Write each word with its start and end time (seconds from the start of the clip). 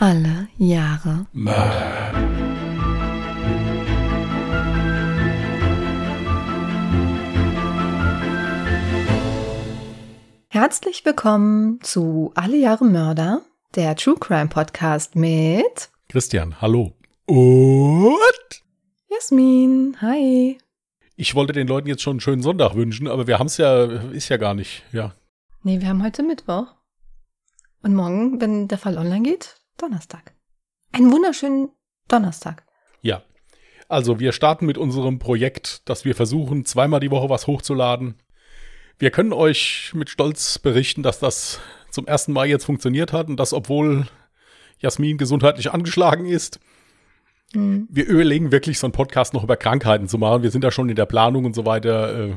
Alle 0.00 0.46
Jahre 0.58 1.26
Mörder. 1.32 2.12
Herzlich 10.50 11.04
willkommen 11.04 11.80
zu 11.82 12.30
Alle 12.36 12.56
Jahre 12.56 12.84
Mörder, 12.84 13.42
der 13.74 13.96
True 13.96 14.14
Crime 14.20 14.46
Podcast 14.46 15.16
mit 15.16 15.90
Christian, 16.08 16.60
hallo. 16.60 16.92
Und 17.26 18.62
Jasmin. 19.10 19.96
Hi. 20.00 20.58
ich 21.16 21.34
wollte 21.34 21.52
den 21.52 21.66
Leuten 21.66 21.88
jetzt 21.88 22.02
schon 22.02 22.12
einen 22.12 22.20
schönen 22.20 22.42
Sonntag 22.42 22.76
wünschen, 22.76 23.08
aber 23.08 23.26
wir 23.26 23.40
haben 23.40 23.48
es 23.48 23.56
ja, 23.56 23.82
ist 24.12 24.28
ja 24.28 24.36
gar 24.36 24.54
nicht, 24.54 24.84
ja. 24.92 25.12
Nee, 25.64 25.80
wir 25.80 25.88
haben 25.88 26.04
heute 26.04 26.22
Mittwoch. 26.22 26.68
Und 27.82 27.96
morgen, 27.96 28.40
wenn 28.40 28.68
der 28.68 28.78
Fall 28.78 28.96
online 28.96 29.22
geht, 29.22 29.57
Donnerstag. 29.78 30.34
Einen 30.92 31.10
wunderschönen 31.12 31.70
Donnerstag. 32.08 32.64
Ja. 33.00 33.22
Also 33.88 34.20
wir 34.20 34.32
starten 34.32 34.66
mit 34.66 34.76
unserem 34.76 35.18
Projekt, 35.18 35.88
dass 35.88 36.04
wir 36.04 36.14
versuchen, 36.14 36.66
zweimal 36.66 37.00
die 37.00 37.10
Woche 37.10 37.30
was 37.30 37.46
hochzuladen. 37.46 38.16
Wir 38.98 39.10
können 39.10 39.32
euch 39.32 39.92
mit 39.94 40.10
Stolz 40.10 40.58
berichten, 40.58 41.02
dass 41.02 41.20
das 41.20 41.60
zum 41.90 42.06
ersten 42.06 42.32
Mal 42.32 42.48
jetzt 42.48 42.64
funktioniert 42.64 43.12
hat 43.12 43.28
und 43.28 43.38
das, 43.38 43.52
obwohl 43.54 44.06
Jasmin 44.78 45.16
gesundheitlich 45.16 45.72
angeschlagen 45.72 46.26
ist. 46.26 46.60
Hm. 47.54 47.88
Wir 47.90 48.06
überlegen 48.06 48.52
wirklich, 48.52 48.78
so 48.78 48.86
einen 48.86 48.92
Podcast 48.92 49.32
noch 49.32 49.44
über 49.44 49.56
Krankheiten 49.56 50.08
zu 50.08 50.18
machen. 50.18 50.42
Wir 50.42 50.50
sind 50.50 50.64
da 50.64 50.70
schon 50.70 50.90
in 50.90 50.96
der 50.96 51.06
Planung 51.06 51.44
und 51.46 51.54
so 51.54 51.64
weiter. 51.64 52.26
Äh, 52.26 52.34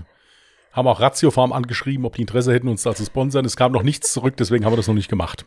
haben 0.71 0.87
auch 0.87 1.01
Ratiofarm 1.01 1.51
angeschrieben, 1.51 2.05
ob 2.05 2.15
die 2.15 2.21
Interesse 2.21 2.53
hätten, 2.53 2.70
uns 2.70 2.84
da 2.84 2.95
zu 2.95 3.03
sponsern. 3.03 3.43
Es 3.43 3.57
kam 3.57 3.73
noch 3.73 3.84
nichts 3.84 4.13
zurück, 4.13 4.37
deswegen 4.37 4.63
haben 4.63 4.71
wir 4.71 4.77
das 4.77 4.87
noch 4.87 4.95
nicht 4.95 5.09
gemacht. 5.09 5.45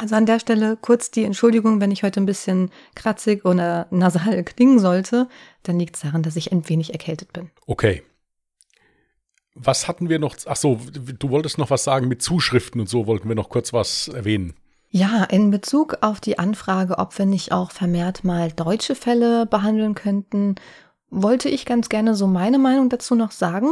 Also 0.00 0.14
an 0.14 0.24
der 0.24 0.40
Stelle 0.40 0.78
kurz 0.80 1.10
die 1.10 1.24
Entschuldigung, 1.24 1.78
wenn 1.78 1.90
ich 1.90 2.02
heute 2.02 2.22
ein 2.22 2.26
bisschen 2.26 2.70
kratzig 2.94 3.44
oder 3.44 3.86
nasal 3.90 4.42
klingen 4.44 4.78
sollte, 4.78 5.28
dann 5.62 5.78
liegt 5.78 5.96
es 5.96 6.00
daran, 6.00 6.22
dass 6.22 6.36
ich 6.36 6.52
ein 6.52 6.66
wenig 6.70 6.94
erkältet 6.94 7.34
bin. 7.34 7.50
Okay. 7.66 8.02
Was 9.54 9.88
hatten 9.88 10.08
wir 10.08 10.18
noch? 10.18 10.36
Ach 10.46 10.56
so, 10.56 10.80
du 10.90 11.28
wolltest 11.28 11.58
noch 11.58 11.68
was 11.68 11.84
sagen 11.84 12.08
mit 12.08 12.22
Zuschriften 12.22 12.80
und 12.80 12.88
so 12.88 13.06
wollten 13.06 13.28
wir 13.28 13.34
noch 13.34 13.50
kurz 13.50 13.74
was 13.74 14.08
erwähnen. 14.08 14.54
Ja, 14.88 15.24
in 15.24 15.50
Bezug 15.50 15.98
auf 16.00 16.18
die 16.18 16.38
Anfrage, 16.38 16.96
ob 16.96 17.18
wir 17.18 17.26
nicht 17.26 17.52
auch 17.52 17.70
vermehrt 17.70 18.24
mal 18.24 18.50
deutsche 18.50 18.94
Fälle 18.94 19.44
behandeln 19.44 19.94
könnten, 19.94 20.54
wollte 21.10 21.50
ich 21.50 21.66
ganz 21.66 21.90
gerne 21.90 22.14
so 22.14 22.26
meine 22.26 22.58
Meinung 22.58 22.88
dazu 22.88 23.14
noch 23.14 23.32
sagen. 23.32 23.68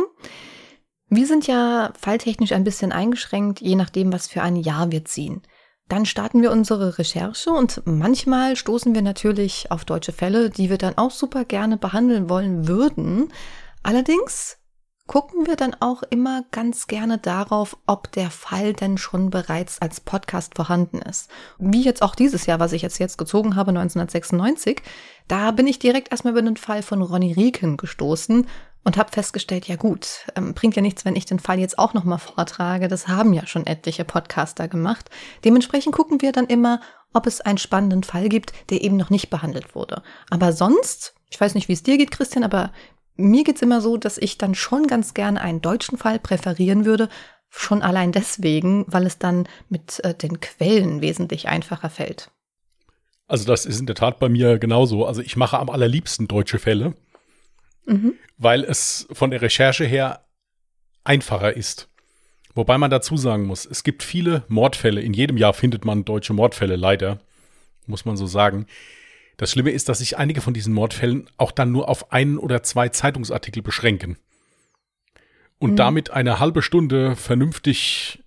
Wir 1.09 1.27
sind 1.27 1.47
ja 1.47 1.91
falltechnisch 1.99 2.53
ein 2.53 2.65
bisschen 2.65 2.93
eingeschränkt, 2.93 3.63
je 3.63 3.77
nachdem, 3.77 4.13
was 4.13 4.29
für 4.29 4.43
ein 4.43 4.57
Jahr 4.57 4.93
wir 4.93 5.07
ziehen. 5.07 5.41
Dann 5.89 6.05
starten 6.05 6.43
wir 6.43 6.53
unsere 6.53 6.99
Recherche 6.99 7.51
und 7.51 7.83
manchmal 7.87 8.57
stoßen 8.57 8.95
wir 8.95 9.03
natürlich 9.03 9.71
auf 9.71 9.85
deutsche 9.85 10.13
Fälle, 10.13 10.51
die 10.51 10.69
wir 10.69 10.79
dann 10.79 10.99
auch 10.99 11.11
super 11.11 11.45
gerne 11.45 11.79
behandeln 11.79 12.29
wollen 12.29 12.69
würden. 12.69 13.33
Allerdings 13.83 14.59
gucken 15.09 15.47
wir 15.47 15.57
dann 15.57 15.75
auch 15.81 16.03
immer 16.03 16.45
ganz 16.51 16.87
gerne 16.87 17.17
darauf, 17.17 17.79
ob 17.87 18.13
der 18.13 18.31
Fall 18.31 18.75
denn 18.75 18.99
schon 18.99 19.31
bereits 19.31 19.81
als 19.81 20.01
Podcast 20.01 20.55
vorhanden 20.55 20.99
ist. 20.99 21.31
Wie 21.59 21.83
jetzt 21.83 22.03
auch 22.03 22.15
dieses 22.15 22.45
Jahr, 22.45 22.61
was 22.61 22.75
ich 22.75 22.83
jetzt 22.83 22.99
jetzt 22.99 23.17
gezogen 23.17 23.57
habe, 23.57 23.71
1996. 23.71 24.83
Da 25.27 25.51
bin 25.51 25.67
ich 25.67 25.79
direkt 25.79 26.11
erstmal 26.11 26.35
über 26.35 26.43
den 26.43 26.59
Fall 26.59 26.83
von 26.83 27.01
Ronny 27.01 27.33
Rieken 27.33 27.79
gestoßen 27.79 28.47
und 28.89 28.97
habe 28.97 29.13
festgestellt, 29.13 29.69
ja 29.69 29.77
gut, 29.77 30.25
ähm, 30.35 30.55
bringt 30.55 30.75
ja 30.75 30.81
nichts, 30.81 31.05
wenn 31.05 31.15
ich 31.15 31.27
den 31.27 31.41
Fall 31.41 31.59
jetzt 31.59 31.79
auch 31.79 31.93
nochmal 31.93 32.17
vortrage. 32.17 32.89
Das 32.89 33.07
haben 33.07 33.35
ja 33.35 33.47
schon 33.47 33.67
etliche 33.67 34.03
Podcaster 34.03 34.67
gemacht. 34.67 35.11
Dementsprechend 35.45 35.95
gucken 35.95 36.23
wir 36.23 36.33
dann 36.33 36.47
immer, 36.47 36.81
ob 37.13 37.27
es 37.27 37.43
einen 37.43 37.59
spannenden 37.59 38.03
Fall 38.03 38.31
gibt, 38.31 38.55
der 38.71 38.83
eben 38.83 38.97
noch 38.97 39.11
nicht 39.11 39.29
behandelt 39.29 39.75
wurde. 39.75 40.03
Aber 40.31 40.55
sonst, 40.55 41.13
ich 41.29 41.39
weiß 41.39 41.55
nicht, 41.55 41.69
wie 41.69 41.75
es 41.75 41.83
dir 41.83 41.99
geht, 41.99 42.11
Christian, 42.11 42.45
aber 42.45 42.73
mir 43.15 43.45
geht's 43.45 43.61
immer 43.61 43.83
so, 43.83 43.99
dass 43.99 44.17
ich 44.17 44.39
dann 44.39 44.55
schon 44.55 44.87
ganz 44.87 45.13
gerne 45.13 45.43
einen 45.43 45.61
deutschen 45.61 45.99
Fall 45.99 46.19
präferieren 46.19 46.87
würde, 46.87 47.11
schon 47.51 47.83
allein 47.83 48.11
deswegen, 48.11 48.87
weil 48.89 49.05
es 49.05 49.19
dann 49.19 49.47
mit 49.69 50.03
äh, 50.03 50.15
den 50.15 50.41
Quellen 50.41 51.03
wesentlich 51.03 51.47
einfacher 51.47 51.91
fällt. 51.91 52.31
Also 53.27 53.45
das 53.45 53.67
ist 53.67 53.81
in 53.81 53.85
der 53.85 53.97
Tat 53.97 54.19
bei 54.19 54.31
mir 54.31 54.59
genauso. 54.59 55.05
Also 55.05 55.21
ich 55.21 55.37
mache 55.37 55.59
am 55.59 55.69
allerliebsten 55.69 56.27
deutsche 56.27 56.59
Fälle, 56.59 56.95
Mhm. 57.89 58.15
weil 58.37 58.63
es 58.65 59.09
von 59.13 59.31
der 59.31 59.43
Recherche 59.43 59.85
her 59.85 60.25
einfacher 61.05 61.57
ist. 61.57 61.89
Wobei 62.55 62.77
man 62.79 62.91
dazu 62.91 63.17
sagen 63.17 63.47
muss, 63.47 63.65
es 63.67 63.83
gibt 63.83 64.03
viele 64.03 64.45
Mordfälle. 64.49 65.01
In 65.01 65.13
jedem 65.15 65.37
Jahr 65.37 65.55
findet 65.55 65.85
man 65.85 66.05
deutsche 66.05 66.33
Mordfälle, 66.35 66.77
leider, 66.77 67.21
muss 67.87 68.05
man 68.05 68.17
so 68.17 68.27
sagen. 68.27 68.67
Das 69.37 69.53
Schlimme 69.53 69.71
ist, 69.71 69.89
dass 69.89 69.99
sich 70.01 70.19
einige 70.19 70.41
von 70.41 70.53
diesen 70.55 70.75
Mordfällen 70.75 71.31
auch 71.37 71.53
dann 71.53 71.71
nur 71.73 71.89
auf 71.89 72.13
einen 72.13 72.37
oder 72.39 72.63
zwei 72.63 72.89
Zeitungsartikel 72.89 73.63
beschränken. 73.63 74.19
Und 75.59 75.73
Mhm. 75.73 75.77
damit 75.77 76.11
eine 76.11 76.39
halbe 76.41 76.63
Stunde 76.63 77.17
vernünftig 77.17 78.23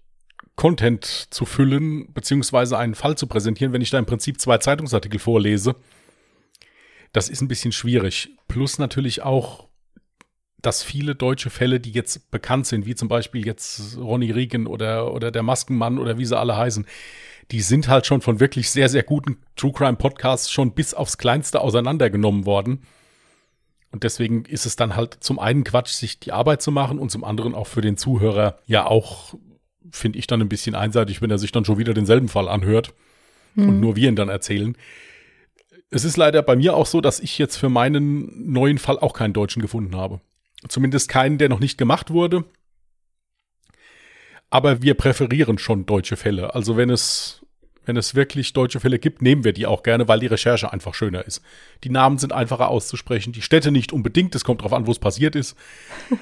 Content 0.55 1.05
zu 1.05 1.45
füllen, 1.45 2.11
beziehungsweise 2.13 2.78
einen 2.78 2.95
Fall 2.95 3.17
zu 3.17 3.28
präsentieren, 3.28 3.73
wenn 3.73 3.81
ich 3.81 3.89
da 3.89 3.99
im 3.99 4.05
Prinzip 4.05 4.39
zwei 4.39 4.57
Zeitungsartikel 4.57 5.19
vorlese, 5.19 5.75
das 7.11 7.29
ist 7.29 7.41
ein 7.41 7.47
bisschen 7.47 7.72
schwierig. 7.72 8.29
Plus 8.47 8.79
natürlich 8.79 9.22
auch, 9.22 9.67
dass 10.61 10.83
viele 10.83 11.16
deutsche 11.16 11.49
Fälle, 11.49 11.79
die 11.79 11.91
jetzt 11.91 12.31
bekannt 12.31 12.67
sind, 12.67 12.85
wie 12.85 12.95
zum 12.95 13.07
Beispiel 13.07 13.45
jetzt 13.45 13.97
Ronny 13.97 14.31
Rieken 14.31 14.67
oder, 14.67 15.13
oder 15.13 15.31
der 15.31 15.44
Maskenmann 15.44 15.97
oder 15.97 16.17
wie 16.17 16.25
sie 16.25 16.38
alle 16.38 16.55
heißen, 16.55 16.85
die 17.49 17.61
sind 17.61 17.88
halt 17.88 18.05
schon 18.05 18.22
von 18.22 18.39
wirklich 18.39 18.69
sehr, 18.69 18.88
sehr 18.88 19.03
guten 19.03 19.38
True 19.55 19.73
Crime 19.73 19.97
Podcasts 19.97 20.51
schon 20.51 20.73
bis 20.73 20.94
aufs 20.94 21.17
Kleinste 21.17 21.61
auseinandergenommen 21.61 22.45
worden. 22.45 22.83
Und 23.91 24.03
deswegen 24.03 24.45
ist 24.45 24.66
es 24.66 24.78
dann 24.78 24.95
halt 24.95 25.17
zum 25.19 25.38
einen 25.38 25.66
Quatsch, 25.66 25.89
sich 25.89 26.19
die 26.19 26.31
Arbeit 26.31 26.61
zu 26.61 26.72
machen 26.72 26.97
und 26.97 27.11
zum 27.11 27.25
anderen 27.25 27.53
auch 27.53 27.67
für 27.67 27.81
den 27.81 27.97
Zuhörer 27.97 28.57
ja 28.66 28.85
auch, 28.85 29.33
finde 29.89 30.17
ich 30.19 30.28
dann 30.28 30.39
ein 30.39 30.47
bisschen 30.47 30.75
einseitig, 30.75 31.22
wenn 31.22 31.31
er 31.31 31.39
sich 31.39 31.51
dann 31.51 31.66
schon 31.66 31.78
wieder 31.78 31.93
denselben 31.93 32.29
Fall 32.29 32.47
anhört 32.47 32.93
und 33.57 33.81
nur 33.81 33.97
wir 33.97 34.07
ihn 34.07 34.16
dann 34.16 34.29
erzählen. 34.29 34.78
Es 35.94 36.06
ist 36.06 36.16
leider 36.16 36.41
bei 36.41 36.56
mir 36.56 36.74
auch 36.75 36.85
so, 36.85 37.02
dass 37.02 37.19
ich 37.19 37.38
jetzt 37.38 37.57
für 37.57 37.68
meinen 37.68 38.52
neuen 38.52 38.78
Fall 38.78 38.97
auch 38.97 39.13
keinen 39.13 39.34
Deutschen 39.34 39.62
gefunden 39.62 39.96
habe. 39.96 40.22
Zumindest 40.69 41.09
keinen, 41.09 41.38
der 41.38 41.50
noch 41.50 41.59
nicht 41.59 41.78
gemacht 41.78 42.12
wurde. 42.12 42.46
Aber 44.50 44.81
wir 44.81 44.94
präferieren 44.94 45.57
schon 45.57 45.85
deutsche 45.85 46.16
Fälle. 46.16 46.56
Also 46.56 46.78
wenn 46.78 46.90
es, 46.90 47.46
wenn 47.85 47.97
es 47.97 48.16
wirklich 48.16 48.53
deutsche 48.53 48.79
Fälle 48.79 49.00
gibt, 49.00 49.22
nehmen 49.22 49.44
wir 49.44 49.52
die 49.52 49.66
auch 49.66 49.84
gerne, 49.84 50.07
weil 50.07 50.22
die 50.22 50.28
Recherche 50.28 50.72
einfach 50.72 50.94
schöner 50.94 51.25
ist. 51.25 51.41
Die 51.84 51.90
Namen 51.90 52.18
sind 52.18 52.31
einfacher 52.31 52.69
auszusprechen, 52.69 53.34
die 53.34 53.41
Städte 53.41 53.72
nicht 53.72 53.91
unbedingt, 53.91 54.34
es 54.34 54.46
kommt 54.46 54.62
darauf 54.62 54.73
an, 54.73 54.88
wo 54.88 54.91
es 54.91 55.00
passiert 55.00 55.35
ist. 55.35 55.58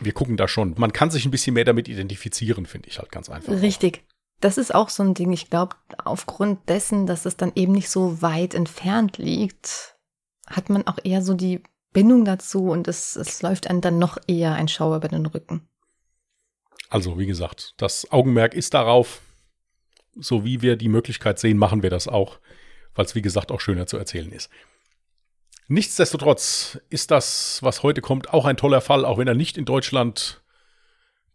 Wir 0.00 0.12
gucken 0.12 0.36
da 0.36 0.46
schon. 0.46 0.74
Man 0.78 0.92
kann 0.92 1.10
sich 1.10 1.24
ein 1.24 1.32
bisschen 1.32 1.54
mehr 1.54 1.64
damit 1.64 1.88
identifizieren, 1.88 2.64
finde 2.64 2.88
ich 2.88 3.00
halt 3.00 3.10
ganz 3.10 3.28
einfach. 3.28 3.60
Richtig. 3.60 4.04
Das 4.40 4.58
ist 4.58 4.74
auch 4.74 4.88
so 4.88 5.02
ein 5.02 5.14
Ding. 5.14 5.32
Ich 5.32 5.48
glaube, 5.48 5.76
aufgrund 6.04 6.68
dessen, 6.68 7.06
dass 7.06 7.24
es 7.24 7.36
dann 7.36 7.52
eben 7.54 7.72
nicht 7.72 7.88
so 7.88 8.20
weit 8.20 8.54
entfernt 8.54 9.18
liegt, 9.18 9.96
hat 10.46 10.68
man 10.68 10.86
auch 10.86 10.98
eher 11.02 11.22
so 11.22 11.34
die 11.34 11.62
Bindung 11.92 12.24
dazu 12.24 12.70
und 12.70 12.88
es, 12.88 13.16
es 13.16 13.40
läuft 13.40 13.68
einem 13.68 13.80
dann 13.80 13.98
noch 13.98 14.18
eher 14.26 14.54
ein 14.54 14.68
Schauer 14.68 14.96
über 14.96 15.08
den 15.08 15.26
Rücken. 15.26 15.66
Also, 16.90 17.18
wie 17.18 17.26
gesagt, 17.26 17.74
das 17.78 18.10
Augenmerk 18.12 18.54
ist 18.54 18.74
darauf, 18.74 19.20
so 20.14 20.44
wie 20.44 20.60
wir 20.60 20.76
die 20.76 20.88
Möglichkeit 20.88 21.38
sehen, 21.38 21.56
machen 21.56 21.82
wir 21.82 21.90
das 21.90 22.08
auch, 22.08 22.38
weil 22.94 23.06
es, 23.06 23.14
wie 23.14 23.22
gesagt, 23.22 23.50
auch 23.50 23.60
schöner 23.60 23.86
zu 23.86 23.96
erzählen 23.96 24.30
ist. 24.30 24.50
Nichtsdestotrotz 25.66 26.78
ist 26.90 27.10
das, 27.10 27.62
was 27.62 27.82
heute 27.82 28.02
kommt, 28.02 28.34
auch 28.34 28.44
ein 28.44 28.56
toller 28.56 28.80
Fall, 28.80 29.04
auch 29.04 29.18
wenn 29.18 29.28
er 29.28 29.34
nicht 29.34 29.56
in 29.56 29.64
Deutschland 29.64 30.42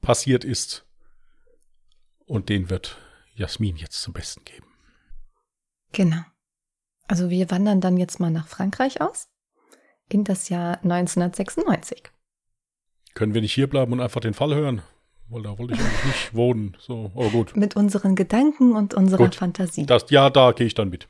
passiert 0.01 0.43
ist. 0.43 0.85
Und 2.29 2.47
den 2.49 2.69
wird 2.69 2.95
Jasmin 3.33 3.75
jetzt 3.75 4.03
zum 4.03 4.13
Besten 4.13 4.45
geben. 4.45 4.67
Genau. 5.93 6.21
Also 7.07 7.31
wir 7.31 7.49
wandern 7.49 7.81
dann 7.81 7.97
jetzt 7.97 8.19
mal 8.19 8.29
nach 8.29 8.47
Frankreich 8.47 9.01
aus. 9.01 9.29
In 10.09 10.25
das 10.25 10.47
Jahr 10.49 10.75
1996. 10.83 12.03
Können 13.15 13.33
wir 13.33 13.41
nicht 13.41 13.53
hier 13.53 13.67
bleiben 13.67 13.93
und 13.93 13.99
einfach 13.99 14.21
den 14.21 14.35
Fall 14.35 14.53
hören? 14.53 14.83
Weil 15.27 15.41
da 15.41 15.57
wollte 15.57 15.73
ich 15.73 15.79
eigentlich 15.79 16.05
nicht 16.05 16.33
wohnen. 16.35 16.77
So, 16.79 17.11
aber 17.15 17.29
gut. 17.29 17.55
Mit 17.55 17.75
unseren 17.75 18.15
Gedanken 18.15 18.75
und 18.75 18.93
unserer 18.93 19.23
Gut. 19.23 19.35
Fantasie. 19.35 19.87
Das, 19.87 20.05
ja, 20.11 20.29
da 20.29 20.51
gehe 20.51 20.67
ich 20.67 20.75
dann 20.75 20.89
mit. 20.89 21.07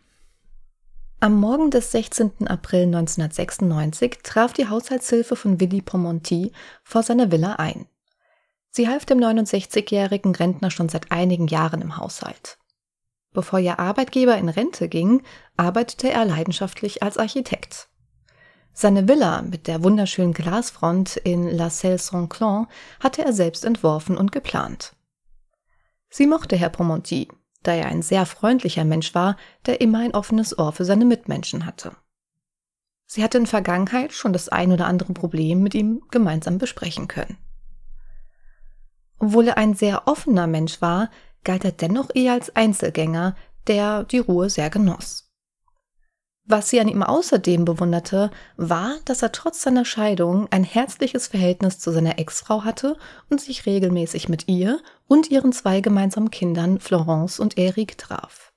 Am 1.20 1.38
Morgen 1.38 1.70
des 1.70 1.92
16. 1.92 2.48
April 2.48 2.84
1996 2.84 4.20
traf 4.24 4.54
die 4.54 4.70
Haushaltshilfe 4.70 5.36
von 5.36 5.60
Willy 5.60 5.82
Pomonti 5.82 6.54
vor 6.82 7.04
seiner 7.04 7.30
Villa 7.30 7.56
ein. 7.56 7.88
Sie 8.72 8.88
half 8.88 9.06
dem 9.06 9.20
69-jährigen 9.20 10.36
Rentner 10.36 10.72
schon 10.72 10.90
seit 10.90 11.12
einigen 11.12 11.48
Jahren 11.48 11.82
im 11.82 11.98
Haushalt. 11.98 12.58
Bevor 13.32 13.60
ihr 13.60 13.80
Arbeitgeber 13.80 14.38
in 14.38 14.50
Rente 14.50 14.90
ging, 14.90 15.22
arbeitete 15.58 16.10
er 16.10 16.26
leidenschaftlich 16.26 17.04
als 17.04 17.18
Architekt. 17.18 17.90
Seine 18.74 19.08
Villa 19.08 19.42
mit 19.42 19.68
der 19.68 19.84
wunderschönen 19.84 20.34
Glasfront 20.34 21.18
in 21.18 21.50
La 21.50 21.70
Celle-Saint-Clan 21.70 22.68
hatte 23.00 23.26
er 23.26 23.34
selbst 23.34 23.66
entworfen 23.66 24.18
und 24.18 24.32
geplant. 24.32 24.94
Sie 26.10 26.28
mochte 26.28 26.56
Herr 26.56 26.70
Promonti, 26.70 27.28
da 27.64 27.74
er 27.74 27.88
ein 27.88 28.02
sehr 28.02 28.26
freundlicher 28.26 28.86
Mensch 28.86 29.14
war, 29.14 29.36
der 29.66 29.82
immer 29.82 30.00
ein 30.00 30.14
offenes 30.14 30.58
Ohr 30.58 30.72
für 30.72 30.86
seine 30.86 31.06
Mitmenschen 31.06 31.66
hatte. 31.66 31.92
Sie 33.06 33.24
hatte 33.24 33.38
in 33.38 33.48
Vergangenheit 33.48 34.14
schon 34.14 34.34
das 34.34 34.50
ein 34.50 34.72
oder 34.72 34.86
andere 34.86 35.14
Problem 35.14 35.62
mit 35.62 35.76
ihm 35.76 36.02
gemeinsam 36.10 36.58
besprechen 36.58 37.08
können. 37.08 37.38
Obwohl 39.20 39.50
er 39.50 39.58
ein 39.58 39.74
sehr 39.76 40.08
offener 40.08 40.48
Mensch 40.48 40.82
war, 40.82 41.10
galt 41.44 41.66
er 41.66 41.72
dennoch 41.72 42.10
eher 42.14 42.34
als 42.34 42.56
Einzelgänger, 42.56 43.36
der 43.68 44.04
die 44.04 44.20
Ruhe 44.20 44.50
sehr 44.50 44.70
genoss. 44.70 45.30
Was 46.46 46.70
sie 46.70 46.80
an 46.80 46.88
ihm 46.88 47.04
außerdem 47.04 47.64
bewunderte, 47.64 48.32
war, 48.58 48.96
dass 49.06 49.22
er 49.22 49.32
trotz 49.32 49.62
seiner 49.62 49.86
Scheidung 49.86 50.48
ein 50.50 50.64
herzliches 50.64 51.28
Verhältnis 51.28 51.78
zu 51.78 51.92
seiner 51.92 52.18
Ex-Frau 52.18 52.64
hatte 52.64 52.98
und 53.30 53.40
sich 53.40 53.68
regelmäßig 53.68 54.30
mit 54.30 54.48
ihr 54.48 54.80
und 55.08 55.30
ihren 55.30 55.54
zwei 55.54 55.80
gemeinsamen 55.80 56.32
Kindern 56.32 56.80
Florence 56.80 57.40
und 57.40 57.60
Eric 57.60 58.00
traf. 58.00 58.52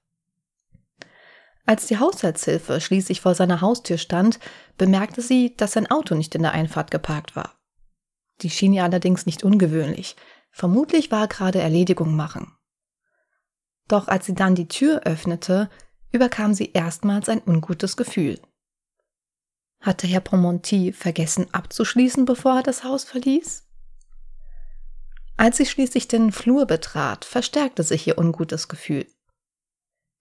Als 1.66 1.86
die 1.86 1.98
Haushaltshilfe 1.98 2.80
schließlich 2.80 3.20
vor 3.20 3.34
seiner 3.34 3.60
Haustür 3.60 3.98
stand, 3.98 4.40
bemerkte 4.78 5.20
sie, 5.20 5.54
dass 5.56 5.72
sein 5.72 5.90
Auto 5.90 6.14
nicht 6.14 6.34
in 6.34 6.42
der 6.42 6.52
Einfahrt 6.52 6.90
geparkt 6.90 7.36
war. 7.36 7.56
Die 8.40 8.50
schien 8.50 8.72
ihr 8.72 8.84
allerdings 8.84 9.26
nicht 9.26 9.44
ungewöhnlich. 9.44 10.16
Vermutlich 10.52 11.10
war 11.10 11.22
er 11.22 11.28
gerade 11.28 11.60
Erledigung 11.60 12.14
machen. 12.14 12.54
Doch 13.88 14.06
als 14.06 14.26
sie 14.26 14.34
dann 14.34 14.54
die 14.54 14.68
Tür 14.68 15.00
öffnete, 15.04 15.68
überkam 16.12 16.54
sie 16.54 16.72
erstmals 16.72 17.28
ein 17.28 17.42
ungutes 17.44 17.96
Gefühl. 17.96 18.40
Hatte 19.80 20.06
Herr 20.06 20.20
Promonti 20.20 20.92
vergessen 20.92 21.52
abzuschließen, 21.52 22.24
bevor 22.24 22.56
er 22.56 22.62
das 22.62 22.84
Haus 22.84 23.02
verließ? 23.02 23.66
Als 25.36 25.56
sie 25.56 25.66
schließlich 25.66 26.06
den 26.06 26.30
Flur 26.30 26.66
betrat, 26.66 27.24
verstärkte 27.24 27.82
sich 27.82 28.06
ihr 28.06 28.18
ungutes 28.18 28.68
Gefühl. 28.68 29.06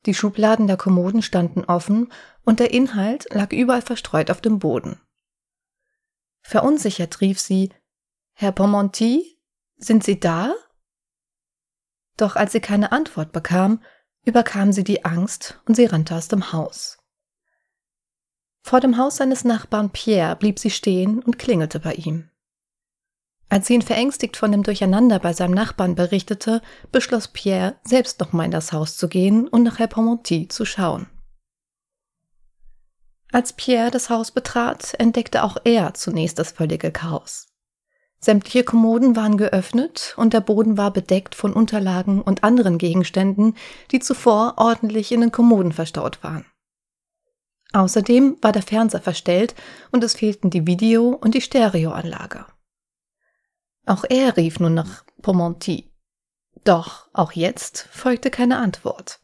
Die 0.07 0.16
Schubladen 0.16 0.66
der 0.66 0.78
Kommoden 0.78 1.22
standen 1.22 1.66
offen 1.66 2.12
und 2.44 2.60
der 2.60 2.72
Inhalt 2.72 3.28
lag 3.31 3.51
überall 3.51 3.83
verstreut 3.83 4.31
auf 4.31 4.42
dem 4.42 4.57
Boden. 4.57 5.00
Verunsichert 6.42 7.22
rief 7.22 7.39
sie 7.39 7.69
Herr 8.33 8.51
Pomonti, 8.51 9.31
sind 9.81 10.04
Sie 10.04 10.19
da? 10.19 10.54
Doch 12.18 12.36
als 12.36 12.51
sie 12.51 12.62
keine 12.62 12.92
Antwort 12.92 13.31
bekam, 13.31 13.81
überkam 14.25 14.72
sie 14.72 14.83
die 14.83 15.06
Angst 15.06 15.60
und 15.66 15.75
sie 15.75 15.86
rannte 15.86 16.16
aus 16.16 16.28
dem 16.28 16.54
Haus. 16.54 17.00
Vor 18.63 18.80
dem 18.80 18.98
Haus 18.98 19.18
seines 19.18 19.44
Nachbarn 19.44 19.89
Pierre 19.89 20.36
blieb 20.36 20.60
sie 20.60 20.69
stehen 20.69 21.19
und 21.19 21.39
klingelte 21.39 21.80
bei 21.80 21.94
ihm. 21.94 22.30
Als 23.50 23.68
sie 23.68 23.74
ihn 23.74 23.81
verängstigt 23.81 24.38
von 24.38 24.51
dem 24.51 24.63
Durcheinander 24.63 25.19
bei 25.19 25.33
seinem 25.33 25.54
Nachbarn 25.54 25.95
berichtete, 25.95 26.62
beschloss 26.92 27.28
Pierre, 27.28 27.80
selbst 27.83 28.19
nochmal 28.19 28.45
in 28.45 28.51
das 28.51 28.72
Haus 28.72 28.98
zu 28.98 29.10
gehen 29.10 29.48
und 29.48 29.63
nach 29.63 29.80
Herr 29.80 29.88
Pomonti 29.88 30.48
zu 30.48 30.63
schauen. 30.63 31.07
Als 33.31 33.54
Pierre 33.54 33.92
das 33.92 34.10
Haus 34.10 34.31
betrat, 34.31 34.94
entdeckte 35.00 35.44
auch 35.44 35.57
er 35.63 35.94
zunächst 35.95 36.38
das 36.38 36.51
völlige 36.51 36.92
Chaos. 36.92 37.50
Sämtliche 38.23 38.63
Kommoden 38.63 39.15
waren 39.15 39.38
geöffnet 39.38 40.13
und 40.15 40.33
der 40.33 40.41
Boden 40.41 40.77
war 40.77 40.94
bedeckt 40.94 41.33
von 41.33 41.53
Unterlagen 41.53 42.21
und 42.21 42.44
anderen 42.44 42.77
Gegenständen, 42.77 43.56
die 43.89 44.00
zuvor 44.00 44.53
ordentlich 44.57 45.12
in 45.12 45.21
den 45.21 45.31
Kommoden 45.31 45.71
verstaut 45.71 46.23
waren. 46.23 46.45
Außerdem 47.73 48.38
war 48.41 48.51
der 48.51 48.62
Fernseher 48.62 49.01
verstellt 49.01 49.56
und 49.91 50.03
es 50.03 50.13
fehlten 50.13 50.51
die 50.51 50.68
Video- 50.68 51.15
und 51.15 51.33
die 51.33 51.41
Stereoanlage. 51.41 52.45
Auch 53.88 54.03
er 54.07 54.38
rief 54.38 54.59
nun 54.59 54.75
nach 54.75 55.03
Pomonti. 55.23 55.91
Doch 56.63 57.07
auch 57.13 57.31
jetzt 57.31 57.88
folgte 57.91 58.29
keine 58.29 58.57
Antwort. 58.57 59.19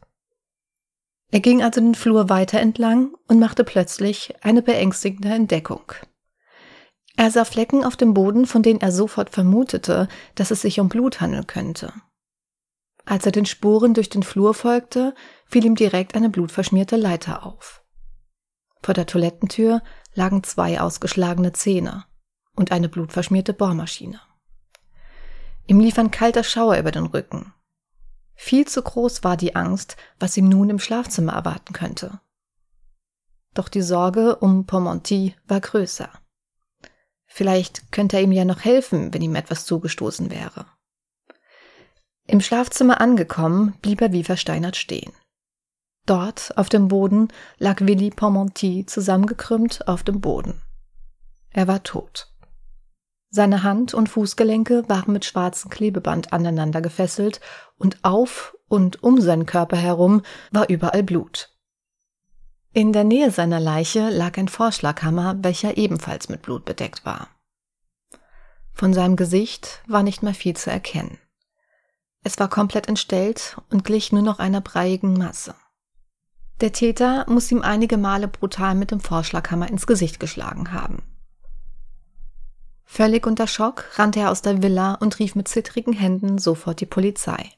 Er 1.30 1.40
ging 1.40 1.62
also 1.62 1.80
den 1.80 1.94
Flur 1.94 2.30
weiter 2.30 2.58
entlang 2.58 3.14
und 3.28 3.38
machte 3.38 3.62
plötzlich 3.62 4.34
eine 4.40 4.62
beängstigende 4.62 5.28
Entdeckung. 5.28 5.92
Er 7.18 7.32
sah 7.32 7.44
Flecken 7.44 7.84
auf 7.84 7.96
dem 7.96 8.14
Boden, 8.14 8.46
von 8.46 8.62
denen 8.62 8.80
er 8.80 8.92
sofort 8.92 9.30
vermutete, 9.30 10.06
dass 10.36 10.52
es 10.52 10.62
sich 10.62 10.78
um 10.78 10.88
Blut 10.88 11.20
handeln 11.20 11.48
könnte. 11.48 11.92
Als 13.06 13.26
er 13.26 13.32
den 13.32 13.44
Spuren 13.44 13.92
durch 13.92 14.08
den 14.08 14.22
Flur 14.22 14.54
folgte, 14.54 15.16
fiel 15.44 15.64
ihm 15.64 15.74
direkt 15.74 16.14
eine 16.14 16.30
blutverschmierte 16.30 16.94
Leiter 16.94 17.44
auf. 17.44 17.82
Vor 18.84 18.94
der 18.94 19.06
Toilettentür 19.06 19.82
lagen 20.14 20.44
zwei 20.44 20.80
ausgeschlagene 20.80 21.52
Zähne 21.52 22.04
und 22.54 22.70
eine 22.70 22.88
blutverschmierte 22.88 23.52
Bohrmaschine. 23.52 24.20
Ihm 25.66 25.80
lief 25.80 25.98
ein 25.98 26.12
kalter 26.12 26.44
Schauer 26.44 26.76
über 26.76 26.92
den 26.92 27.06
Rücken. 27.06 27.52
Viel 28.36 28.68
zu 28.68 28.80
groß 28.80 29.24
war 29.24 29.36
die 29.36 29.56
Angst, 29.56 29.96
was 30.20 30.36
ihm 30.36 30.48
nun 30.48 30.70
im 30.70 30.78
Schlafzimmer 30.78 31.32
erwarten 31.32 31.72
könnte. 31.72 32.20
Doch 33.54 33.68
die 33.68 33.82
Sorge 33.82 34.36
um 34.36 34.66
Pomonti 34.66 35.34
war 35.48 35.60
größer. 35.60 36.10
Vielleicht 37.28 37.92
könnte 37.92 38.16
er 38.16 38.22
ihm 38.22 38.32
ja 38.32 38.44
noch 38.44 38.64
helfen, 38.64 39.14
wenn 39.14 39.22
ihm 39.22 39.36
etwas 39.36 39.64
zugestoßen 39.64 40.30
wäre. 40.30 40.66
Im 42.26 42.40
Schlafzimmer 42.40 43.00
angekommen, 43.00 43.74
blieb 43.80 44.00
er 44.00 44.12
wie 44.12 44.24
versteinert 44.24 44.76
stehen. 44.76 45.12
Dort, 46.04 46.56
auf 46.56 46.68
dem 46.68 46.88
Boden, 46.88 47.28
lag 47.58 47.80
Willy 47.80 48.10
Pormonti 48.10 48.86
zusammengekrümmt 48.86 49.86
auf 49.86 50.02
dem 50.02 50.20
Boden. 50.20 50.62
Er 51.50 51.68
war 51.68 51.82
tot. 51.82 52.32
Seine 53.30 53.62
Hand- 53.62 53.92
und 53.92 54.08
Fußgelenke 54.08 54.88
waren 54.88 55.12
mit 55.12 55.26
schwarzem 55.26 55.70
Klebeband 55.70 56.32
aneinander 56.32 56.80
gefesselt 56.80 57.40
und 57.76 57.98
auf 58.02 58.56
und 58.68 59.02
um 59.02 59.20
seinen 59.20 59.44
Körper 59.44 59.76
herum 59.76 60.22
war 60.50 60.68
überall 60.70 61.02
Blut. 61.02 61.50
In 62.78 62.92
der 62.92 63.02
Nähe 63.02 63.32
seiner 63.32 63.58
Leiche 63.58 64.08
lag 64.08 64.38
ein 64.38 64.46
Vorschlaghammer, 64.46 65.34
welcher 65.42 65.76
ebenfalls 65.76 66.28
mit 66.28 66.42
Blut 66.42 66.64
bedeckt 66.64 67.04
war. 67.04 67.26
Von 68.72 68.94
seinem 68.94 69.16
Gesicht 69.16 69.82
war 69.88 70.04
nicht 70.04 70.22
mehr 70.22 70.32
viel 70.32 70.56
zu 70.56 70.70
erkennen. 70.70 71.18
Es 72.22 72.38
war 72.38 72.48
komplett 72.48 72.86
entstellt 72.86 73.60
und 73.68 73.82
glich 73.82 74.12
nur 74.12 74.22
noch 74.22 74.38
einer 74.38 74.60
breiigen 74.60 75.14
Masse. 75.14 75.56
Der 76.60 76.70
Täter 76.70 77.26
muss 77.28 77.50
ihm 77.50 77.62
einige 77.62 77.96
Male 77.96 78.28
brutal 78.28 78.76
mit 78.76 78.92
dem 78.92 79.00
Vorschlaghammer 79.00 79.68
ins 79.68 79.88
Gesicht 79.88 80.20
geschlagen 80.20 80.72
haben. 80.72 81.02
Völlig 82.84 83.26
unter 83.26 83.48
Schock 83.48 83.86
rannte 83.98 84.20
er 84.20 84.30
aus 84.30 84.42
der 84.42 84.62
Villa 84.62 84.94
und 84.94 85.18
rief 85.18 85.34
mit 85.34 85.48
zittrigen 85.48 85.94
Händen 85.94 86.38
sofort 86.38 86.80
die 86.80 86.86
Polizei. 86.86 87.50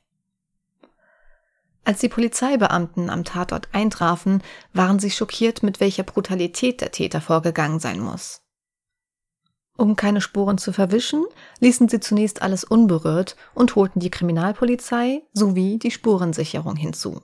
Als 1.85 2.01
die 2.01 2.09
Polizeibeamten 2.09 3.11
am 3.11 3.25
Tatort 3.25 3.69
eintrafen, 3.73 4.43
waren 4.73 4.99
sie 4.99 5.11
schockiert, 5.11 5.63
mit 5.63 5.81
welcher 5.81 6.03
Brutalität 6.03 6.81
der 6.81 6.93
Täter 6.93 7.21
vorgegangen 7.21 7.81
sein 7.81 8.01
muss. 8.01 8.43
Um 9.77 9.97
keine 9.97 10.21
Spuren 10.21 10.59
zu 10.59 10.75
verwischen, 10.75 11.25
ließen 11.61 11.89
sie 11.89 12.01
zunächst 12.01 12.43
alles 12.43 12.65
unberührt 12.65 13.35
und 13.55 13.77
holten 13.77 13.99
die 13.99 14.11
Kriminalpolizei 14.11 15.23
sowie 15.33 15.79
die 15.79 15.91
Spurensicherung 15.91 16.77
hinzu. 16.77 17.23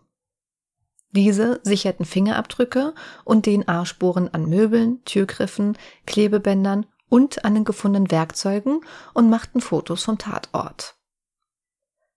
Diese 1.10 1.60
sicherten 1.62 2.06
Fingerabdrücke 2.06 2.94
und 3.25 3.44
DNA-Spuren 3.44 4.32
an 4.32 4.48
Möbeln, 4.48 5.04
Türgriffen, 5.04 5.76
Klebebändern 6.06 6.86
und 7.10 7.44
an 7.44 7.54
den 7.54 7.64
gefundenen 7.64 8.10
Werkzeugen 8.10 8.80
und 9.12 9.30
machten 9.30 9.60
Fotos 9.60 10.04
vom 10.04 10.18
Tatort. 10.18 10.95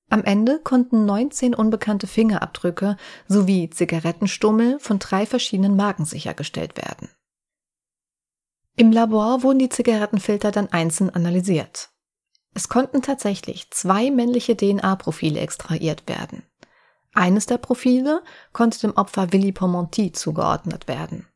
Am 0.10 0.24
Ende 0.24 0.60
konnten 0.60 1.06
19 1.06 1.54
unbekannte 1.54 2.08
Fingerabdrücke 2.08 2.98
sowie 3.28 3.70
Zigarettenstummel 3.70 4.80
von 4.80 4.98
drei 4.98 5.26
verschiedenen 5.26 5.76
Marken 5.76 6.06
sichergestellt 6.06 6.78
werden. 6.78 7.10
Im 8.76 8.92
Labor 8.92 9.44
wurden 9.44 9.60
die 9.60 9.70
Zigarettenfilter 9.70 10.52
dann 10.52 10.72
einzeln 10.72 11.10
analysiert. 11.10 11.90
Es 12.56 12.70
konnten 12.70 13.02
tatsächlich 13.02 13.70
zwei 13.72 14.10
männliche 14.10 14.58
DNA-Profile 14.58 15.40
extrahiert 15.40 16.08
werden. 16.08 16.44
Eines 17.14 17.46
der 17.46 17.58
Profile 17.58 18.24
konnte 18.54 18.80
dem 18.80 18.98
Opfer 18.98 19.32
Willy 19.32 19.52
Pomonti 19.52 20.12
zugeordnet 20.12 20.88
werden. 20.88 21.28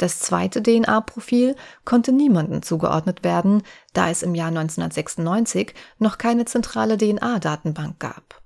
Das 0.00 0.18
zweite 0.18 0.62
DNA-Profil 0.62 1.56
konnte 1.84 2.10
niemandem 2.10 2.62
zugeordnet 2.62 3.22
werden, 3.22 3.62
da 3.92 4.08
es 4.08 4.22
im 4.22 4.34
Jahr 4.34 4.48
1996 4.48 5.74
noch 5.98 6.16
keine 6.16 6.46
zentrale 6.46 6.96
DNA-Datenbank 6.96 8.00
gab. 8.00 8.40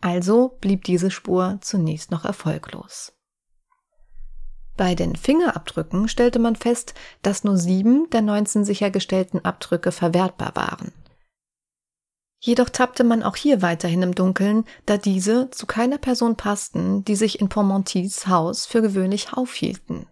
Also 0.00 0.58
blieb 0.60 0.82
diese 0.82 1.12
Spur 1.12 1.58
zunächst 1.60 2.10
noch 2.10 2.24
erfolglos. 2.24 3.12
Bei 4.76 4.96
den 4.96 5.14
Fingerabdrücken 5.14 6.08
stellte 6.08 6.40
man 6.40 6.56
fest, 6.56 6.94
dass 7.22 7.44
nur 7.44 7.56
sieben 7.56 8.10
der 8.10 8.22
19 8.22 8.64
sichergestellten 8.64 9.44
Abdrücke 9.44 9.92
verwertbar 9.92 10.56
waren. 10.56 10.92
Jedoch 12.40 12.68
tappte 12.68 13.04
man 13.04 13.22
auch 13.22 13.36
hier 13.36 13.62
weiterhin 13.62 14.02
im 14.02 14.16
Dunkeln, 14.16 14.64
da 14.86 14.96
diese 14.96 15.50
zu 15.50 15.66
keiner 15.66 15.98
Person 15.98 16.34
passten, 16.34 17.04
die 17.04 17.14
sich 17.14 17.40
in 17.40 17.48
Portmontis 17.48 18.26
Haus 18.26 18.66
für 18.66 18.82
gewöhnlich 18.82 19.32
aufhielten. 19.34 20.08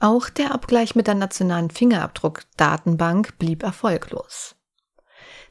Auch 0.00 0.28
der 0.28 0.52
Abgleich 0.54 0.94
mit 0.94 1.08
der 1.08 1.14
nationalen 1.14 1.70
Fingerabdruckdatenbank 1.70 3.36
blieb 3.38 3.64
erfolglos. 3.64 4.54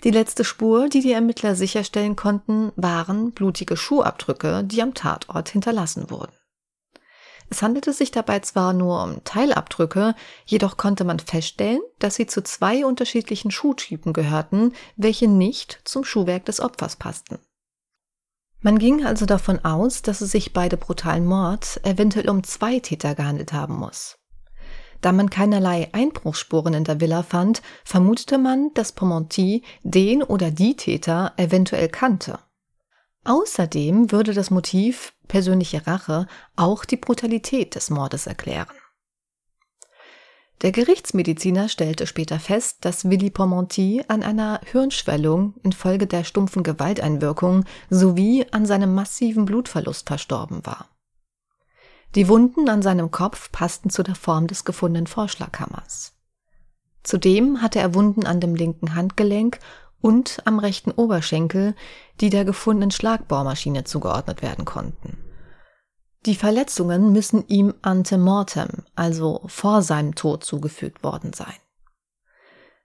Die 0.03 0.11
letzte 0.11 0.45
Spur, 0.45 0.87
die 0.87 1.01
die 1.01 1.11
Ermittler 1.11 1.55
sicherstellen 1.55 2.15
konnten, 2.15 2.71
waren 2.75 3.31
blutige 3.31 3.75
Schuhabdrücke, 3.75 4.63
die 4.63 4.81
am 4.81 4.93
Tatort 4.93 5.49
hinterlassen 5.49 6.09
wurden. 6.09 6.33
Es 7.49 7.61
handelte 7.61 7.91
sich 7.93 8.11
dabei 8.11 8.39
zwar 8.39 8.73
nur 8.73 9.03
um 9.03 9.23
Teilabdrücke, 9.23 10.15
jedoch 10.45 10.77
konnte 10.77 11.03
man 11.03 11.19
feststellen, 11.19 11.81
dass 11.99 12.15
sie 12.15 12.27
zu 12.27 12.43
zwei 12.43 12.85
unterschiedlichen 12.85 13.51
Schuhtypen 13.51 14.13
gehörten, 14.13 14.73
welche 14.95 15.27
nicht 15.27 15.81
zum 15.83 16.03
Schuhwerk 16.03 16.45
des 16.45 16.59
Opfers 16.59 16.95
passten. 16.97 17.39
Man 18.59 18.79
ging 18.79 19.05
also 19.05 19.25
davon 19.25 19.63
aus, 19.63 20.01
dass 20.01 20.21
es 20.21 20.31
sich 20.31 20.51
bei 20.51 20.67
dem 20.67 20.79
brutalen 20.79 21.25
Mord 21.25 21.79
eventuell 21.83 22.29
um 22.29 22.43
zwei 22.43 22.79
Täter 22.79 23.15
gehandelt 23.15 23.53
haben 23.53 23.75
muss. 23.75 24.17
Da 25.01 25.11
man 25.11 25.29
keinerlei 25.29 25.89
Einbruchsspuren 25.91 26.73
in 26.73 26.83
der 26.83 26.99
Villa 26.99 27.23
fand, 27.23 27.61
vermutete 27.83 28.37
man, 28.37 28.73
dass 28.73 28.91
Pomonti 28.91 29.63
den 29.83 30.23
oder 30.23 30.51
die 30.51 30.75
Täter 30.75 31.33
eventuell 31.37 31.89
kannte. 31.89 32.39
Außerdem 33.23 34.11
würde 34.11 34.33
das 34.33 34.51
Motiv 34.51 35.13
persönliche 35.27 35.85
Rache 35.85 36.27
auch 36.55 36.85
die 36.85 36.97
Brutalität 36.97 37.75
des 37.75 37.89
Mordes 37.89 38.25
erklären. 38.25 38.67
Der 40.63 40.71
Gerichtsmediziner 40.71 41.69
stellte 41.69 42.07
später 42.07 42.39
fest, 42.39 42.77
dass 42.81 43.09
Willy 43.09 43.29
Pomonti 43.29 44.03
an 44.07 44.23
einer 44.23 44.59
Hirnschwellung 44.65 45.53
infolge 45.61 46.07
der 46.07 46.23
stumpfen 46.23 46.63
Gewalteinwirkung 46.63 47.65
sowie 47.91 48.45
an 48.49 48.65
seinem 48.65 48.95
massiven 48.95 49.45
Blutverlust 49.45 50.07
verstorben 50.07 50.65
war. 50.65 50.89
Die 52.15 52.27
Wunden 52.27 52.69
an 52.69 52.81
seinem 52.81 53.11
Kopf 53.11 53.51
passten 53.51 53.89
zu 53.89 54.03
der 54.03 54.15
Form 54.15 54.47
des 54.47 54.65
gefundenen 54.65 55.07
Vorschlaghammers. 55.07 56.13
Zudem 57.03 57.61
hatte 57.61 57.79
er 57.79 57.93
Wunden 57.93 58.25
an 58.25 58.39
dem 58.39 58.55
linken 58.55 58.95
Handgelenk 58.95 59.59
und 60.01 60.41
am 60.45 60.59
rechten 60.59 60.91
Oberschenkel, 60.91 61.75
die 62.19 62.29
der 62.29 62.45
gefundenen 62.45 62.91
Schlagbohrmaschine 62.91 63.83
zugeordnet 63.83 64.41
werden 64.41 64.65
konnten. 64.65 65.17
Die 66.25 66.35
Verletzungen 66.35 67.11
müssen 67.13 67.47
ihm 67.47 67.73
ante 67.81 68.17
mortem, 68.17 68.83
also 68.95 69.43
vor 69.47 69.81
seinem 69.81 70.15
Tod 70.15 70.43
zugefügt 70.43 71.03
worden 71.03 71.33
sein. 71.33 71.55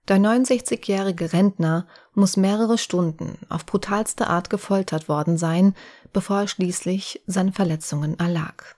Der 0.07 0.17
69-jährige 0.17 1.33
Rentner 1.33 1.87
muss 2.13 2.37
mehrere 2.37 2.77
Stunden 2.77 3.37
auf 3.49 3.65
brutalste 3.65 4.27
Art 4.27 4.49
gefoltert 4.49 5.07
worden 5.07 5.37
sein, 5.37 5.75
bevor 6.11 6.41
er 6.41 6.47
schließlich 6.47 7.21
seinen 7.25 7.53
Verletzungen 7.53 8.19
erlag. 8.19 8.75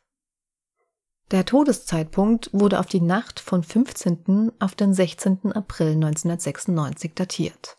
Der 1.31 1.43
Todeszeitpunkt 1.43 2.51
wurde 2.53 2.79
auf 2.79 2.85
die 2.85 3.01
Nacht 3.01 3.39
von 3.39 3.63
15. 3.63 4.51
auf 4.59 4.75
den 4.75 4.93
16. 4.93 5.53
April 5.53 5.93
1996 5.93 7.13
datiert. 7.15 7.77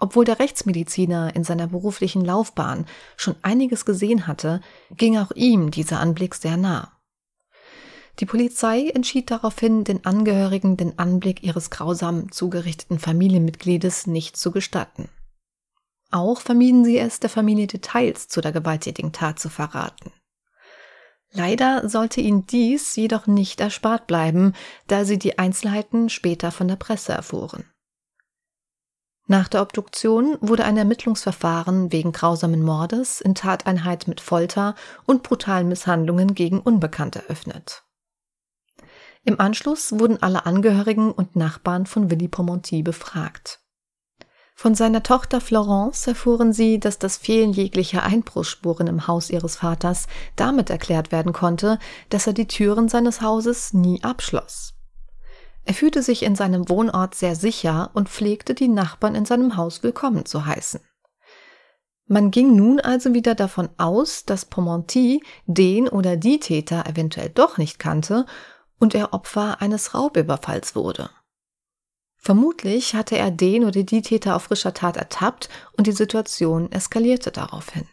Obwohl 0.00 0.24
der 0.24 0.38
Rechtsmediziner 0.38 1.36
in 1.36 1.44
seiner 1.44 1.66
beruflichen 1.66 2.24
Laufbahn 2.24 2.86
schon 3.18 3.36
einiges 3.42 3.84
gesehen 3.84 4.26
hatte, 4.26 4.62
ging 4.96 5.18
auch 5.18 5.30
ihm 5.32 5.70
dieser 5.70 6.00
Anblick 6.00 6.34
sehr 6.34 6.56
nah. 6.56 6.90
Die 8.18 8.24
Polizei 8.24 8.88
entschied 8.88 9.30
daraufhin, 9.30 9.84
den 9.84 10.06
Angehörigen 10.06 10.78
den 10.78 10.98
Anblick 10.98 11.42
ihres 11.42 11.68
grausam 11.68 12.32
zugerichteten 12.32 12.98
Familienmitgliedes 12.98 14.06
nicht 14.06 14.38
zu 14.38 14.50
gestatten. 14.50 15.10
Auch 16.10 16.40
vermieden 16.40 16.82
sie 16.84 16.98
es, 16.98 17.20
der 17.20 17.30
Familie 17.30 17.66
Details 17.66 18.28
zu 18.28 18.40
der 18.40 18.52
gewalttätigen 18.52 19.12
Tat 19.12 19.38
zu 19.38 19.50
verraten. 19.50 20.12
Leider 21.32 21.88
sollte 21.88 22.20
ihnen 22.20 22.46
dies 22.46 22.96
jedoch 22.96 23.26
nicht 23.26 23.60
erspart 23.60 24.06
bleiben, 24.06 24.54
da 24.88 25.04
sie 25.04 25.18
die 25.18 25.38
Einzelheiten 25.38 26.08
später 26.08 26.50
von 26.50 26.66
der 26.66 26.76
Presse 26.76 27.12
erfuhren. 27.12 27.64
Nach 29.26 29.46
der 29.46 29.62
Obduktion 29.62 30.38
wurde 30.40 30.64
ein 30.64 30.76
Ermittlungsverfahren 30.76 31.92
wegen 31.92 32.10
grausamen 32.10 32.62
Mordes 32.64 33.20
in 33.20 33.36
Tateinheit 33.36 34.08
mit 34.08 34.20
Folter 34.20 34.74
und 35.06 35.22
brutalen 35.22 35.68
Misshandlungen 35.68 36.34
gegen 36.34 36.60
Unbekannt 36.60 37.14
eröffnet. 37.14 37.84
Im 39.22 39.38
Anschluss 39.38 39.92
wurden 40.00 40.20
alle 40.20 40.46
Angehörigen 40.46 41.12
und 41.12 41.36
Nachbarn 41.36 41.86
von 41.86 42.10
Willy 42.10 42.26
Pomonti 42.26 42.82
befragt. 42.82 43.59
Von 44.60 44.74
seiner 44.74 45.02
Tochter 45.02 45.40
Florence 45.40 46.06
erfuhren 46.06 46.52
sie, 46.52 46.78
dass 46.78 46.98
das 46.98 47.16
Fehlen 47.16 47.54
jeglicher 47.54 48.02
Einbruchsspuren 48.02 48.88
im 48.88 49.06
Haus 49.06 49.30
ihres 49.30 49.56
Vaters 49.56 50.06
damit 50.36 50.68
erklärt 50.68 51.12
werden 51.12 51.32
konnte, 51.32 51.78
dass 52.10 52.26
er 52.26 52.34
die 52.34 52.46
Türen 52.46 52.90
seines 52.90 53.22
Hauses 53.22 53.72
nie 53.72 54.04
abschloss. 54.04 54.74
Er 55.64 55.72
fühlte 55.72 56.02
sich 56.02 56.22
in 56.22 56.36
seinem 56.36 56.68
Wohnort 56.68 57.14
sehr 57.14 57.36
sicher 57.36 57.88
und 57.94 58.10
pflegte 58.10 58.52
die 58.52 58.68
Nachbarn 58.68 59.14
in 59.14 59.24
seinem 59.24 59.56
Haus 59.56 59.82
willkommen 59.82 60.26
zu 60.26 60.44
heißen. 60.44 60.82
Man 62.06 62.30
ging 62.30 62.54
nun 62.54 62.80
also 62.80 63.14
wieder 63.14 63.34
davon 63.34 63.70
aus, 63.78 64.26
dass 64.26 64.44
Pomonti 64.44 65.22
den 65.46 65.88
oder 65.88 66.18
die 66.18 66.38
Täter 66.38 66.84
eventuell 66.86 67.30
doch 67.30 67.56
nicht 67.56 67.78
kannte 67.78 68.26
und 68.78 68.94
er 68.94 69.14
Opfer 69.14 69.62
eines 69.62 69.94
Raubüberfalls 69.94 70.76
wurde. 70.76 71.08
Vermutlich 72.22 72.94
hatte 72.94 73.16
er 73.16 73.30
den 73.30 73.64
oder 73.64 73.82
die 73.82 74.02
Täter 74.02 74.36
auf 74.36 74.42
frischer 74.44 74.74
Tat 74.74 74.98
ertappt 74.98 75.48
und 75.72 75.86
die 75.86 75.92
Situation 75.92 76.70
eskalierte 76.70 77.32
daraufhin. 77.32 77.88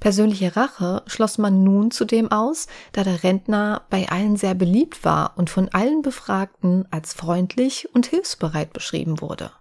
Persönliche 0.00 0.56
Rache 0.56 1.04
schloss 1.06 1.38
man 1.38 1.62
nun 1.62 1.92
zudem 1.92 2.32
aus, 2.32 2.66
da 2.90 3.04
der 3.04 3.22
Rentner 3.22 3.86
bei 3.88 4.08
allen 4.08 4.34
sehr 4.34 4.54
beliebt 4.54 5.04
war 5.04 5.34
und 5.38 5.48
von 5.48 5.68
allen 5.68 6.02
Befragten 6.02 6.88
als 6.90 7.14
freundlich 7.14 7.94
und 7.94 8.06
hilfsbereit 8.06 8.72
beschrieben 8.72 9.20
wurde. 9.20 9.52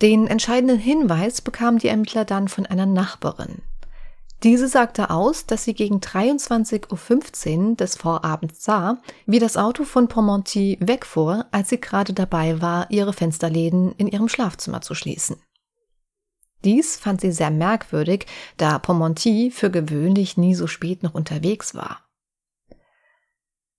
Den 0.00 0.26
entscheidenden 0.26 0.78
Hinweis 0.78 1.42
bekamen 1.42 1.78
die 1.78 1.88
Ermittler 1.88 2.24
dann 2.24 2.48
von 2.48 2.64
einer 2.64 2.86
Nachbarin. 2.86 3.60
Diese 4.42 4.68
sagte 4.68 5.10
aus, 5.10 5.44
dass 5.44 5.64
sie 5.64 5.74
gegen 5.74 5.98
23.15 5.98 7.70
Uhr 7.70 7.76
des 7.76 7.96
Vorabends 7.96 8.64
sah, 8.64 8.98
wie 9.26 9.38
das 9.38 9.58
Auto 9.58 9.84
von 9.84 10.08
Pomonti 10.08 10.78
wegfuhr, 10.80 11.44
als 11.50 11.68
sie 11.68 11.80
gerade 11.80 12.14
dabei 12.14 12.62
war, 12.62 12.90
ihre 12.90 13.12
Fensterläden 13.12 13.92
in 13.98 14.08
ihrem 14.08 14.28
Schlafzimmer 14.28 14.80
zu 14.80 14.94
schließen. 14.94 15.36
Dies 16.64 16.96
fand 16.96 17.20
sie 17.20 17.32
sehr 17.32 17.50
merkwürdig, 17.50 18.26
da 18.56 18.78
Pomonti 18.78 19.50
für 19.50 19.70
gewöhnlich 19.70 20.38
nie 20.38 20.54
so 20.54 20.66
spät 20.66 21.02
noch 21.02 21.14
unterwegs 21.14 21.74
war. 21.74 22.06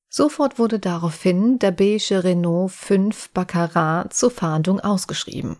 Sofort 0.09 0.59
wurde 0.59 0.77
daraufhin 0.77 1.57
der 1.57 1.71
beige 1.71 2.23
Renault 2.23 2.71
5 2.71 3.29
Baccarat 3.29 4.13
zur 4.13 4.29
Fahndung 4.29 4.79
ausgeschrieben. 4.79 5.57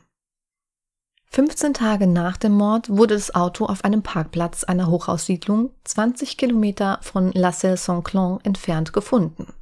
15 1.34 1.74
Tage 1.74 2.08
nach 2.08 2.36
dem 2.36 2.52
Mord 2.52 2.90
wurde 2.90 3.14
das 3.14 3.34
Auto 3.34 3.66
auf 3.66 3.86
einem 3.86 4.04
Parkplatz 4.04 4.66
einer 4.66 4.88
Hochhaussiedlung 4.88 5.72
20 5.86 6.36
Kilometer 6.36 7.00
von 7.02 7.32
La 7.32 7.54
Selle-Saint-Clan 7.54 8.40
entfernt 8.44 8.92
gefunden. 8.92 9.54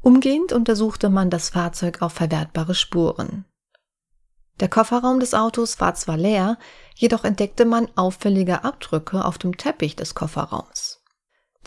Umgehend 0.00 0.52
untersuchte 0.52 1.10
man 1.10 1.30
das 1.30 1.50
Fahrzeug 1.50 2.02
auf 2.02 2.14
verwertbare 2.14 2.74
Spuren. 2.74 3.44
Der 4.58 4.68
Kofferraum 4.68 5.20
des 5.20 5.32
Autos 5.32 5.80
war 5.80 5.94
zwar 5.94 6.16
leer, 6.16 6.58
jedoch 6.96 7.22
entdeckte 7.22 7.64
man 7.64 7.86
auffällige 7.94 8.64
Abdrücke 8.64 9.24
auf 9.24 9.38
dem 9.38 9.56
Teppich 9.56 9.94
des 9.94 10.16
Kofferraums. 10.16 11.04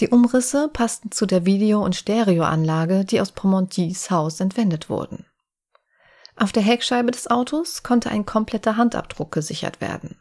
Die 0.01 0.09
Umrisse 0.09 0.67
passten 0.67 1.11
zu 1.11 1.25
der 1.25 1.45
Video- 1.45 1.81
und 1.81 1.95
Stereoanlage, 1.95 3.05
die 3.05 3.21
aus 3.21 3.31
Promontis 3.31 4.11
Haus 4.11 4.41
entwendet 4.41 4.89
wurden. 4.89 5.25
Auf 6.37 6.51
der 6.51 6.63
Heckscheibe 6.63 7.11
des 7.11 7.27
Autos 7.27 7.83
konnte 7.83 8.09
ein 8.09 8.25
kompletter 8.25 8.77
Handabdruck 8.77 9.31
gesichert 9.31 9.79
werden. 9.79 10.19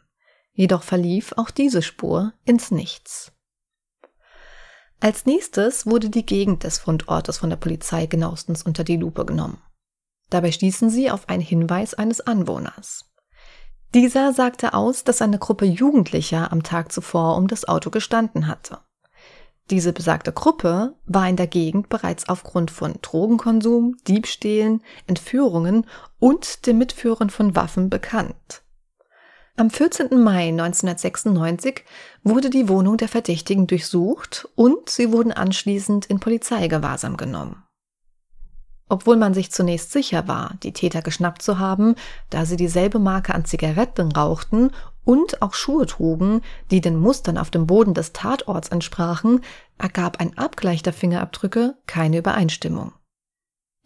Jedoch 0.53 0.83
verlief 0.83 1.33
auch 1.35 1.51
diese 1.51 1.81
Spur 1.81 2.33
ins 2.45 2.71
Nichts. 2.71 3.33
Als 5.01 5.25
nächstes 5.25 5.85
wurde 5.85 6.09
die 6.09 6.25
Gegend 6.25 6.63
des 6.63 6.77
Fundortes 6.79 7.37
von 7.37 7.49
der 7.49 7.57
Polizei 7.57 8.05
genauestens 8.05 8.63
unter 8.63 8.85
die 8.85 8.95
Lupe 8.95 9.25
genommen. 9.25 9.61
Dabei 10.29 10.51
stießen 10.51 10.89
sie 10.89 11.11
auf 11.11 11.27
einen 11.29 11.43
Hinweis 11.43 11.93
eines 11.93 12.21
Anwohners. 12.21 13.11
Dieser 13.93 14.33
sagte 14.33 14.73
aus, 14.73 15.03
dass 15.03 15.21
eine 15.21 15.37
Gruppe 15.37 15.65
Jugendlicher 15.65 16.51
am 16.51 16.63
Tag 16.63 16.91
zuvor 16.91 17.37
um 17.37 17.47
das 17.47 17.67
Auto 17.67 17.89
gestanden 17.89 18.47
hatte. 18.47 18.79
Diese 19.71 19.93
besagte 19.93 20.31
Gruppe 20.31 20.95
war 21.05 21.27
in 21.27 21.37
der 21.37 21.47
Gegend 21.47 21.89
bereits 21.89 22.29
aufgrund 22.29 22.69
von 22.69 22.95
Drogenkonsum, 23.01 23.97
Diebstählen, 24.07 24.83
Entführungen 25.07 25.87
und 26.19 26.67
dem 26.67 26.77
Mitführen 26.77 27.31
von 27.31 27.55
Waffen 27.55 27.89
bekannt. 27.89 28.61
Am 29.57 29.71
14. 29.71 30.21
Mai 30.21 30.49
1996 30.49 31.83
wurde 32.23 32.49
die 32.49 32.69
Wohnung 32.69 32.97
der 32.97 33.07
Verdächtigen 33.07 33.67
durchsucht 33.67 34.47
und 34.55 34.89
sie 34.89 35.11
wurden 35.11 35.31
anschließend 35.31 36.05
in 36.07 36.19
Polizeigewahrsam 36.19 37.17
genommen. 37.17 37.64
Obwohl 38.87 39.17
man 39.17 39.33
sich 39.33 39.51
zunächst 39.51 39.91
sicher 39.91 40.27
war, 40.27 40.55
die 40.61 40.71
Täter 40.71 41.01
geschnappt 41.01 41.41
zu 41.41 41.57
haben, 41.57 41.95
da 42.29 42.45
sie 42.45 42.55
dieselbe 42.55 42.99
Marke 42.99 43.33
an 43.33 43.45
Zigaretten 43.45 44.11
rauchten 44.11 44.71
und 45.03 45.41
auch 45.41 45.53
Schuhe 45.53 45.87
trugen, 45.87 46.41
die 46.69 46.81
den 46.81 46.97
Mustern 46.97 47.37
auf 47.37 47.49
dem 47.49 47.65
Boden 47.65 47.95
des 47.95 48.13
Tatorts 48.13 48.69
entsprachen, 48.69 49.41
ergab 49.77 50.19
ein 50.19 50.37
Abgleich 50.37 50.83
der 50.83 50.93
Fingerabdrücke 50.93 51.77
keine 51.87 52.19
Übereinstimmung. 52.19 52.93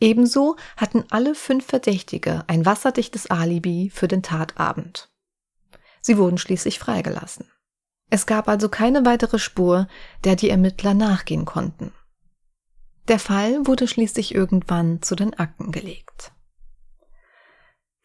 Ebenso 0.01 0.56
hatten 0.77 1.03
alle 1.10 1.36
fünf 1.36 1.65
Verdächtige 1.65 2.44
ein 2.48 2.65
wasserdichtes 2.65 3.29
Alibi 3.29 3.91
für 3.94 4.08
den 4.08 4.24
Tatabend. 4.24 5.10
Sie 6.01 6.18
wurden 6.18 6.38
schließlich 6.38 6.79
freigelassen. 6.79 7.50
Es 8.10 8.25
gab 8.25 8.48
also 8.48 8.70
keine 8.70 9.06
weitere 9.06 9.39
Spur, 9.39 9.88
der 10.24 10.36
die 10.36 10.50
Ermittler 10.50 10.94
nachgehen 10.94 11.46
konnten. 11.46 11.91
Der 13.10 13.20
Fall 13.20 13.66
wurde 13.66 13.88
schließlich 13.88 14.36
irgendwann 14.36 15.01
zu 15.01 15.16
den 15.16 15.34
Akten 15.34 15.72
gelegt. 15.72 16.32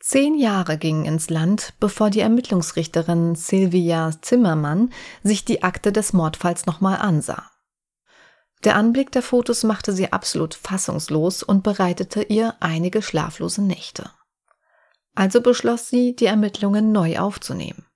Zehn 0.00 0.34
Jahre 0.34 0.78
gingen 0.78 1.04
ins 1.04 1.28
Land, 1.28 1.74
bevor 1.78 2.08
die 2.08 2.20
Ermittlungsrichterin 2.20 3.34
Sylvia 3.34 4.12
Zimmermann 4.22 4.92
sich 5.22 5.44
die 5.44 5.62
Akte 5.62 5.92
des 5.92 6.14
Mordfalls 6.14 6.64
nochmal 6.64 6.96
ansah. 6.96 7.50
Der 8.64 8.76
Anblick 8.76 9.12
der 9.12 9.22
Fotos 9.22 9.62
machte 9.62 9.92
sie 9.92 10.10
absolut 10.10 10.54
fassungslos 10.54 11.42
und 11.42 11.62
bereitete 11.62 12.22
ihr 12.22 12.54
einige 12.60 13.02
schlaflose 13.02 13.62
Nächte. 13.62 14.10
Also 15.14 15.42
beschloss 15.42 15.88
sie, 15.88 16.16
die 16.16 16.26
Ermittlungen 16.26 16.92
neu 16.92 17.18
aufzunehmen. 17.18 17.86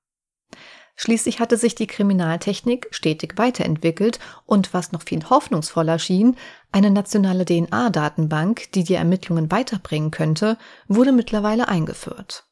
Schließlich 1.01 1.39
hatte 1.39 1.57
sich 1.57 1.77
die 1.77 1.87
Kriminaltechnik 1.87 2.89
stetig 2.91 3.35
weiterentwickelt 3.37 4.19
und 4.47 4.75
was 4.75 4.91
noch 4.91 5.03
viel 5.03 5.31
hoffnungsvoller 5.31 6.01
schien, 6.01 6.37
eine 6.73 6.91
nationale 6.91 7.45
DNA-Datenbank, 7.45 8.73
die 8.73 8.85
die 8.85 8.95
Ermittlungen 8.95 9.51
weiterbringen 9.51 10.11
könnte, 10.11 10.59
wurde 10.87 11.13
mittlerweile 11.13 11.69
eingeführt. 11.69 12.45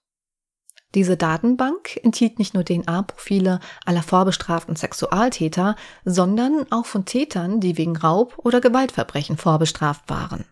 Diese 0.94 1.16
Datenbank 1.16 2.00
enthielt 2.02 2.38
nicht 2.38 2.54
nur 2.54 2.64
DNA-Profile 2.64 3.60
aller 3.84 4.02
vorbestraften 4.02 4.76
Sexualtäter, 4.76 5.76
sondern 6.04 6.66
auch 6.70 6.86
von 6.86 7.04
Tätern, 7.04 7.60
die 7.60 7.76
wegen 7.76 7.96
Raub 7.96 8.38
oder 8.38 8.60
Gewaltverbrechen 8.60 9.36
vorbestraft 9.36 10.08
waren. 10.08 10.46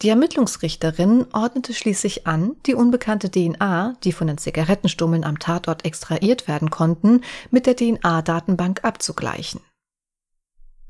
Die 0.00 0.08
Ermittlungsrichterin 0.08 1.26
ordnete 1.32 1.74
schließlich 1.74 2.26
an, 2.26 2.56
die 2.66 2.74
unbekannte 2.74 3.30
DNA, 3.30 3.94
die 4.02 4.12
von 4.12 4.26
den 4.26 4.38
Zigarettenstummeln 4.38 5.24
am 5.24 5.38
Tatort 5.38 5.84
extrahiert 5.84 6.48
werden 6.48 6.70
konnten, 6.70 7.20
mit 7.50 7.66
der 7.66 7.76
DNA-Datenbank 7.76 8.82
abzugleichen. 8.82 9.60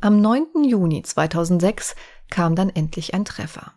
Am 0.05 0.21
9. 0.21 0.65
Juni 0.65 1.05
2006 1.05 1.95
kam 2.29 2.57
dann 2.57 2.71
endlich 2.71 3.15
ein 3.15 3.25
Treffer. 3.25 3.75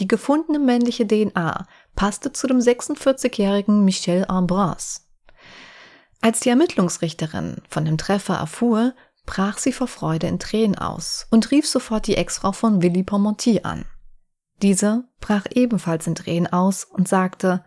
Die 0.00 0.08
gefundene 0.08 0.58
männliche 0.58 1.06
DNA 1.06 1.64
passte 1.94 2.32
zu 2.32 2.48
dem 2.48 2.58
46-jährigen 2.58 3.84
Michel 3.84 4.24
Ambroise. 4.26 5.02
Als 6.20 6.40
die 6.40 6.48
Ermittlungsrichterin 6.48 7.62
von 7.68 7.84
dem 7.84 7.98
Treffer 7.98 8.34
erfuhr, 8.34 8.94
brach 9.26 9.58
sie 9.58 9.70
vor 9.70 9.86
Freude 9.86 10.26
in 10.26 10.40
Tränen 10.40 10.76
aus 10.76 11.28
und 11.30 11.52
rief 11.52 11.68
sofort 11.68 12.08
die 12.08 12.16
Ex-Frau 12.16 12.50
von 12.50 12.82
Willy 12.82 13.04
Pomonti 13.04 13.60
an. 13.62 13.84
Diese 14.60 15.04
brach 15.20 15.46
ebenfalls 15.52 16.08
in 16.08 16.16
Tränen 16.16 16.52
aus 16.52 16.82
und 16.82 17.06
sagte, 17.06 17.64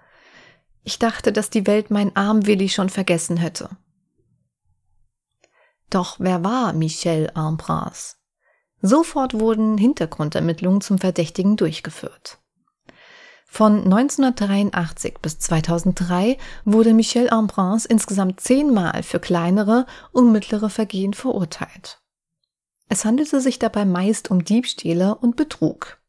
ich 0.83 0.99
dachte, 0.99 1.31
dass 1.31 1.49
die 1.49 1.65
Welt 1.67 1.89
meinen 1.89 2.17
armen 2.17 2.47
Willi 2.47 2.67
schon 2.67 2.89
vergessen 2.89 3.37
hätte. 3.37 3.69
Doch 5.91 6.15
wer 6.19 6.43
war 6.43 6.73
Michel 6.73 7.29
Ambras? 7.35 8.17
Sofort 8.81 9.39
wurden 9.39 9.77
Hintergrundermittlungen 9.77 10.81
zum 10.81 10.97
Verdächtigen 10.97 11.57
durchgeführt. 11.57 12.39
Von 13.45 13.83
1983 13.83 15.19
bis 15.21 15.37
2003 15.39 16.37
wurde 16.63 16.93
Michel 16.93 17.29
Ambrance 17.29 17.85
insgesamt 17.87 18.39
zehnmal 18.39 19.03
für 19.03 19.19
kleinere 19.19 19.85
und 20.13 20.31
mittlere 20.31 20.69
Vergehen 20.69 21.13
verurteilt. 21.13 22.01
Es 22.87 23.03
handelte 23.03 23.41
sich 23.41 23.59
dabei 23.59 23.83
meist 23.83 24.31
um 24.31 24.45
Diebstähle 24.45 25.15
und 25.15 25.35
Betrug. 25.35 25.99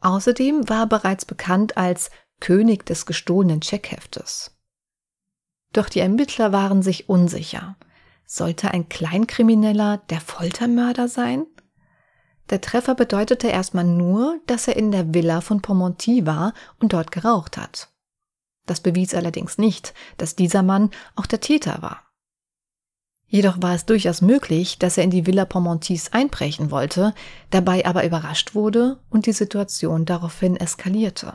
Außerdem 0.00 0.68
war 0.68 0.82
er 0.82 0.86
bereits 0.86 1.24
bekannt 1.24 1.76
als 1.76 2.10
König 2.38 2.86
des 2.86 3.04
gestohlenen 3.04 3.60
Checkheftes. 3.60 4.56
Doch 5.72 5.88
die 5.88 6.00
Ermittler 6.00 6.52
waren 6.52 6.82
sich 6.82 7.08
unsicher. 7.08 7.76
Sollte 8.30 8.72
ein 8.72 8.90
Kleinkrimineller 8.90 10.02
der 10.10 10.20
Foltermörder 10.20 11.08
sein? 11.08 11.46
Der 12.50 12.60
Treffer 12.60 12.94
bedeutete 12.94 13.48
erstmal 13.48 13.84
nur, 13.84 14.38
dass 14.46 14.68
er 14.68 14.76
in 14.76 14.92
der 14.92 15.14
Villa 15.14 15.40
von 15.40 15.62
Pomonti 15.62 16.26
war 16.26 16.52
und 16.78 16.92
dort 16.92 17.10
geraucht 17.10 17.56
hat. 17.56 17.88
Das 18.66 18.80
bewies 18.80 19.14
allerdings 19.14 19.56
nicht, 19.56 19.94
dass 20.18 20.36
dieser 20.36 20.62
Mann 20.62 20.90
auch 21.16 21.24
der 21.24 21.40
Täter 21.40 21.80
war. 21.80 22.02
Jedoch 23.28 23.62
war 23.62 23.74
es 23.74 23.86
durchaus 23.86 24.20
möglich, 24.20 24.78
dass 24.78 24.98
er 24.98 25.04
in 25.04 25.10
die 25.10 25.24
Villa 25.24 25.46
Pomontis 25.46 26.12
einbrechen 26.12 26.70
wollte, 26.70 27.14
dabei 27.48 27.86
aber 27.86 28.04
überrascht 28.04 28.54
wurde 28.54 29.00
und 29.08 29.24
die 29.24 29.32
Situation 29.32 30.04
daraufhin 30.04 30.54
eskalierte. 30.54 31.34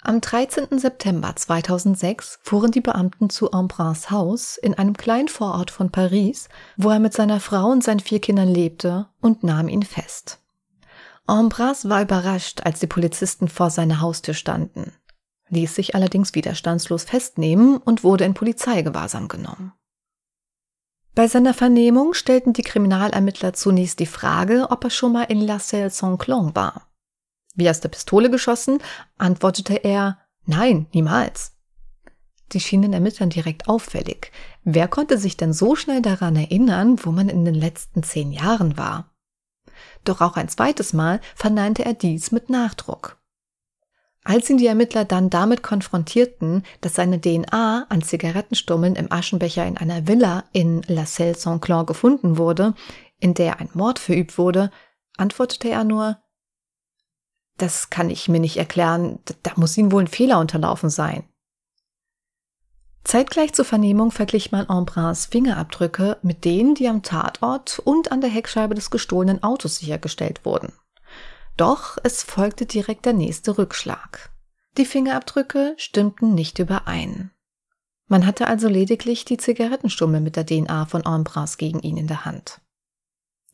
Am 0.00 0.20
13. 0.20 0.78
September 0.78 1.34
2006 1.34 2.38
fuhren 2.42 2.70
die 2.70 2.80
Beamten 2.80 3.30
zu 3.30 3.50
Embrun's 3.50 4.10
Haus 4.10 4.56
in 4.56 4.74
einem 4.74 4.96
kleinen 4.96 5.28
Vorort 5.28 5.72
von 5.72 5.90
Paris, 5.90 6.48
wo 6.76 6.90
er 6.90 7.00
mit 7.00 7.12
seiner 7.12 7.40
Frau 7.40 7.70
und 7.70 7.82
seinen 7.82 8.00
vier 8.00 8.20
Kindern 8.20 8.48
lebte, 8.48 9.08
und 9.20 9.42
nahmen 9.42 9.68
ihn 9.68 9.82
fest. 9.82 10.38
Embrun's 11.26 11.88
war 11.88 12.02
überrascht, 12.02 12.60
als 12.64 12.78
die 12.78 12.86
Polizisten 12.86 13.48
vor 13.48 13.70
seiner 13.70 14.00
Haustür 14.00 14.34
standen, 14.34 14.92
ließ 15.48 15.74
sich 15.74 15.96
allerdings 15.96 16.34
widerstandslos 16.34 17.04
festnehmen 17.04 17.78
und 17.78 18.04
wurde 18.04 18.24
in 18.24 18.34
Polizeigewahrsam 18.34 19.26
genommen. 19.26 19.72
Bei 21.16 21.26
seiner 21.26 21.54
Vernehmung 21.54 22.14
stellten 22.14 22.52
die 22.52 22.62
Kriminalermittler 22.62 23.52
zunächst 23.52 23.98
die 23.98 24.06
Frage, 24.06 24.68
ob 24.70 24.84
er 24.84 24.90
schon 24.90 25.12
mal 25.12 25.24
in 25.24 25.40
La 25.40 25.58
Selle 25.58 25.90
Saint-Cloud 25.90 26.54
war. 26.54 26.87
Wie 27.58 27.68
aus 27.68 27.80
der 27.80 27.88
Pistole 27.88 28.30
geschossen, 28.30 28.78
antwortete 29.18 29.74
er, 29.74 30.18
nein, 30.46 30.86
niemals. 30.92 31.56
Die 32.52 32.60
schienen 32.60 32.92
Ermittlern 32.92 33.30
direkt 33.30 33.68
auffällig. 33.68 34.30
Wer 34.62 34.86
konnte 34.86 35.18
sich 35.18 35.36
denn 35.36 35.52
so 35.52 35.74
schnell 35.74 36.00
daran 36.00 36.36
erinnern, 36.36 37.04
wo 37.04 37.10
man 37.10 37.28
in 37.28 37.44
den 37.44 37.56
letzten 37.56 38.04
zehn 38.04 38.30
Jahren 38.30 38.78
war? 38.78 39.12
Doch 40.04 40.20
auch 40.20 40.36
ein 40.36 40.48
zweites 40.48 40.92
Mal 40.92 41.20
verneinte 41.34 41.84
er 41.84 41.94
dies 41.94 42.30
mit 42.30 42.48
Nachdruck. 42.48 43.18
Als 44.22 44.48
ihn 44.48 44.58
die 44.58 44.66
Ermittler 44.68 45.04
dann 45.04 45.28
damit 45.28 45.64
konfrontierten, 45.64 46.62
dass 46.80 46.94
seine 46.94 47.20
DNA 47.20 47.86
an 47.88 48.02
Zigarettenstummeln 48.02 48.94
im 48.94 49.10
Aschenbecher 49.10 49.66
in 49.66 49.76
einer 49.76 50.06
Villa 50.06 50.44
in 50.52 50.82
La 50.86 51.06
Selle 51.06 51.34
Saint-Cloud 51.34 51.88
gefunden 51.88 52.38
wurde, 52.38 52.74
in 53.18 53.34
der 53.34 53.58
ein 53.58 53.70
Mord 53.72 53.98
verübt 53.98 54.38
wurde, 54.38 54.70
antwortete 55.16 55.70
er 55.70 55.82
nur, 55.82 56.18
das 57.58 57.90
kann 57.90 58.08
ich 58.10 58.28
mir 58.28 58.40
nicht 58.40 58.56
erklären, 58.56 59.18
da 59.42 59.52
muss 59.56 59.76
Ihnen 59.76 59.92
wohl 59.92 60.02
ein 60.02 60.08
Fehler 60.08 60.38
unterlaufen 60.40 60.90
sein. 60.90 61.24
Zeitgleich 63.04 63.54
zur 63.54 63.64
Vernehmung 63.64 64.10
verglich 64.10 64.52
man 64.52 64.68
Embrun's 64.68 65.26
Fingerabdrücke 65.26 66.18
mit 66.22 66.44
denen, 66.44 66.74
die 66.74 66.88
am 66.88 67.02
Tatort 67.02 67.78
und 67.78 68.12
an 68.12 68.20
der 68.20 68.30
Heckscheibe 68.30 68.74
des 68.74 68.90
gestohlenen 68.90 69.42
Autos 69.42 69.76
sichergestellt 69.76 70.44
wurden. 70.44 70.72
Doch 71.56 71.96
es 72.02 72.22
folgte 72.22 72.66
direkt 72.66 73.06
der 73.06 73.14
nächste 73.14 73.56
Rückschlag. 73.56 74.30
Die 74.76 74.84
Fingerabdrücke 74.84 75.74
stimmten 75.76 76.34
nicht 76.34 76.58
überein. 76.58 77.30
Man 78.06 78.26
hatte 78.26 78.46
also 78.46 78.68
lediglich 78.68 79.24
die 79.24 79.38
Zigarettenstummel 79.38 80.20
mit 80.20 80.36
der 80.36 80.46
DNA 80.46 80.86
von 80.86 81.04
Ambras 81.04 81.56
gegen 81.56 81.80
ihn 81.80 81.96
in 81.96 82.06
der 82.06 82.24
Hand. 82.24 82.60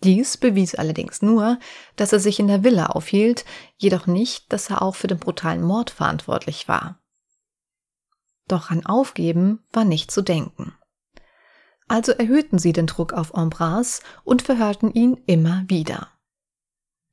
Dies 0.04 0.36
bewies 0.36 0.74
allerdings 0.74 1.22
nur, 1.22 1.58
dass 1.96 2.12
er 2.12 2.20
sich 2.20 2.38
in 2.38 2.46
der 2.46 2.62
Villa 2.62 2.86
aufhielt, 2.86 3.46
jedoch 3.78 4.06
nicht, 4.06 4.52
dass 4.52 4.68
er 4.68 4.82
auch 4.82 4.94
für 4.94 5.06
den 5.06 5.18
brutalen 5.18 5.62
Mord 5.62 5.90
verantwortlich 5.90 6.68
war. 6.68 7.00
Doch 8.46 8.70
an 8.70 8.84
Aufgeben 8.84 9.64
war 9.72 9.84
nicht 9.84 10.10
zu 10.10 10.20
denken. 10.20 10.74
Also 11.88 12.12
erhöhten 12.12 12.58
sie 12.58 12.74
den 12.74 12.86
Druck 12.86 13.14
auf 13.14 13.34
Ambras 13.34 14.02
und 14.24 14.42
verhörten 14.42 14.92
ihn 14.92 15.22
immer 15.26 15.64
wieder. 15.68 16.08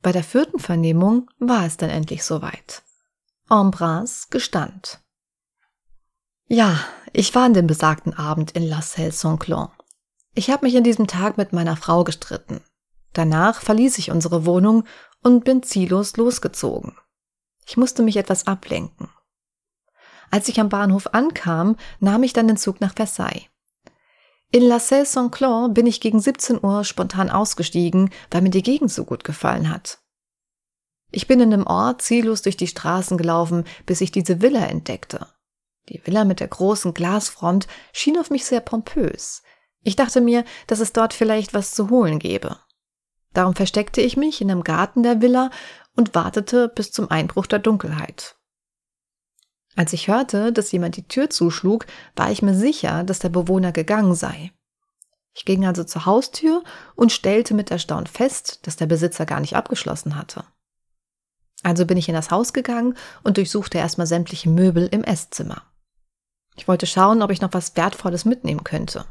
Bei 0.01 0.11
der 0.11 0.23
vierten 0.23 0.59
Vernehmung 0.59 1.29
war 1.39 1.65
es 1.65 1.77
dann 1.77 1.89
endlich 1.89 2.25
soweit. 2.25 2.83
Ambras 3.47 4.29
gestand. 4.29 4.99
Ja, 6.47 6.77
ich 7.13 7.33
war 7.35 7.43
an 7.43 7.53
dem 7.53 7.67
besagten 7.67 8.13
Abend 8.13 8.51
in 8.51 8.63
La 8.63 8.81
Selle 8.81 9.11
Saint-Cloud. 9.13 9.71
Ich 10.33 10.49
habe 10.49 10.65
mich 10.65 10.75
an 10.75 10.83
diesem 10.83 11.07
Tag 11.07 11.37
mit 11.37 11.53
meiner 11.53 11.77
Frau 11.77 12.03
gestritten. 12.03 12.61
Danach 13.13 13.61
verließ 13.61 13.97
ich 13.97 14.11
unsere 14.11 14.45
Wohnung 14.45 14.85
und 15.21 15.43
bin 15.43 15.63
ziellos 15.63 16.17
losgezogen. 16.17 16.97
Ich 17.65 17.77
musste 17.77 18.03
mich 18.03 18.17
etwas 18.17 18.47
ablenken. 18.47 19.09
Als 20.29 20.47
ich 20.47 20.59
am 20.59 20.69
Bahnhof 20.69 21.07
ankam, 21.13 21.75
nahm 21.99 22.23
ich 22.23 22.33
dann 22.33 22.47
den 22.47 22.57
Zug 22.57 22.79
nach 22.79 22.95
Versailles. 22.95 23.47
In 24.53 24.63
La 24.63 24.79
Selle 24.79 25.05
Saint-Cloud 25.05 25.73
bin 25.73 25.85
ich 25.85 26.01
gegen 26.01 26.19
17 26.19 26.63
Uhr 26.63 26.83
spontan 26.83 27.29
ausgestiegen, 27.29 28.09
weil 28.31 28.41
mir 28.41 28.49
die 28.49 28.63
Gegend 28.63 28.91
so 28.91 29.05
gut 29.05 29.23
gefallen 29.23 29.69
hat. 29.69 29.99
Ich 31.11 31.27
bin 31.27 31.39
in 31.41 31.51
dem 31.51 31.67
Ort 31.67 32.01
ziellos 32.01 32.41
durch 32.41 32.57
die 32.57 32.67
Straßen 32.67 33.17
gelaufen, 33.17 33.65
bis 33.85 34.01
ich 34.01 34.11
diese 34.11 34.41
Villa 34.41 34.65
entdeckte. 34.65 35.27
Die 35.89 36.01
Villa 36.05 36.23
mit 36.25 36.39
der 36.39 36.47
großen 36.47 36.93
Glasfront 36.93 37.67
schien 37.91 38.17
auf 38.17 38.29
mich 38.29 38.45
sehr 38.45 38.61
pompös. 38.61 39.41
Ich 39.83 39.95
dachte 39.95 40.21
mir, 40.21 40.45
dass 40.67 40.79
es 40.79 40.93
dort 40.93 41.13
vielleicht 41.13 41.53
was 41.53 41.71
zu 41.71 41.89
holen 41.89 42.19
gäbe. 42.19 42.57
Darum 43.33 43.55
versteckte 43.55 44.01
ich 44.01 44.17
mich 44.17 44.41
in 44.41 44.51
einem 44.51 44.63
Garten 44.63 45.03
der 45.03 45.21
Villa 45.21 45.49
und 45.95 46.15
wartete 46.15 46.69
bis 46.69 46.91
zum 46.91 47.09
Einbruch 47.09 47.47
der 47.47 47.59
Dunkelheit. 47.59 48.35
Als 49.75 49.93
ich 49.93 50.07
hörte, 50.07 50.51
dass 50.51 50.71
jemand 50.71 50.97
die 50.97 51.07
Tür 51.07 51.29
zuschlug, 51.29 51.85
war 52.15 52.31
ich 52.31 52.41
mir 52.41 52.53
sicher, 52.53 53.03
dass 53.03 53.19
der 53.19 53.29
Bewohner 53.29 53.71
gegangen 53.71 54.15
sei. 54.15 54.51
Ich 55.33 55.45
ging 55.45 55.65
also 55.65 55.85
zur 55.85 56.05
Haustür 56.05 56.61
und 56.95 57.11
stellte 57.11 57.53
mit 57.53 57.71
Erstaunen 57.71 58.07
fest, 58.07 58.59
dass 58.63 58.75
der 58.75 58.85
Besitzer 58.87 59.25
gar 59.25 59.39
nicht 59.39 59.55
abgeschlossen 59.55 60.17
hatte. 60.17 60.43
Also 61.63 61.85
bin 61.85 61.97
ich 61.97 62.09
in 62.09 62.15
das 62.15 62.31
Haus 62.31 62.53
gegangen 62.53 62.97
und 63.23 63.37
durchsuchte 63.37 63.77
erstmal 63.77 64.07
sämtliche 64.07 64.49
Möbel 64.49 64.89
im 64.91 65.03
Esszimmer. 65.03 65.61
Ich 66.57 66.67
wollte 66.67 66.85
schauen, 66.85 67.21
ob 67.21 67.31
ich 67.31 67.39
noch 67.39 67.53
was 67.53 67.77
Wertvolles 67.77 68.25
mitnehmen 68.25 68.63
könnte. 68.63 69.05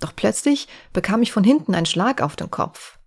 Doch 0.00 0.14
plötzlich 0.14 0.68
bekam 0.92 1.22
ich 1.22 1.32
von 1.32 1.44
hinten 1.44 1.74
einen 1.74 1.86
Schlag 1.86 2.20
auf 2.20 2.36
den 2.36 2.50
Kopf. 2.50 2.98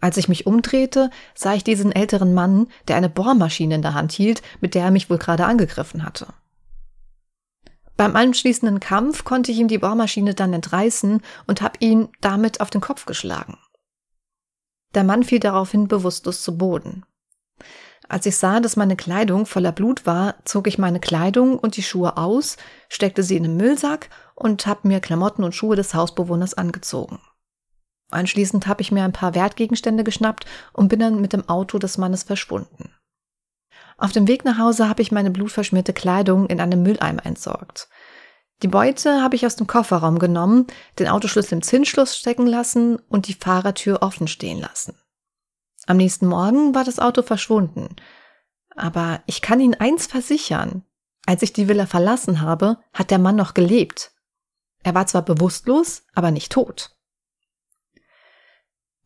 Als 0.00 0.16
ich 0.16 0.28
mich 0.28 0.46
umdrehte, 0.46 1.10
sah 1.34 1.54
ich 1.54 1.64
diesen 1.64 1.92
älteren 1.92 2.32
Mann, 2.32 2.68
der 2.88 2.96
eine 2.96 3.10
Bohrmaschine 3.10 3.74
in 3.74 3.82
der 3.82 3.94
Hand 3.94 4.12
hielt, 4.12 4.42
mit 4.60 4.74
der 4.74 4.84
er 4.84 4.90
mich 4.90 5.10
wohl 5.10 5.18
gerade 5.18 5.44
angegriffen 5.44 6.04
hatte. 6.04 6.28
Beim 7.96 8.16
anschließenden 8.16 8.80
Kampf 8.80 9.24
konnte 9.24 9.52
ich 9.52 9.58
ihm 9.58 9.68
die 9.68 9.76
Bohrmaschine 9.76 10.34
dann 10.34 10.54
entreißen 10.54 11.20
und 11.46 11.60
habe 11.60 11.76
ihn 11.80 12.08
damit 12.22 12.62
auf 12.62 12.70
den 12.70 12.80
Kopf 12.80 13.04
geschlagen. 13.04 13.58
Der 14.94 15.04
Mann 15.04 15.22
fiel 15.22 15.38
daraufhin 15.38 15.86
bewusstlos 15.86 16.42
zu 16.42 16.56
Boden. 16.56 17.04
Als 18.10 18.26
ich 18.26 18.36
sah, 18.36 18.58
dass 18.58 18.74
meine 18.74 18.96
Kleidung 18.96 19.46
voller 19.46 19.70
Blut 19.70 20.04
war, 20.04 20.34
zog 20.44 20.66
ich 20.66 20.78
meine 20.78 20.98
Kleidung 20.98 21.56
und 21.56 21.76
die 21.76 21.82
Schuhe 21.84 22.16
aus, 22.16 22.56
steckte 22.88 23.22
sie 23.22 23.36
in 23.36 23.44
den 23.44 23.56
Müllsack 23.56 24.10
und 24.34 24.66
habe 24.66 24.88
mir 24.88 24.98
Klamotten 24.98 25.44
und 25.44 25.54
Schuhe 25.54 25.76
des 25.76 25.94
Hausbewohners 25.94 26.54
angezogen. 26.54 27.20
Anschließend 28.10 28.66
habe 28.66 28.82
ich 28.82 28.90
mir 28.90 29.04
ein 29.04 29.12
paar 29.12 29.36
Wertgegenstände 29.36 30.02
geschnappt 30.02 30.44
und 30.72 30.88
bin 30.88 30.98
dann 30.98 31.20
mit 31.20 31.32
dem 31.32 31.48
Auto 31.48 31.78
des 31.78 31.98
Mannes 31.98 32.24
verschwunden. 32.24 32.92
Auf 33.96 34.10
dem 34.10 34.26
Weg 34.26 34.44
nach 34.44 34.58
Hause 34.58 34.88
habe 34.88 35.02
ich 35.02 35.12
meine 35.12 35.30
blutverschmierte 35.30 35.92
Kleidung 35.92 36.46
in 36.46 36.60
einem 36.60 36.82
Mülleimer 36.82 37.24
entsorgt. 37.24 37.88
Die 38.64 38.68
Beute 38.68 39.22
habe 39.22 39.36
ich 39.36 39.46
aus 39.46 39.54
dem 39.54 39.68
Kofferraum 39.68 40.18
genommen, 40.18 40.66
den 40.98 41.06
Autoschlüssel 41.06 41.54
im 41.54 41.62
Zinsschluss 41.62 42.18
stecken 42.18 42.48
lassen 42.48 42.98
und 43.08 43.28
die 43.28 43.34
Fahrertür 43.34 44.02
offen 44.02 44.26
stehen 44.26 44.58
lassen. 44.58 44.96
Am 45.90 45.96
nächsten 45.96 46.28
Morgen 46.28 46.72
war 46.72 46.84
das 46.84 47.00
Auto 47.00 47.22
verschwunden. 47.22 47.88
Aber 48.76 49.24
ich 49.26 49.42
kann 49.42 49.58
Ihnen 49.58 49.74
eins 49.74 50.06
versichern. 50.06 50.84
Als 51.26 51.42
ich 51.42 51.52
die 51.52 51.66
Villa 51.66 51.84
verlassen 51.84 52.42
habe, 52.42 52.78
hat 52.92 53.10
der 53.10 53.18
Mann 53.18 53.34
noch 53.34 53.54
gelebt. 53.54 54.12
Er 54.84 54.94
war 54.94 55.08
zwar 55.08 55.22
bewusstlos, 55.22 56.04
aber 56.14 56.30
nicht 56.30 56.52
tot. 56.52 56.96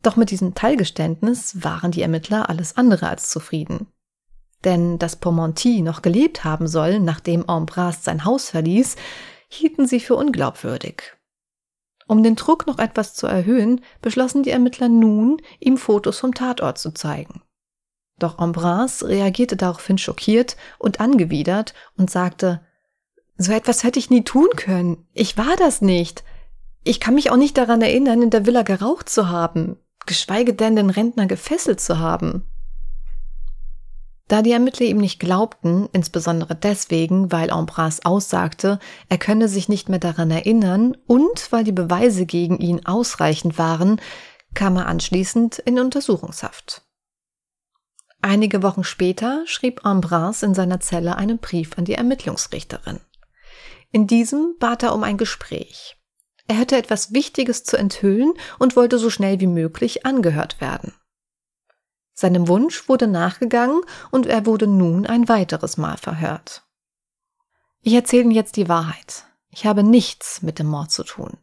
Doch 0.03 0.15
mit 0.15 0.29
diesem 0.29 0.53
Teilgeständnis 0.53 1.63
waren 1.63 1.89
die 1.89 2.03
Ermittler 2.03 2.49
alles 2.49 2.77
andere 2.77 3.09
als 3.09 3.31
zufrieden. 3.31 3.87
Denn 4.63 4.99
dass 4.99 5.15
Pomonti 5.15 5.81
noch 5.81 6.03
gelebt 6.03 6.43
haben 6.43 6.67
soll, 6.67 6.99
nachdem 6.99 7.49
Ambras 7.49 8.03
sein 8.03 8.25
Haus 8.25 8.51
verließ, 8.51 8.95
hielten 9.47 9.87
sie 9.87 9.99
für 9.99 10.15
unglaubwürdig. 10.15 11.15
Um 12.07 12.21
den 12.21 12.35
Druck 12.35 12.67
noch 12.67 12.77
etwas 12.77 13.13
zu 13.13 13.27
erhöhen, 13.27 13.81
beschlossen 14.01 14.43
die 14.43 14.51
Ermittler 14.51 14.89
nun, 14.89 15.41
ihm 15.59 15.77
Fotos 15.77 16.19
vom 16.19 16.33
Tatort 16.33 16.77
zu 16.77 16.91
zeigen. 16.91 17.41
Doch 18.19 18.37
Ambras 18.37 19.03
reagierte 19.03 19.57
daraufhin 19.57 19.97
schockiert 19.97 20.55
und 20.77 20.99
angewidert 20.99 21.73
und 21.97 22.09
sagte, 22.09 22.61
so 23.37 23.51
etwas 23.51 23.83
hätte 23.83 23.99
ich 23.99 24.09
nie 24.09 24.23
tun 24.23 24.47
können. 24.55 25.07
Ich 25.13 25.37
war 25.37 25.55
das 25.57 25.81
nicht. 25.81 26.23
Ich 26.83 26.99
kann 26.99 27.15
mich 27.15 27.31
auch 27.31 27.37
nicht 27.37 27.57
daran 27.57 27.81
erinnern, 27.81 28.21
in 28.21 28.29
der 28.29 28.45
Villa 28.45 28.61
geraucht 28.61 29.09
zu 29.09 29.29
haben, 29.29 29.77
geschweige 30.05 30.53
denn 30.53 30.75
den 30.75 30.89
Rentner 30.89 31.25
gefesselt 31.25 31.81
zu 31.81 31.99
haben. 31.99 32.45
Da 34.27 34.41
die 34.41 34.51
Ermittler 34.51 34.87
ihm 34.87 34.97
nicht 34.97 35.19
glaubten, 35.19 35.87
insbesondere 35.91 36.55
deswegen, 36.55 37.31
weil 37.31 37.51
Ambras 37.51 38.05
aussagte, 38.05 38.79
er 39.07 39.19
könne 39.19 39.47
sich 39.47 39.69
nicht 39.69 39.87
mehr 39.87 39.99
daran 39.99 40.31
erinnern 40.31 40.97
und 41.05 41.51
weil 41.51 41.63
die 41.63 41.71
Beweise 41.71 42.25
gegen 42.25 42.57
ihn 42.57 42.85
ausreichend 42.85 43.59
waren, 43.59 44.01
kam 44.55 44.77
er 44.77 44.87
anschließend 44.87 45.59
in 45.59 45.79
Untersuchungshaft. 45.79 46.81
Einige 48.21 48.63
Wochen 48.63 48.83
später 48.83 49.43
schrieb 49.45 49.85
Ambras 49.85 50.41
in 50.41 50.55
seiner 50.55 50.79
Zelle 50.79 51.15
einen 51.17 51.37
Brief 51.37 51.77
an 51.77 51.85
die 51.85 51.93
Ermittlungsrichterin. 51.93 52.99
In 53.91 54.07
diesem 54.07 54.55
bat 54.59 54.81
er 54.81 54.95
um 54.95 55.03
ein 55.03 55.17
Gespräch. 55.17 55.97
Er 56.47 56.55
hätte 56.55 56.77
etwas 56.77 57.13
Wichtiges 57.13 57.63
zu 57.63 57.77
enthüllen 57.77 58.33
und 58.57 58.75
wollte 58.75 58.97
so 58.97 59.11
schnell 59.11 59.39
wie 59.39 59.47
möglich 59.47 60.05
angehört 60.05 60.59
werden. 60.61 60.93
Seinem 62.15 62.47
Wunsch 62.47 62.87
wurde 62.87 63.07
nachgegangen 63.07 63.81
und 64.09 64.25
er 64.25 64.45
wurde 64.45 64.67
nun 64.67 65.05
ein 65.05 65.27
weiteres 65.27 65.75
Mal 65.75 65.97
verhört. 65.97 66.63
Ich 67.81 67.93
erzähle 67.93 68.23
Ihnen 68.23 68.31
jetzt 68.31 68.55
die 68.55 68.69
Wahrheit. 68.69 69.25
Ich 69.49 69.65
habe 69.65 69.83
nichts 69.83 70.41
mit 70.41 70.57
dem 70.57 70.67
Mord 70.67 70.91
zu 70.91 71.03
tun. 71.03 71.37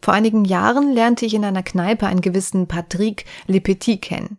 Vor 0.00 0.14
einigen 0.14 0.44
Jahren 0.44 0.92
lernte 0.92 1.26
ich 1.26 1.34
in 1.34 1.44
einer 1.44 1.62
Kneipe 1.62 2.06
einen 2.06 2.20
gewissen 2.20 2.66
Patrick 2.66 3.24
Lepetit 3.46 4.02
kennen. 4.02 4.38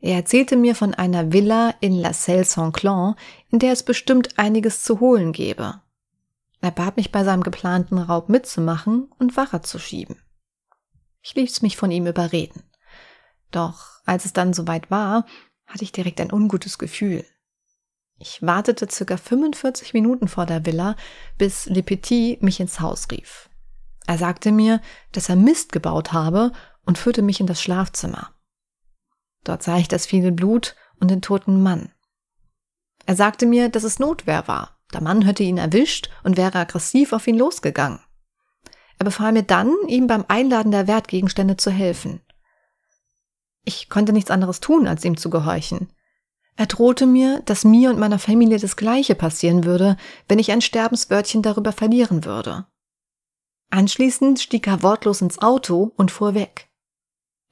Er 0.00 0.16
erzählte 0.16 0.56
mir 0.56 0.74
von 0.74 0.92
einer 0.92 1.32
Villa 1.32 1.74
in 1.80 1.94
La 1.94 2.12
Selle 2.12 2.44
Saint-Clan, 2.44 3.14
in 3.50 3.58
der 3.58 3.72
es 3.72 3.84
bestimmt 3.84 4.38
einiges 4.38 4.82
zu 4.82 4.98
holen 4.98 5.32
gebe. 5.32 5.80
Er 6.60 6.70
bat 6.70 6.96
mich 6.96 7.12
bei 7.12 7.22
seinem 7.22 7.42
geplanten 7.42 7.98
Raub 7.98 8.28
mitzumachen 8.28 9.08
und 9.18 9.36
Wache 9.36 9.62
zu 9.62 9.78
schieben. 9.78 10.16
Ich 11.22 11.34
ließ 11.34 11.62
mich 11.62 11.76
von 11.76 11.90
ihm 11.90 12.06
überreden. 12.06 12.62
Doch 13.50 14.00
als 14.04 14.24
es 14.24 14.32
dann 14.32 14.52
soweit 14.52 14.90
war, 14.90 15.26
hatte 15.66 15.84
ich 15.84 15.92
direkt 15.92 16.20
ein 16.20 16.32
ungutes 16.32 16.78
Gefühl. 16.78 17.24
Ich 18.18 18.42
wartete 18.42 18.86
circa 18.90 19.16
45 19.16 19.94
Minuten 19.94 20.28
vor 20.28 20.46
der 20.46 20.66
Villa, 20.66 20.94
bis 21.38 21.66
Le 21.66 21.82
Petit 21.82 22.42
mich 22.42 22.60
ins 22.60 22.80
Haus 22.80 23.08
rief. 23.10 23.48
Er 24.06 24.18
sagte 24.18 24.52
mir, 24.52 24.80
dass 25.12 25.28
er 25.28 25.36
Mist 25.36 25.72
gebaut 25.72 26.12
habe 26.12 26.52
und 26.84 26.98
führte 26.98 27.22
mich 27.22 27.40
in 27.40 27.46
das 27.46 27.62
Schlafzimmer. 27.62 28.34
Dort 29.44 29.62
sah 29.62 29.78
ich 29.78 29.88
das 29.88 30.06
viele 30.06 30.32
Blut 30.32 30.76
und 30.98 31.10
den 31.10 31.22
toten 31.22 31.62
Mann. 31.62 31.92
Er 33.06 33.16
sagte 33.16 33.46
mir, 33.46 33.68
dass 33.68 33.84
es 33.84 33.98
Notwehr 33.98 34.46
war. 34.48 34.78
Der 34.92 35.00
Mann 35.00 35.22
hätte 35.22 35.42
ihn 35.42 35.56
erwischt 35.56 36.10
und 36.22 36.36
wäre 36.36 36.58
aggressiv 36.58 37.12
auf 37.12 37.26
ihn 37.26 37.38
losgegangen. 37.38 38.00
Er 38.98 39.04
befahl 39.04 39.32
mir 39.32 39.44
dann, 39.44 39.74
ihm 39.86 40.06
beim 40.06 40.24
Einladen 40.28 40.72
der 40.72 40.86
Wertgegenstände 40.86 41.56
zu 41.56 41.70
helfen. 41.70 42.20
Ich 43.64 43.88
konnte 43.88 44.12
nichts 44.12 44.30
anderes 44.30 44.60
tun, 44.60 44.86
als 44.86 45.04
ihm 45.04 45.16
zu 45.16 45.30
gehorchen. 45.30 45.92
Er 46.56 46.66
drohte 46.66 47.06
mir, 47.06 47.40
dass 47.46 47.64
mir 47.64 47.90
und 47.90 47.98
meiner 47.98 48.18
Familie 48.18 48.58
das 48.58 48.76
Gleiche 48.76 49.14
passieren 49.14 49.64
würde, 49.64 49.96
wenn 50.28 50.38
ich 50.38 50.52
ein 50.52 50.60
Sterbenswörtchen 50.60 51.42
darüber 51.42 51.72
verlieren 51.72 52.24
würde. 52.24 52.66
Anschließend 53.70 54.40
stieg 54.40 54.66
er 54.66 54.82
wortlos 54.82 55.20
ins 55.20 55.38
Auto 55.38 55.92
und 55.96 56.10
fuhr 56.10 56.34
weg. 56.34 56.68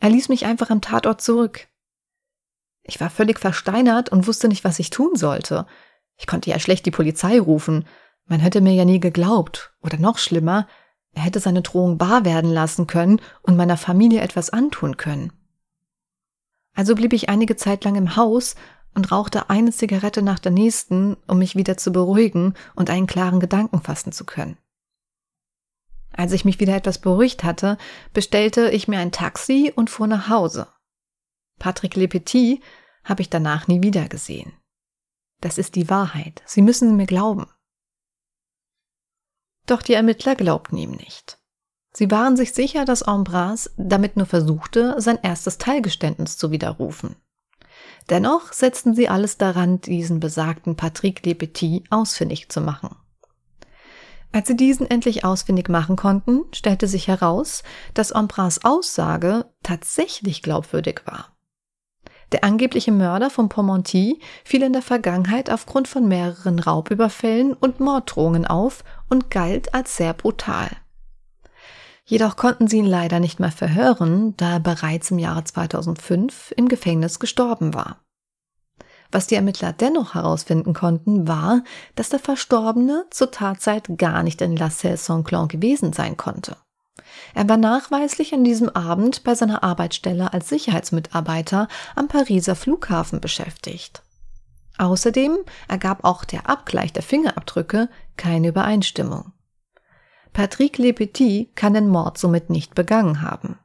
Er 0.00 0.10
ließ 0.10 0.28
mich 0.28 0.46
einfach 0.46 0.70
am 0.70 0.80
Tatort 0.80 1.20
zurück. 1.20 1.68
Ich 2.82 3.00
war 3.00 3.10
völlig 3.10 3.38
versteinert 3.38 4.08
und 4.08 4.26
wusste 4.26 4.48
nicht, 4.48 4.64
was 4.64 4.78
ich 4.78 4.90
tun 4.90 5.14
sollte. 5.14 5.66
Ich 6.16 6.26
konnte 6.26 6.50
ja 6.50 6.58
schlecht 6.58 6.86
die 6.86 6.90
Polizei 6.90 7.38
rufen. 7.38 7.86
Man 8.24 8.40
hätte 8.40 8.60
mir 8.60 8.74
ja 8.74 8.84
nie 8.84 9.00
geglaubt. 9.00 9.72
Oder 9.80 9.98
noch 9.98 10.18
schlimmer, 10.18 10.66
er 11.12 11.22
hätte 11.22 11.40
seine 11.40 11.62
Drohung 11.62 12.00
wahr 12.00 12.24
werden 12.24 12.50
lassen 12.50 12.86
können 12.86 13.20
und 13.42 13.56
meiner 13.56 13.76
Familie 13.76 14.20
etwas 14.20 14.50
antun 14.50 14.96
können. 14.96 15.32
Also 16.78 16.94
blieb 16.94 17.12
ich 17.12 17.28
einige 17.28 17.56
Zeit 17.56 17.82
lang 17.82 17.96
im 17.96 18.14
Haus 18.14 18.54
und 18.94 19.10
rauchte 19.10 19.50
eine 19.50 19.72
Zigarette 19.72 20.22
nach 20.22 20.38
der 20.38 20.52
nächsten, 20.52 21.16
um 21.26 21.40
mich 21.40 21.56
wieder 21.56 21.76
zu 21.76 21.90
beruhigen 21.90 22.54
und 22.76 22.88
einen 22.88 23.08
klaren 23.08 23.40
Gedanken 23.40 23.80
fassen 23.80 24.12
zu 24.12 24.24
können. 24.24 24.56
Als 26.12 26.30
ich 26.30 26.44
mich 26.44 26.60
wieder 26.60 26.76
etwas 26.76 27.00
beruhigt 27.00 27.42
hatte, 27.42 27.78
bestellte 28.12 28.70
ich 28.70 28.86
mir 28.86 29.00
ein 29.00 29.10
Taxi 29.10 29.72
und 29.74 29.90
fuhr 29.90 30.06
nach 30.06 30.28
Hause. 30.28 30.68
Patrick 31.58 31.96
Lepetit 31.96 32.62
habe 33.02 33.22
ich 33.22 33.28
danach 33.28 33.66
nie 33.66 33.82
wieder 33.82 34.08
gesehen. 34.08 34.52
Das 35.40 35.58
ist 35.58 35.74
die 35.74 35.90
Wahrheit. 35.90 36.44
Sie 36.46 36.62
müssen 36.62 36.96
mir 36.96 37.06
glauben. 37.06 37.48
Doch 39.66 39.82
die 39.82 39.94
Ermittler 39.94 40.36
glaubten 40.36 40.76
ihm 40.76 40.92
nicht. 40.92 41.37
Sie 41.92 42.10
waren 42.10 42.36
sich 42.36 42.52
sicher, 42.52 42.84
dass 42.84 43.02
Ambras 43.02 43.70
damit 43.76 44.16
nur 44.16 44.26
versuchte, 44.26 44.94
sein 44.98 45.18
erstes 45.22 45.58
Teilgeständnis 45.58 46.36
zu 46.36 46.50
widerrufen. 46.50 47.16
Dennoch 48.10 48.52
setzten 48.52 48.94
sie 48.94 49.08
alles 49.08 49.36
daran, 49.36 49.80
diesen 49.80 50.20
besagten 50.20 50.76
Patrick 50.76 51.24
Lepetit 51.26 51.84
ausfindig 51.90 52.48
zu 52.48 52.60
machen. 52.60 52.96
Als 54.32 54.48
sie 54.48 54.56
diesen 54.56 54.88
endlich 54.90 55.24
ausfindig 55.24 55.68
machen 55.68 55.96
konnten, 55.96 56.44
stellte 56.52 56.86
sich 56.86 57.08
heraus, 57.08 57.62
dass 57.94 58.12
Ambras 58.12 58.64
Aussage 58.64 59.46
tatsächlich 59.62 60.42
glaubwürdig 60.42 61.02
war. 61.06 61.32
Der 62.32 62.44
angebliche 62.44 62.92
Mörder 62.92 63.30
von 63.30 63.48
Pomonti 63.48 64.20
fiel 64.44 64.62
in 64.62 64.74
der 64.74 64.82
Vergangenheit 64.82 65.50
aufgrund 65.50 65.88
von 65.88 66.06
mehreren 66.08 66.58
Raubüberfällen 66.58 67.54
und 67.54 67.80
Morddrohungen 67.80 68.46
auf 68.46 68.84
und 69.08 69.30
galt 69.30 69.72
als 69.72 69.96
sehr 69.96 70.12
brutal. 70.12 70.68
Jedoch 72.08 72.36
konnten 72.36 72.68
sie 72.68 72.78
ihn 72.78 72.86
leider 72.86 73.20
nicht 73.20 73.38
mehr 73.38 73.52
verhören, 73.52 74.34
da 74.38 74.52
er 74.52 74.60
bereits 74.60 75.10
im 75.10 75.18
Jahre 75.18 75.44
2005 75.44 76.54
im 76.56 76.68
Gefängnis 76.68 77.20
gestorben 77.20 77.74
war. 77.74 77.98
Was 79.12 79.26
die 79.26 79.34
Ermittler 79.34 79.74
dennoch 79.74 80.14
herausfinden 80.14 80.72
konnten, 80.72 81.28
war, 81.28 81.62
dass 81.96 82.08
der 82.08 82.18
Verstorbene 82.18 83.04
zur 83.10 83.30
Tatzeit 83.30 83.98
gar 83.98 84.22
nicht 84.22 84.40
in 84.40 84.56
La 84.56 84.70
Celle 84.70 84.96
Saint-Clan 84.96 85.48
gewesen 85.48 85.92
sein 85.92 86.16
konnte. 86.16 86.56
Er 87.34 87.46
war 87.46 87.58
nachweislich 87.58 88.32
an 88.32 88.42
diesem 88.42 88.70
Abend 88.70 89.22
bei 89.22 89.34
seiner 89.34 89.62
Arbeitsstelle 89.62 90.32
als 90.32 90.48
Sicherheitsmitarbeiter 90.48 91.68
am 91.94 92.08
Pariser 92.08 92.56
Flughafen 92.56 93.20
beschäftigt. 93.20 94.02
Außerdem 94.78 95.36
ergab 95.68 96.04
auch 96.04 96.24
der 96.24 96.48
Abgleich 96.48 96.94
der 96.94 97.02
Fingerabdrücke 97.02 97.90
keine 98.16 98.48
Übereinstimmung. 98.48 99.32
Patrick 100.32 100.78
Lepetit 100.78 101.54
kann 101.56 101.74
den 101.74 101.88
Mord 101.88 102.18
somit 102.18 102.50
nicht 102.50 102.74
begangen 102.74 103.22
haben. 103.22 103.58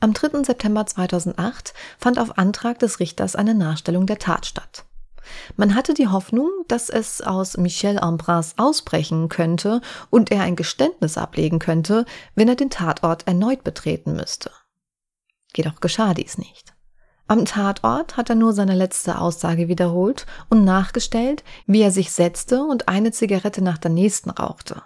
Am 0.00 0.12
3. 0.12 0.44
September 0.44 0.86
2008 0.86 1.74
fand 1.98 2.18
auf 2.18 2.38
Antrag 2.38 2.78
des 2.78 3.00
Richters 3.00 3.34
eine 3.34 3.54
Nachstellung 3.54 4.06
der 4.06 4.18
Tat 4.18 4.46
statt. 4.46 4.84
Man 5.56 5.74
hatte 5.74 5.92
die 5.92 6.08
Hoffnung, 6.08 6.50
dass 6.68 6.88
es 6.88 7.20
aus 7.20 7.56
Michel 7.56 7.98
Ambras 7.98 8.54
ausbrechen 8.56 9.28
könnte 9.28 9.80
und 10.10 10.30
er 10.30 10.42
ein 10.42 10.56
Geständnis 10.56 11.18
ablegen 11.18 11.58
könnte, 11.58 12.04
wenn 12.34 12.48
er 12.48 12.54
den 12.54 12.70
Tatort 12.70 13.26
erneut 13.26 13.64
betreten 13.64 14.14
müsste. 14.14 14.50
Jedoch 15.54 15.80
geschah 15.80 16.14
dies 16.14 16.38
nicht. 16.38 16.74
Am 17.28 17.44
Tatort 17.44 18.16
hat 18.16 18.30
er 18.30 18.36
nur 18.36 18.54
seine 18.54 18.74
letzte 18.74 19.20
Aussage 19.20 19.68
wiederholt 19.68 20.24
und 20.48 20.64
nachgestellt, 20.64 21.44
wie 21.66 21.82
er 21.82 21.90
sich 21.90 22.10
setzte 22.10 22.62
und 22.62 22.88
eine 22.88 23.12
Zigarette 23.12 23.62
nach 23.62 23.76
der 23.76 23.90
nächsten 23.90 24.30
rauchte. 24.30 24.82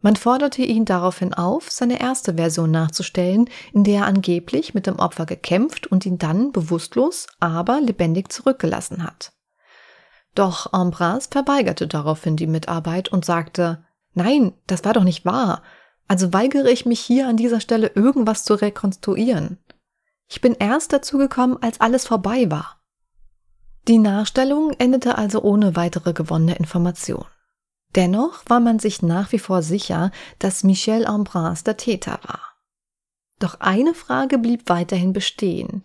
Man 0.00 0.14
forderte 0.14 0.62
ihn 0.62 0.84
daraufhin 0.84 1.34
auf, 1.34 1.68
seine 1.72 2.00
erste 2.00 2.34
Version 2.34 2.70
nachzustellen, 2.70 3.50
in 3.72 3.82
der 3.82 4.02
er 4.02 4.06
angeblich 4.06 4.72
mit 4.72 4.86
dem 4.86 5.00
Opfer 5.00 5.26
gekämpft 5.26 5.88
und 5.88 6.06
ihn 6.06 6.18
dann 6.18 6.52
bewusstlos, 6.52 7.26
aber 7.40 7.80
lebendig 7.80 8.32
zurückgelassen 8.32 9.02
hat. 9.02 9.32
Doch 10.36 10.72
Ambras 10.72 11.26
verweigerte 11.26 11.88
daraufhin 11.88 12.36
die 12.36 12.46
Mitarbeit 12.46 13.08
und 13.08 13.24
sagte, 13.24 13.84
Nein, 14.14 14.52
das 14.68 14.84
war 14.84 14.92
doch 14.92 15.02
nicht 15.02 15.24
wahr. 15.24 15.62
Also 16.06 16.32
weigere 16.32 16.70
ich 16.70 16.86
mich 16.86 17.00
hier 17.00 17.26
an 17.26 17.36
dieser 17.36 17.60
Stelle 17.60 17.90
irgendwas 17.94 18.44
zu 18.44 18.54
rekonstruieren. 18.54 19.58
Ich 20.28 20.40
bin 20.40 20.54
erst 20.58 20.92
dazu 20.92 21.18
gekommen, 21.18 21.56
als 21.60 21.80
alles 21.80 22.06
vorbei 22.06 22.50
war. 22.50 22.80
Die 23.88 23.98
Nachstellung 23.98 24.72
endete 24.78 25.16
also 25.16 25.42
ohne 25.42 25.74
weitere 25.74 26.12
gewonnene 26.12 26.56
Information. 26.56 27.24
Dennoch 27.94 28.42
war 28.46 28.60
man 28.60 28.78
sich 28.78 29.00
nach 29.00 29.32
wie 29.32 29.38
vor 29.38 29.62
sicher, 29.62 30.10
dass 30.38 30.64
Michel 30.64 31.06
Ambras 31.06 31.64
der 31.64 31.78
Täter 31.78 32.20
war. 32.22 32.42
Doch 33.38 33.60
eine 33.60 33.94
Frage 33.94 34.36
blieb 34.36 34.68
weiterhin 34.68 35.14
bestehen. 35.14 35.84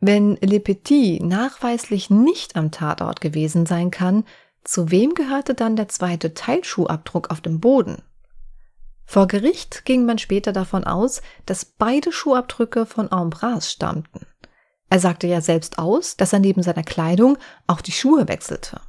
Wenn 0.00 0.36
Le 0.36 0.60
Petit 0.60 1.22
nachweislich 1.22 2.10
nicht 2.10 2.56
am 2.56 2.70
Tatort 2.70 3.20
gewesen 3.20 3.66
sein 3.66 3.90
kann, 3.90 4.24
zu 4.62 4.90
wem 4.90 5.14
gehörte 5.14 5.54
dann 5.54 5.76
der 5.76 5.88
zweite 5.88 6.34
Teilschuhabdruck 6.34 7.30
auf 7.30 7.40
dem 7.40 7.58
Boden? 7.58 8.02
Vor 9.04 9.26
Gericht 9.26 9.84
ging 9.84 10.06
man 10.06 10.18
später 10.18 10.52
davon 10.52 10.84
aus, 10.84 11.22
dass 11.46 11.64
beide 11.64 12.12
Schuhabdrücke 12.12 12.86
von 12.86 13.12
Ambras 13.12 13.70
stammten. 13.70 14.26
Er 14.90 15.00
sagte 15.00 15.26
ja 15.26 15.40
selbst 15.40 15.78
aus, 15.78 16.16
dass 16.16 16.32
er 16.32 16.38
neben 16.38 16.62
seiner 16.62 16.82
Kleidung 16.82 17.38
auch 17.66 17.80
die 17.80 17.92
Schuhe 17.92 18.28
wechselte. 18.28 18.80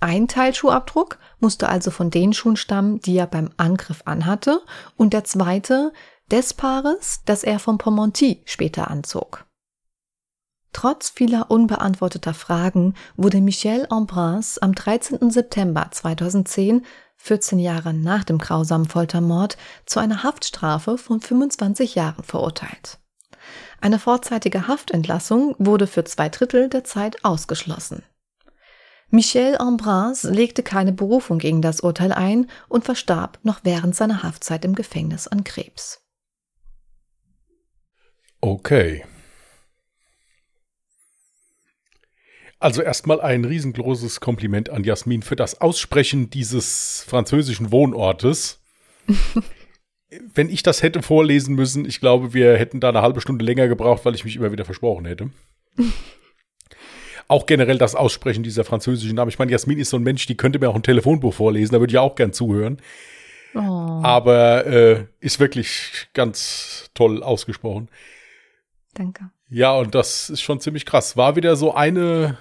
Ein 0.00 0.26
Teilschuhabdruck 0.26 1.18
musste 1.38 1.68
also 1.68 1.90
von 1.90 2.10
den 2.10 2.32
Schuhen 2.32 2.56
stammen, 2.56 3.00
die 3.00 3.16
er 3.16 3.28
beim 3.28 3.50
Angriff 3.56 4.02
anhatte, 4.04 4.60
und 4.96 5.12
der 5.12 5.24
zweite 5.24 5.92
des 6.30 6.54
Paares, 6.54 7.20
das 7.24 7.44
er 7.44 7.58
vom 7.58 7.78
Pomonti 7.78 8.42
später 8.44 8.90
anzog. 8.90 9.46
Trotz 10.72 11.10
vieler 11.10 11.50
unbeantworteter 11.50 12.34
Fragen 12.34 12.94
wurde 13.16 13.40
Michel 13.40 13.86
Ambras 13.90 14.58
am 14.58 14.74
13. 14.74 15.30
September 15.30 15.88
2010 15.90 16.84
14 17.22 17.60
Jahre 17.60 17.94
nach 17.94 18.24
dem 18.24 18.38
grausamen 18.38 18.88
Foltermord, 18.88 19.56
zu 19.86 20.00
einer 20.00 20.24
Haftstrafe 20.24 20.98
von 20.98 21.20
25 21.20 21.94
Jahren 21.94 22.24
verurteilt. 22.24 22.98
Eine 23.80 24.00
vorzeitige 24.00 24.66
Haftentlassung 24.66 25.54
wurde 25.58 25.86
für 25.86 26.04
zwei 26.04 26.28
Drittel 26.28 26.68
der 26.68 26.82
Zeit 26.82 27.24
ausgeschlossen. 27.24 28.02
Michel 29.10 29.56
Ambras 29.56 30.24
legte 30.24 30.64
keine 30.64 30.92
Berufung 30.92 31.38
gegen 31.38 31.62
das 31.62 31.80
Urteil 31.80 32.12
ein 32.12 32.50
und 32.68 32.84
verstarb 32.84 33.38
noch 33.44 33.60
während 33.62 33.94
seiner 33.94 34.24
Haftzeit 34.24 34.64
im 34.64 34.74
Gefängnis 34.74 35.28
an 35.28 35.44
Krebs. 35.44 36.00
Okay. 38.40 39.04
Also 42.62 42.80
erstmal 42.80 43.20
ein 43.20 43.44
riesengroßes 43.44 44.20
Kompliment 44.20 44.70
an 44.70 44.84
Jasmin 44.84 45.22
für 45.22 45.34
das 45.34 45.60
Aussprechen 45.60 46.30
dieses 46.30 47.04
französischen 47.08 47.72
Wohnortes. 47.72 48.60
Wenn 50.34 50.48
ich 50.48 50.62
das 50.62 50.80
hätte 50.80 51.02
vorlesen 51.02 51.56
müssen, 51.56 51.84
ich 51.84 51.98
glaube, 51.98 52.34
wir 52.34 52.56
hätten 52.56 52.78
da 52.78 52.90
eine 52.90 53.02
halbe 53.02 53.20
Stunde 53.20 53.44
länger 53.44 53.66
gebraucht, 53.66 54.04
weil 54.04 54.14
ich 54.14 54.24
mich 54.24 54.36
immer 54.36 54.52
wieder 54.52 54.64
versprochen 54.64 55.06
hätte. 55.06 55.30
auch 57.26 57.46
generell 57.46 57.78
das 57.78 57.96
Aussprechen 57.96 58.44
dieser 58.44 58.62
französischen 58.62 59.16
Namen. 59.16 59.30
Ich 59.30 59.40
meine, 59.40 59.50
Jasmin 59.50 59.80
ist 59.80 59.90
so 59.90 59.96
ein 59.96 60.04
Mensch, 60.04 60.26
die 60.26 60.36
könnte 60.36 60.60
mir 60.60 60.68
auch 60.68 60.76
ein 60.76 60.84
Telefonbuch 60.84 61.34
vorlesen, 61.34 61.72
da 61.72 61.80
würde 61.80 61.92
ich 61.92 61.98
auch 61.98 62.14
gern 62.14 62.32
zuhören. 62.32 62.80
Oh. 63.56 63.58
Aber 63.58 64.66
äh, 64.66 65.06
ist 65.18 65.40
wirklich 65.40 66.08
ganz 66.14 66.90
toll 66.94 67.24
ausgesprochen. 67.24 67.88
Danke. 68.94 69.30
Ja, 69.48 69.76
und 69.76 69.96
das 69.96 70.30
ist 70.30 70.42
schon 70.42 70.60
ziemlich 70.60 70.86
krass. 70.86 71.16
War 71.16 71.34
wieder 71.34 71.56
so 71.56 71.74
eine 71.74 72.38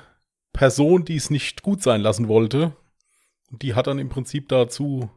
Person, 0.53 1.05
die 1.05 1.15
es 1.15 1.29
nicht 1.29 1.61
gut 1.61 1.81
sein 1.81 2.01
lassen 2.01 2.27
wollte. 2.27 2.75
Und 3.51 3.61
die 3.61 3.73
hat 3.73 3.87
dann 3.87 3.99
im 3.99 4.09
Prinzip 4.09 4.49
dazu 4.49 5.09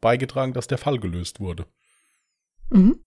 beigetragen, 0.00 0.52
dass 0.52 0.66
der 0.66 0.78
Fall 0.78 0.98
gelöst 0.98 1.40
wurde. 1.40 1.66
Mhm. 2.70 3.04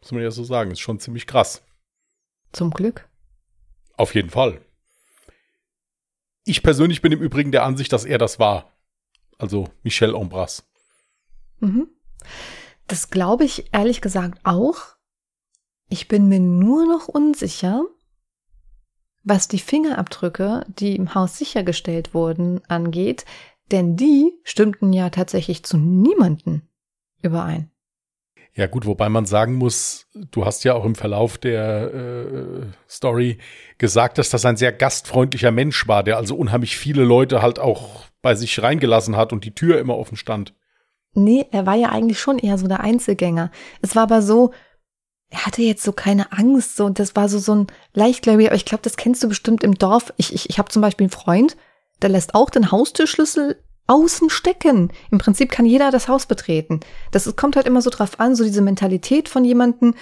Muss 0.00 0.12
man 0.12 0.22
ja 0.22 0.30
so 0.30 0.44
sagen, 0.44 0.70
ist 0.70 0.80
schon 0.80 1.00
ziemlich 1.00 1.26
krass. 1.26 1.62
Zum 2.52 2.70
Glück. 2.70 3.08
Auf 3.96 4.14
jeden 4.14 4.30
Fall. 4.30 4.60
Ich 6.44 6.62
persönlich 6.62 7.02
bin 7.02 7.12
im 7.12 7.20
Übrigen 7.20 7.52
der 7.52 7.64
Ansicht, 7.64 7.92
dass 7.92 8.04
er 8.04 8.18
das 8.18 8.38
war. 8.38 8.72
Also 9.36 9.68
Michel 9.82 10.14
Ombras. 10.14 10.66
Mhm. 11.60 11.88
Das 12.86 13.10
glaube 13.10 13.44
ich 13.44 13.72
ehrlich 13.72 14.00
gesagt 14.00 14.40
auch. 14.44 14.96
Ich 15.90 16.08
bin 16.08 16.28
mir 16.28 16.40
nur 16.40 16.86
noch 16.86 17.08
unsicher, 17.08 17.84
was 19.24 19.48
die 19.48 19.58
Fingerabdrücke, 19.58 20.64
die 20.68 20.96
im 20.96 21.14
Haus 21.14 21.38
sichergestellt 21.38 22.14
wurden, 22.14 22.60
angeht, 22.68 23.24
denn 23.70 23.96
die 23.96 24.32
stimmten 24.44 24.92
ja 24.92 25.10
tatsächlich 25.10 25.64
zu 25.64 25.76
niemanden 25.76 26.68
überein. 27.22 27.70
Ja 28.54 28.66
gut, 28.66 28.86
wobei 28.86 29.08
man 29.08 29.24
sagen 29.24 29.54
muss, 29.54 30.08
du 30.32 30.44
hast 30.44 30.64
ja 30.64 30.74
auch 30.74 30.84
im 30.84 30.96
Verlauf 30.96 31.38
der 31.38 31.94
äh, 31.94 32.66
Story 32.88 33.38
gesagt, 33.76 34.18
dass 34.18 34.30
das 34.30 34.44
ein 34.44 34.56
sehr 34.56 34.72
gastfreundlicher 34.72 35.52
Mensch 35.52 35.86
war, 35.86 36.02
der 36.02 36.16
also 36.16 36.34
unheimlich 36.34 36.76
viele 36.76 37.04
Leute 37.04 37.40
halt 37.40 37.60
auch 37.60 38.06
bei 38.20 38.34
sich 38.34 38.60
reingelassen 38.60 39.16
hat 39.16 39.32
und 39.32 39.44
die 39.44 39.54
Tür 39.54 39.78
immer 39.78 39.96
offen 39.96 40.16
stand. 40.16 40.54
Nee, 41.14 41.46
er 41.52 41.66
war 41.66 41.76
ja 41.76 41.90
eigentlich 41.90 42.18
schon 42.18 42.38
eher 42.38 42.58
so 42.58 42.66
der 42.66 42.80
Einzelgänger. 42.80 43.50
Es 43.80 43.94
war 43.94 44.04
aber 44.04 44.22
so, 44.22 44.52
er 45.30 45.44
hatte 45.44 45.62
jetzt 45.62 45.82
so 45.82 45.92
keine 45.92 46.32
Angst, 46.32 46.76
so, 46.76 46.88
das 46.88 47.14
war 47.14 47.28
so, 47.28 47.38
so 47.38 47.54
ein 47.54 47.66
leichtgläubiger, 47.92 48.48
aber 48.50 48.56
ich 48.56 48.64
glaube, 48.64 48.82
das 48.82 48.96
kennst 48.96 49.22
du 49.22 49.28
bestimmt 49.28 49.62
im 49.62 49.74
Dorf. 49.74 50.12
Ich, 50.16 50.32
ich, 50.34 50.48
ich 50.48 50.58
habe 50.58 50.70
zum 50.70 50.80
Beispiel 50.80 51.04
einen 51.04 51.10
Freund, 51.10 51.56
der 52.00 52.10
lässt 52.10 52.34
auch 52.34 52.50
den 52.50 52.70
Haustürschlüssel 52.70 53.62
außen 53.86 54.30
stecken. 54.30 54.90
Im 55.10 55.18
Prinzip 55.18 55.50
kann 55.50 55.66
jeder 55.66 55.90
das 55.90 56.08
Haus 56.08 56.26
betreten. 56.26 56.80
Das 57.10 57.34
kommt 57.36 57.56
halt 57.56 57.66
immer 57.66 57.82
so 57.82 57.90
drauf 57.90 58.20
an, 58.20 58.34
so 58.34 58.44
diese 58.44 58.62
Mentalität 58.62 59.28
von 59.28 59.44
jemanden 59.44 59.94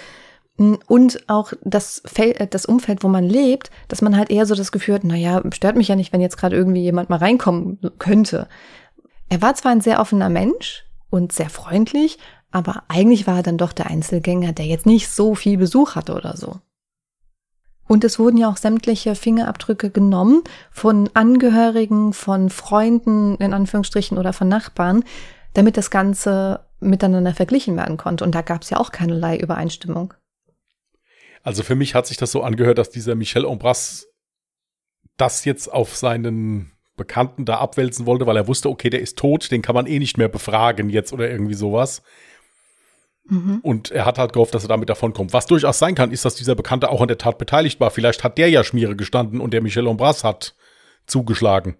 hm, 0.57 0.79
und 0.87 1.29
auch 1.29 1.53
das, 1.61 2.01
Feld, 2.05 2.39
äh, 2.39 2.47
das 2.47 2.65
Umfeld, 2.65 3.03
wo 3.03 3.07
man 3.07 3.23
lebt, 3.23 3.71
dass 3.87 4.01
man 4.01 4.15
halt 4.15 4.29
eher 4.29 4.45
so 4.45 4.55
das 4.55 4.71
Gefühl 4.71 4.95
hat, 4.95 5.03
naja, 5.03 5.41
stört 5.53 5.75
mich 5.75 5.87
ja 5.87 5.95
nicht, 5.95 6.13
wenn 6.13 6.21
jetzt 6.21 6.37
gerade 6.37 6.55
irgendwie 6.55 6.81
jemand 6.81 7.09
mal 7.09 7.17
reinkommen 7.17 7.79
könnte. 7.99 8.47
Er 9.29 9.41
war 9.41 9.55
zwar 9.55 9.71
ein 9.71 9.81
sehr 9.81 9.99
offener 9.99 10.29
Mensch 10.29 10.85
und 11.09 11.31
sehr 11.31 11.49
freundlich, 11.49 12.17
aber 12.51 12.83
eigentlich 12.87 13.27
war 13.27 13.37
er 13.37 13.43
dann 13.43 13.57
doch 13.57 13.73
der 13.73 13.87
Einzelgänger, 13.87 14.53
der 14.53 14.65
jetzt 14.65 14.85
nicht 14.85 15.09
so 15.09 15.35
viel 15.35 15.57
Besuch 15.57 15.95
hatte 15.95 16.13
oder 16.13 16.37
so. 16.37 16.59
Und 17.87 18.03
es 18.03 18.19
wurden 18.19 18.37
ja 18.37 18.49
auch 18.49 18.57
sämtliche 18.57 19.15
Fingerabdrücke 19.15 19.89
genommen 19.89 20.43
von 20.71 21.09
Angehörigen, 21.13 22.13
von 22.13 22.49
Freunden 22.49 23.35
in 23.35 23.53
Anführungsstrichen 23.53 24.17
oder 24.17 24.33
von 24.33 24.49
Nachbarn, 24.49 25.03
damit 25.53 25.77
das 25.77 25.89
Ganze 25.89 26.65
miteinander 26.79 27.33
verglichen 27.33 27.77
werden 27.77 27.97
konnte. 27.97 28.23
Und 28.23 28.35
da 28.35 28.41
gab 28.41 28.61
es 28.61 28.69
ja 28.69 28.77
auch 28.77 28.91
keinerlei 28.91 29.37
Übereinstimmung. 29.37 30.13
Also 31.43 31.63
für 31.63 31.75
mich 31.75 31.95
hat 31.95 32.07
sich 32.07 32.17
das 32.17 32.31
so 32.31 32.43
angehört, 32.43 32.77
dass 32.77 32.89
dieser 32.89 33.15
Michel 33.15 33.45
Ombras 33.45 34.07
das 35.15 35.45
jetzt 35.45 35.71
auf 35.71 35.95
seinen 35.95 36.73
Bekannten 36.97 37.45
da 37.45 37.59
abwälzen 37.59 38.05
wollte, 38.05 38.27
weil 38.27 38.37
er 38.37 38.47
wusste, 38.47 38.69
okay, 38.69 38.89
der 38.89 39.01
ist 39.01 39.17
tot, 39.17 39.51
den 39.51 39.61
kann 39.61 39.75
man 39.75 39.87
eh 39.87 39.99
nicht 39.99 40.17
mehr 40.17 40.27
befragen 40.27 40.89
jetzt 40.89 41.13
oder 41.13 41.29
irgendwie 41.29 41.53
sowas. 41.53 42.01
Mhm. 43.29 43.59
Und 43.61 43.91
er 43.91 44.05
hat 44.05 44.17
halt 44.17 44.33
gehofft, 44.33 44.53
dass 44.55 44.63
er 44.63 44.69
damit 44.69 44.89
davonkommt. 44.89 45.33
Was 45.33 45.45
durchaus 45.45 45.79
sein 45.79 45.95
kann, 45.95 46.11
ist, 46.11 46.25
dass 46.25 46.35
dieser 46.35 46.55
Bekannte 46.55 46.89
auch 46.89 47.01
an 47.01 47.07
der 47.07 47.17
Tat 47.17 47.37
beteiligt 47.37 47.79
war. 47.79 47.91
Vielleicht 47.91 48.23
hat 48.23 48.37
der 48.37 48.49
ja 48.49 48.63
Schmiere 48.63 48.95
gestanden 48.95 49.41
und 49.41 49.51
der 49.51 49.61
Michel 49.61 49.87
Ombras 49.87 50.23
hat 50.23 50.55
zugeschlagen. 51.05 51.77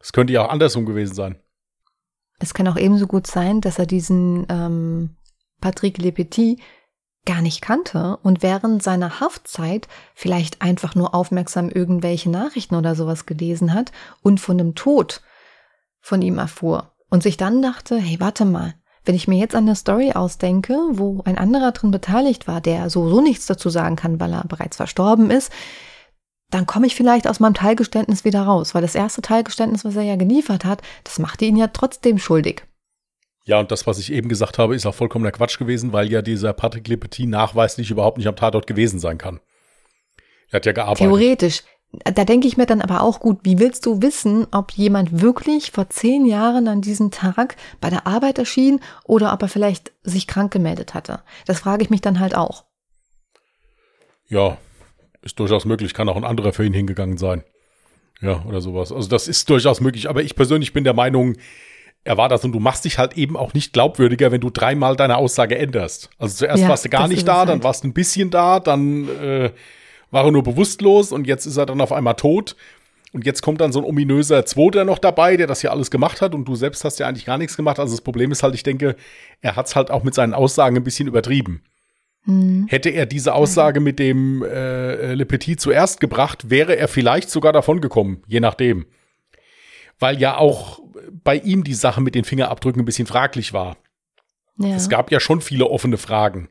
Es 0.00 0.12
könnte 0.12 0.32
ja 0.32 0.44
auch 0.44 0.50
andersrum 0.50 0.86
gewesen 0.86 1.14
sein. 1.14 1.38
Es 2.38 2.54
kann 2.54 2.68
auch 2.68 2.76
ebenso 2.76 3.06
gut 3.06 3.26
sein, 3.26 3.60
dass 3.60 3.78
er 3.78 3.86
diesen 3.86 4.46
ähm, 4.48 5.16
Patrick 5.60 5.98
Lepetit 5.98 6.60
gar 7.24 7.42
nicht 7.42 7.60
kannte 7.60 8.16
und 8.22 8.42
während 8.42 8.82
seiner 8.82 9.20
Haftzeit 9.20 9.88
vielleicht 10.14 10.62
einfach 10.62 10.94
nur 10.94 11.14
aufmerksam 11.14 11.68
irgendwelche 11.68 12.30
Nachrichten 12.30 12.74
oder 12.74 12.94
sowas 12.94 13.26
gelesen 13.26 13.74
hat 13.74 13.92
und 14.22 14.40
von 14.40 14.56
dem 14.56 14.74
Tod 14.74 15.20
von 16.00 16.22
ihm 16.22 16.38
erfuhr 16.38 16.94
und 17.10 17.22
sich 17.22 17.36
dann 17.36 17.60
dachte, 17.60 17.98
hey, 17.98 18.18
warte 18.20 18.44
mal, 18.44 18.74
wenn 19.08 19.14
ich 19.14 19.26
mir 19.26 19.38
jetzt 19.38 19.54
eine 19.54 19.74
Story 19.74 20.12
ausdenke, 20.12 20.74
wo 20.92 21.22
ein 21.24 21.38
anderer 21.38 21.72
drin 21.72 21.90
beteiligt 21.90 22.46
war, 22.46 22.60
der 22.60 22.90
sowieso 22.90 23.22
nichts 23.22 23.46
dazu 23.46 23.70
sagen 23.70 23.96
kann, 23.96 24.20
weil 24.20 24.34
er 24.34 24.44
bereits 24.46 24.76
verstorben 24.76 25.30
ist, 25.30 25.50
dann 26.50 26.66
komme 26.66 26.86
ich 26.86 26.94
vielleicht 26.94 27.26
aus 27.26 27.40
meinem 27.40 27.54
Teilgeständnis 27.54 28.24
wieder 28.24 28.42
raus, 28.42 28.74
weil 28.74 28.82
das 28.82 28.94
erste 28.94 29.22
Teilgeständnis, 29.22 29.84
was 29.84 29.96
er 29.96 30.02
ja 30.02 30.16
geliefert 30.16 30.66
hat, 30.66 30.82
das 31.04 31.18
machte 31.18 31.46
ihn 31.46 31.56
ja 31.56 31.68
trotzdem 31.68 32.18
schuldig. 32.18 32.64
Ja, 33.44 33.58
und 33.58 33.70
das, 33.70 33.86
was 33.86 33.98
ich 33.98 34.12
eben 34.12 34.28
gesagt 34.28 34.58
habe, 34.58 34.74
ist 34.74 34.84
auch 34.84 34.94
vollkommener 34.94 35.32
Quatsch 35.32 35.58
gewesen, 35.58 35.94
weil 35.94 36.12
ja 36.12 36.20
dieser 36.20 36.52
Patrick 36.52 36.86
Lepetit 36.86 37.30
nachweislich 37.30 37.90
überhaupt 37.90 38.18
nicht 38.18 38.26
am 38.26 38.36
Tatort 38.36 38.66
gewesen 38.66 39.00
sein 39.00 39.16
kann. 39.16 39.40
Er 40.50 40.56
hat 40.56 40.66
ja 40.66 40.72
gearbeitet. 40.72 41.06
Theoretisch. 41.06 41.62
Da 41.90 42.24
denke 42.24 42.46
ich 42.46 42.58
mir 42.58 42.66
dann 42.66 42.82
aber 42.82 43.02
auch 43.02 43.18
gut, 43.18 43.38
wie 43.44 43.58
willst 43.58 43.86
du 43.86 44.02
wissen, 44.02 44.46
ob 44.50 44.72
jemand 44.72 45.22
wirklich 45.22 45.70
vor 45.70 45.88
zehn 45.88 46.26
Jahren 46.26 46.68
an 46.68 46.82
diesem 46.82 47.10
Tag 47.10 47.56
bei 47.80 47.88
der 47.88 48.06
Arbeit 48.06 48.38
erschien 48.38 48.80
oder 49.04 49.32
ob 49.32 49.42
er 49.42 49.48
vielleicht 49.48 49.92
sich 50.02 50.26
krank 50.26 50.52
gemeldet 50.52 50.92
hatte? 50.92 51.20
Das 51.46 51.60
frage 51.60 51.82
ich 51.82 51.90
mich 51.90 52.02
dann 52.02 52.20
halt 52.20 52.34
auch. 52.36 52.64
Ja, 54.28 54.58
ist 55.22 55.40
durchaus 55.40 55.64
möglich, 55.64 55.94
kann 55.94 56.08
auch 56.10 56.16
ein 56.16 56.24
anderer 56.24 56.52
für 56.52 56.64
ihn 56.64 56.74
hingegangen 56.74 57.16
sein. 57.16 57.42
Ja, 58.20 58.44
oder 58.44 58.60
sowas. 58.60 58.92
Also 58.92 59.08
das 59.08 59.26
ist 59.26 59.48
durchaus 59.48 59.80
möglich, 59.80 60.10
aber 60.10 60.22
ich 60.22 60.36
persönlich 60.36 60.74
bin 60.74 60.84
der 60.84 60.94
Meinung, 60.94 61.36
er 62.04 62.16
war 62.16 62.28
das 62.28 62.44
und 62.44 62.52
du 62.52 62.60
machst 62.60 62.84
dich 62.84 62.98
halt 62.98 63.16
eben 63.16 63.36
auch 63.36 63.54
nicht 63.54 63.72
glaubwürdiger, 63.72 64.30
wenn 64.30 64.40
du 64.40 64.50
dreimal 64.50 64.96
deine 64.96 65.16
Aussage 65.16 65.56
änderst. 65.56 66.10
Also 66.18 66.36
zuerst 66.36 66.62
ja, 66.62 66.68
warst 66.68 66.84
du 66.84 66.88
gar 66.90 67.08
nicht 67.08 67.26
da, 67.26 67.38
halt. 67.38 67.48
dann 67.48 67.62
warst 67.62 67.84
du 67.84 67.88
ein 67.88 67.92
bisschen 67.94 68.30
da, 68.30 68.60
dann 68.60 69.08
äh, 69.20 69.50
war 70.10 70.24
er 70.24 70.30
nur 70.30 70.42
bewusstlos 70.42 71.12
und 71.12 71.26
jetzt 71.26 71.46
ist 71.46 71.56
er 71.56 71.66
dann 71.66 71.80
auf 71.80 71.92
einmal 71.92 72.14
tot. 72.14 72.56
Und 73.12 73.24
jetzt 73.24 73.40
kommt 73.40 73.60
dann 73.62 73.72
so 73.72 73.78
ein 73.78 73.86
ominöser 73.86 74.44
Zweiter 74.44 74.84
noch 74.84 74.98
dabei, 74.98 75.38
der 75.38 75.46
das 75.46 75.62
ja 75.62 75.70
alles 75.70 75.90
gemacht 75.90 76.20
hat 76.20 76.34
und 76.34 76.46
du 76.46 76.54
selbst 76.56 76.84
hast 76.84 76.98
ja 76.98 77.08
eigentlich 77.08 77.24
gar 77.24 77.38
nichts 77.38 77.56
gemacht. 77.56 77.78
Also 77.78 77.94
das 77.94 78.02
Problem 78.02 78.32
ist 78.32 78.42
halt, 78.42 78.54
ich 78.54 78.62
denke, 78.62 78.96
er 79.40 79.56
hat 79.56 79.66
es 79.66 79.76
halt 79.76 79.90
auch 79.90 80.04
mit 80.04 80.14
seinen 80.14 80.34
Aussagen 80.34 80.76
ein 80.76 80.84
bisschen 80.84 81.08
übertrieben. 81.08 81.62
Mhm. 82.26 82.66
Hätte 82.68 82.90
er 82.90 83.06
diese 83.06 83.34
Aussage 83.34 83.80
mit 83.80 83.98
dem 83.98 84.42
äh, 84.42 85.14
Le 85.14 85.24
Petit 85.24 85.58
zuerst 85.58 86.00
gebracht, 86.00 86.50
wäre 86.50 86.76
er 86.76 86.86
vielleicht 86.86 87.30
sogar 87.30 87.54
davon 87.54 87.80
gekommen, 87.80 88.22
je 88.26 88.40
nachdem. 88.40 88.84
Weil 89.98 90.20
ja 90.20 90.36
auch 90.36 90.80
bei 91.24 91.36
ihm 91.36 91.64
die 91.64 91.74
Sache 91.74 92.02
mit 92.02 92.14
den 92.14 92.24
Fingerabdrücken 92.24 92.82
ein 92.82 92.84
bisschen 92.84 93.06
fraglich 93.06 93.54
war. 93.54 93.78
Ja. 94.58 94.76
Es 94.76 94.90
gab 94.90 95.10
ja 95.10 95.20
schon 95.20 95.40
viele 95.40 95.66
offene 95.66 95.96
Fragen. 95.96 96.48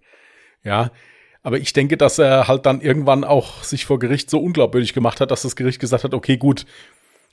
Ja, 0.63 0.91
aber 1.47 1.59
ich 1.59 1.71
denke, 1.71 1.95
dass 1.95 2.19
er 2.19 2.49
halt 2.49 2.65
dann 2.65 2.81
irgendwann 2.81 3.23
auch 3.23 3.63
sich 3.63 3.85
vor 3.85 3.99
Gericht 3.99 4.29
so 4.29 4.37
unglaubwürdig 4.41 4.91
gemacht 4.91 5.21
hat, 5.21 5.31
dass 5.31 5.43
das 5.43 5.55
Gericht 5.55 5.79
gesagt 5.79 6.03
hat, 6.03 6.13
okay, 6.13 6.35
gut, 6.35 6.65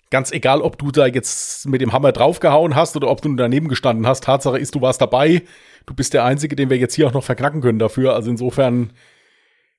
ganz 0.08 0.30
egal, 0.30 0.62
ob 0.62 0.78
du 0.78 0.92
da 0.92 1.06
jetzt 1.06 1.66
mit 1.66 1.80
dem 1.80 1.92
Hammer 1.92 2.12
draufgehauen 2.12 2.76
hast 2.76 2.94
oder 2.94 3.10
ob 3.10 3.22
du 3.22 3.34
daneben 3.34 3.66
gestanden 3.66 4.06
hast, 4.06 4.22
Tatsache 4.22 4.56
ist, 4.56 4.76
du 4.76 4.80
warst 4.80 5.00
dabei, 5.00 5.42
du 5.86 5.94
bist 5.94 6.14
der 6.14 6.22
Einzige, 6.22 6.54
den 6.54 6.70
wir 6.70 6.78
jetzt 6.78 6.94
hier 6.94 7.08
auch 7.08 7.12
noch 7.12 7.24
verknacken 7.24 7.60
können 7.60 7.80
dafür. 7.80 8.14
Also 8.14 8.30
insofern 8.30 8.92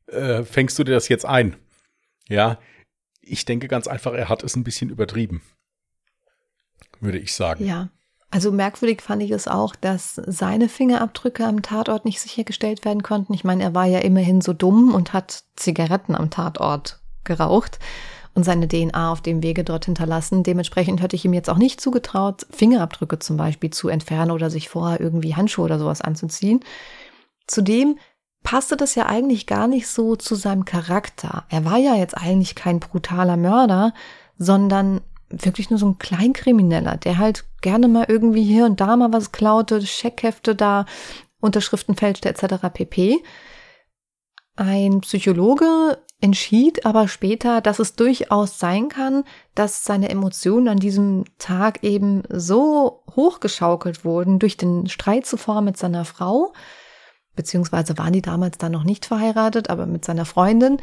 äh, 0.08 0.44
fängst 0.44 0.78
du 0.78 0.84
dir 0.84 0.96
das 0.96 1.08
jetzt 1.08 1.26
ein. 1.26 1.56
Ja, 2.28 2.60
ich 3.22 3.46
denke 3.46 3.70
ganz 3.70 3.88
einfach, 3.88 4.12
er 4.12 4.28
hat 4.28 4.44
es 4.44 4.58
ein 4.58 4.66
bisschen 4.66 4.90
übertrieben. 4.90 5.44
Würde 7.00 7.20
ich 7.20 7.34
sagen. 7.34 7.66
Ja. 7.66 7.88
Also 8.32 8.52
merkwürdig 8.52 9.02
fand 9.02 9.24
ich 9.24 9.32
es 9.32 9.48
auch, 9.48 9.76
dass 9.76 10.22
seine 10.26 10.68
Fingerabdrücke 10.68 11.46
am 11.46 11.62
Tatort 11.62 12.06
nicht 12.06 12.20
sichergestellt 12.20 12.84
werden 12.84 13.04
konnten. 13.04 13.34
Ich 13.34 13.44
meine, 13.44 13.64
er 13.64 13.74
war 13.74 13.86
ja 13.86 14.00
immerhin 14.00 14.42
so 14.42 14.54
dumm 14.54 14.94
und 14.94 15.14
hat 15.14 15.44
Zigaretten 15.56 16.16
am 16.16 16.30
Tatort 16.30 17.00
geraucht 17.24 17.80
und 18.34 18.44
seine 18.44 18.68
DNA 18.68 19.12
auf 19.12 19.22
dem 19.22 19.42
Wege 19.42 19.64
dort 19.64 19.86
hinterlassen. 19.86 20.44
Dementsprechend 20.44 21.02
hätte 21.02 21.16
ich 21.16 21.24
ihm 21.24 21.34
jetzt 21.34 21.50
auch 21.50 21.58
nicht 21.58 21.80
zugetraut, 21.80 22.46
Fingerabdrücke 22.52 23.20
zum 23.20 23.38
Beispiel 23.38 23.70
zu 23.70 23.88
entfernen 23.88 24.32
oder 24.32 24.50
sich 24.50 24.68
vorher 24.70 25.00
irgendwie 25.00 25.36
Handschuhe 25.36 25.66
oder 25.66 25.80
sowas 25.80 26.02
anzuziehen. 26.02 26.60
Zudem 27.48 27.98
passte 28.44 28.76
das 28.76 28.96
ja 28.96 29.06
eigentlich 29.08 29.48
gar 29.48 29.68
nicht 29.68 29.88
so 29.88 30.16
zu 30.16 30.36
seinem 30.36 30.66
Charakter. 30.66 31.46
Er 31.50 31.66
war 31.66 31.78
ja 31.78 31.96
jetzt 31.96 32.18
eigentlich 32.18 32.56
kein 32.56 32.80
brutaler 32.80 33.38
Mörder, 33.38 33.94
sondern 34.38 35.02
wirklich 35.40 35.70
nur 35.70 35.80
so 35.80 35.88
ein 35.88 35.98
Kleinkrimineller, 35.98 36.98
der 36.98 37.18
halt 37.18 37.46
gerne 37.62 37.88
mal 37.88 38.06
irgendwie 38.08 38.44
hier 38.44 38.66
und 38.66 38.80
da 38.80 38.96
mal 38.96 39.14
was 39.14 39.32
klaute, 39.32 39.86
Scheckhefte 39.86 40.56
da, 40.56 40.86
Unterschriften 41.40 41.96
fälschte 41.96 42.30
etc. 42.30 42.56
pp. 42.74 43.22
Ein 44.56 45.02
Psychologe 45.02 45.98
entschied 46.22 46.86
aber 46.86 47.08
später, 47.08 47.62
dass 47.62 47.80
es 47.80 47.96
durchaus 47.96 48.58
sein 48.58 48.90
kann, 48.90 49.26
dass 49.54 49.84
seine 49.84 50.10
Emotionen 50.10 50.70
an 50.70 50.80
diesem 50.80 51.26
Tag 51.38 51.84
eben 51.84 52.24
so 52.30 53.04
hochgeschaukelt 53.16 54.06
wurden 54.06 54.40
durch 54.40 54.58
den 54.58 54.88
Streit 54.88 55.26
zuvor 55.26 55.62
mit 55.62 55.78
seiner 55.78 56.06
Frau, 56.06 56.54
beziehungsweise 57.36 57.98
waren 57.98 58.14
die 58.14 58.22
damals 58.22 58.58
dann 58.58 58.72
noch 58.72 58.86
nicht 58.86 59.06
verheiratet, 59.06 59.70
aber 59.70 59.86
mit 59.86 60.06
seiner 60.06 60.26
Freundin, 60.26 60.78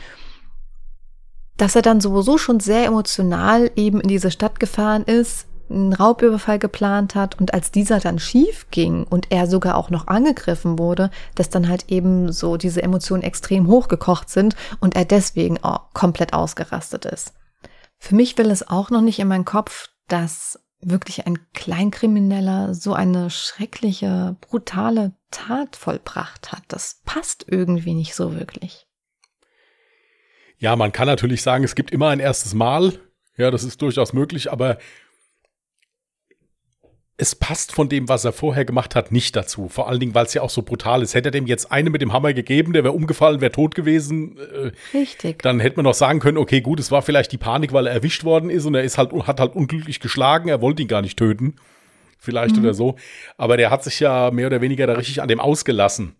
dass 1.62 1.76
er 1.76 1.82
dann 1.82 2.00
sowieso 2.00 2.38
schon 2.38 2.58
sehr 2.58 2.86
emotional 2.86 3.70
eben 3.76 4.00
in 4.00 4.08
diese 4.08 4.32
Stadt 4.32 4.58
gefahren 4.58 5.04
ist, 5.04 5.46
einen 5.70 5.92
Raubüberfall 5.92 6.58
geplant 6.58 7.14
hat 7.14 7.38
und 7.38 7.54
als 7.54 7.70
dieser 7.70 8.00
dann 8.00 8.18
schief 8.18 8.66
ging 8.72 9.04
und 9.04 9.30
er 9.30 9.46
sogar 9.46 9.76
auch 9.76 9.88
noch 9.88 10.08
angegriffen 10.08 10.76
wurde, 10.76 11.12
dass 11.36 11.50
dann 11.50 11.68
halt 11.68 11.84
eben 11.88 12.32
so 12.32 12.56
diese 12.56 12.82
Emotionen 12.82 13.22
extrem 13.22 13.68
hochgekocht 13.68 14.28
sind 14.28 14.56
und 14.80 14.96
er 14.96 15.04
deswegen 15.04 15.56
komplett 15.94 16.32
ausgerastet 16.32 17.04
ist. 17.04 17.32
Für 17.96 18.16
mich 18.16 18.36
will 18.38 18.50
es 18.50 18.68
auch 18.68 18.90
noch 18.90 19.00
nicht 19.00 19.20
in 19.20 19.28
meinen 19.28 19.44
Kopf, 19.44 19.86
dass 20.08 20.58
wirklich 20.80 21.28
ein 21.28 21.38
Kleinkrimineller 21.52 22.74
so 22.74 22.92
eine 22.92 23.30
schreckliche, 23.30 24.34
brutale 24.40 25.12
Tat 25.30 25.76
vollbracht 25.76 26.50
hat. 26.50 26.64
Das 26.66 27.02
passt 27.04 27.44
irgendwie 27.46 27.94
nicht 27.94 28.16
so 28.16 28.34
wirklich. 28.34 28.88
Ja, 30.62 30.76
man 30.76 30.92
kann 30.92 31.08
natürlich 31.08 31.42
sagen, 31.42 31.64
es 31.64 31.74
gibt 31.74 31.90
immer 31.90 32.10
ein 32.10 32.20
erstes 32.20 32.54
Mal. 32.54 32.92
Ja, 33.36 33.50
das 33.50 33.64
ist 33.64 33.82
durchaus 33.82 34.12
möglich, 34.12 34.52
aber 34.52 34.78
es 37.16 37.34
passt 37.34 37.72
von 37.72 37.88
dem, 37.88 38.08
was 38.08 38.24
er 38.24 38.32
vorher 38.32 38.64
gemacht 38.64 38.94
hat, 38.94 39.10
nicht 39.10 39.34
dazu. 39.34 39.68
Vor 39.68 39.88
allen 39.88 39.98
Dingen, 39.98 40.14
weil 40.14 40.24
es 40.24 40.34
ja 40.34 40.42
auch 40.42 40.50
so 40.50 40.62
brutal 40.62 41.02
ist. 41.02 41.16
Hätte 41.16 41.30
er 41.30 41.32
dem 41.32 41.48
jetzt 41.48 41.72
eine 41.72 41.90
mit 41.90 42.00
dem 42.00 42.12
Hammer 42.12 42.32
gegeben, 42.32 42.74
der 42.74 42.84
wäre 42.84 42.94
umgefallen, 42.94 43.40
wäre 43.40 43.50
tot 43.50 43.74
gewesen. 43.74 44.38
Äh, 44.38 44.70
Richtig. 44.96 45.42
Dann 45.42 45.58
hätte 45.58 45.76
man 45.76 45.84
noch 45.84 45.94
sagen 45.94 46.20
können, 46.20 46.38
okay, 46.38 46.60
gut, 46.60 46.78
es 46.78 46.92
war 46.92 47.02
vielleicht 47.02 47.32
die 47.32 47.38
Panik, 47.38 47.72
weil 47.72 47.88
er 47.88 47.94
erwischt 47.94 48.22
worden 48.22 48.48
ist 48.48 48.64
und 48.64 48.76
er 48.76 48.84
ist 48.84 48.98
halt, 48.98 49.12
hat 49.26 49.40
halt 49.40 49.56
unglücklich 49.56 49.98
geschlagen, 49.98 50.48
er 50.48 50.60
wollte 50.60 50.82
ihn 50.82 50.88
gar 50.88 51.02
nicht 51.02 51.18
töten. 51.18 51.56
Vielleicht 52.18 52.54
mhm. 52.54 52.62
oder 52.62 52.74
so. 52.74 52.94
Aber 53.36 53.56
der 53.56 53.70
hat 53.70 53.82
sich 53.82 53.98
ja 53.98 54.30
mehr 54.30 54.46
oder 54.46 54.60
weniger 54.60 54.86
da 54.86 54.92
richtig 54.92 55.22
an 55.22 55.28
dem 55.28 55.40
ausgelassen. 55.40 56.14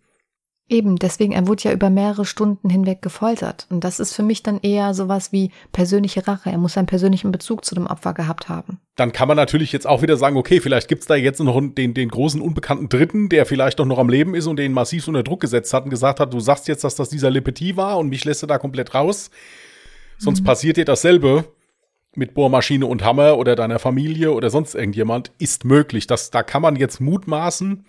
Eben, 0.69 0.97
deswegen, 0.97 1.33
er 1.33 1.47
wurde 1.47 1.65
ja 1.65 1.73
über 1.73 1.91
mehrere 1.91 2.25
Stunden 2.25 2.71
hinweg 2.71 3.03
gefoltert. 3.03 3.67
Und 3.69 3.85
das 3.85 4.01
ist 4.01 4.15
für 4.15 4.23
mich 4.23 4.43
dann 4.43 4.61
eher 4.61 4.95
sowas 4.95 5.33
wie 5.33 5.51
persönliche 5.73 6.27
Rache. 6.27 6.51
Er 6.51 6.57
muss 6.57 6.79
einen 6.79 6.87
persönlichen 6.87 7.31
Bezug 7.31 7.65
zu 7.65 7.75
dem 7.75 7.87
Opfer 7.87 8.15
gehabt 8.15 8.49
haben. 8.49 8.79
Dann 8.97 9.13
kann 9.13 9.29
man 9.29 9.37
natürlich 9.37 9.73
jetzt 9.73 9.87
auch 9.87 10.03
wieder 10.03 10.17
sagen, 10.17 10.37
okay, 10.37 10.61
vielleicht 10.61 10.89
gibt's 10.89 11.07
da 11.07 11.15
jetzt 11.15 11.41
noch 11.41 11.61
den, 11.61 11.95
den 11.95 12.09
großen 12.09 12.41
unbekannten 12.41 12.89
Dritten, 12.89 13.29
der 13.29 13.45
vielleicht 13.45 13.81
doch 13.81 13.87
noch 13.87 13.99
am 13.99 14.09
Leben 14.09 14.35
ist 14.35 14.47
und 14.47 14.57
den 14.57 14.73
massiv 14.73 15.09
unter 15.09 15.23
Druck 15.23 15.41
gesetzt 15.41 15.75
hat 15.75 15.85
und 15.85 15.91
gesagt 15.91 16.21
hat, 16.21 16.33
du 16.33 16.41
sagst 16.41 16.69
jetzt, 16.69 16.85
dass 16.85 16.95
das 16.95 17.11
dieser 17.11 17.31
Lepetit 17.31 17.77
war 17.77 17.99
und 17.99 18.09
mich 18.09 18.25
lässt 18.25 18.43
du 18.43 18.47
da 18.47 18.59
komplett 18.59 18.95
raus. 18.95 19.31
Sonst 20.17 20.41
mhm. 20.41 20.45
passiert 20.45 20.77
dir 20.77 20.85
dasselbe 20.85 21.45
mit 22.15 22.35
Bohrmaschine 22.35 22.87
und 22.87 23.05
Hammer 23.05 23.39
oder 23.39 23.57
deiner 23.57 23.79
Familie 23.79 24.33
oder 24.33 24.51
sonst 24.51 24.75
irgendjemand, 24.75 25.33
ist 25.39 25.65
möglich. 25.65 26.07
Das, 26.07 26.31
da 26.31 26.43
kann 26.43 26.63
man 26.63 26.77
jetzt 26.77 27.01
mutmaßen, 27.01 27.85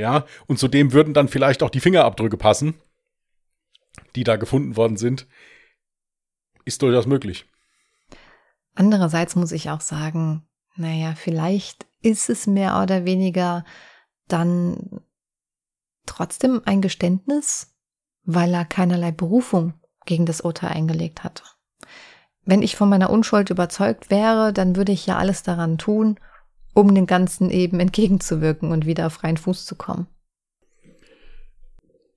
ja, 0.00 0.24
und 0.46 0.58
zudem 0.58 0.92
würden 0.92 1.14
dann 1.14 1.28
vielleicht 1.28 1.62
auch 1.62 1.70
die 1.70 1.80
Fingerabdrücke 1.80 2.36
passen, 2.36 2.74
die 4.16 4.24
da 4.24 4.36
gefunden 4.36 4.76
worden 4.76 4.96
sind. 4.96 5.26
Ist 6.64 6.82
durchaus 6.82 7.06
möglich. 7.06 7.46
Andererseits 8.74 9.36
muss 9.36 9.52
ich 9.52 9.70
auch 9.70 9.80
sagen, 9.80 10.48
naja, 10.76 11.14
vielleicht 11.14 11.86
ist 12.02 12.30
es 12.30 12.46
mehr 12.46 12.80
oder 12.82 13.04
weniger 13.04 13.64
dann 14.28 15.00
trotzdem 16.06 16.62
ein 16.64 16.80
Geständnis, 16.80 17.74
weil 18.24 18.52
er 18.54 18.64
keinerlei 18.64 19.10
Berufung 19.10 19.74
gegen 20.06 20.26
das 20.26 20.40
Urteil 20.40 20.70
eingelegt 20.70 21.24
hat. 21.24 21.56
Wenn 22.44 22.62
ich 22.62 22.76
von 22.76 22.88
meiner 22.88 23.10
Unschuld 23.10 23.50
überzeugt 23.50 24.10
wäre, 24.10 24.52
dann 24.52 24.76
würde 24.76 24.92
ich 24.92 25.06
ja 25.06 25.18
alles 25.18 25.42
daran 25.42 25.78
tun, 25.78 26.18
um 26.74 26.94
dem 26.94 27.06
Ganzen 27.06 27.50
eben 27.50 27.80
entgegenzuwirken 27.80 28.70
und 28.72 28.86
wieder 28.86 29.06
auf 29.06 29.14
freien 29.14 29.36
Fuß 29.36 29.64
zu 29.64 29.74
kommen. 29.74 30.06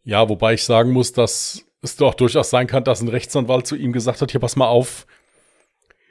Ja, 0.03 0.27
wobei 0.29 0.55
ich 0.55 0.63
sagen 0.63 0.91
muss, 0.91 1.13
dass 1.13 1.65
es 1.81 1.95
doch 1.95 2.13
durchaus 2.13 2.49
sein 2.49 2.67
kann, 2.67 2.83
dass 2.83 3.01
ein 3.01 3.07
Rechtsanwalt 3.07 3.67
zu 3.67 3.75
ihm 3.75 3.93
gesagt 3.93 4.21
hat, 4.21 4.31
hier 4.31 4.39
pass 4.39 4.55
mal 4.55 4.67
auf, 4.67 5.07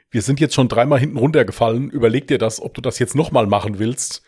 wir 0.09 0.21
sind 0.21 0.39
jetzt 0.39 0.53
schon 0.53 0.67
dreimal 0.67 0.99
hinten 0.99 1.17
runtergefallen, 1.17 1.89
überleg 1.89 2.27
dir 2.27 2.37
das, 2.37 2.61
ob 2.61 2.73
du 2.75 2.81
das 2.81 2.99
jetzt 2.99 3.15
nochmal 3.15 3.47
machen 3.47 3.79
willst. 3.79 4.23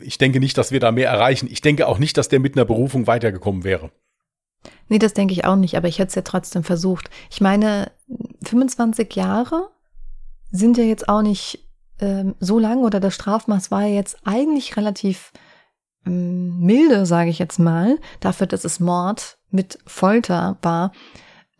Ich 0.00 0.18
denke 0.18 0.40
nicht, 0.40 0.56
dass 0.58 0.72
wir 0.72 0.80
da 0.80 0.92
mehr 0.92 1.08
erreichen. 1.08 1.48
Ich 1.50 1.60
denke 1.60 1.86
auch 1.86 1.98
nicht, 1.98 2.16
dass 2.16 2.28
der 2.28 2.40
mit 2.40 2.56
einer 2.56 2.64
Berufung 2.64 3.06
weitergekommen 3.06 3.64
wäre. 3.64 3.90
Nee, 4.88 4.98
das 4.98 5.14
denke 5.14 5.32
ich 5.32 5.44
auch 5.44 5.56
nicht, 5.56 5.76
aber 5.76 5.88
ich 5.88 5.98
hätte 5.98 6.08
es 6.08 6.14
ja 6.14 6.22
trotzdem 6.22 6.64
versucht. 6.64 7.10
Ich 7.30 7.40
meine, 7.40 7.92
25 8.44 9.14
Jahre 9.14 9.70
sind 10.50 10.78
ja 10.78 10.84
jetzt 10.84 11.08
auch 11.08 11.22
nicht 11.22 11.66
ähm, 12.00 12.34
so 12.40 12.58
lang 12.58 12.78
oder 12.84 13.00
das 13.00 13.14
Strafmaß 13.14 13.70
war 13.70 13.82
ja 13.82 13.94
jetzt 13.94 14.18
eigentlich 14.24 14.76
relativ 14.76 15.32
ähm, 16.06 16.60
milde, 16.60 17.06
sage 17.06 17.30
ich 17.30 17.38
jetzt 17.38 17.58
mal, 17.58 17.98
dafür, 18.20 18.46
dass 18.46 18.64
es 18.64 18.80
Mord 18.80 19.38
mit 19.50 19.78
Folter 19.86 20.58
war. 20.62 20.92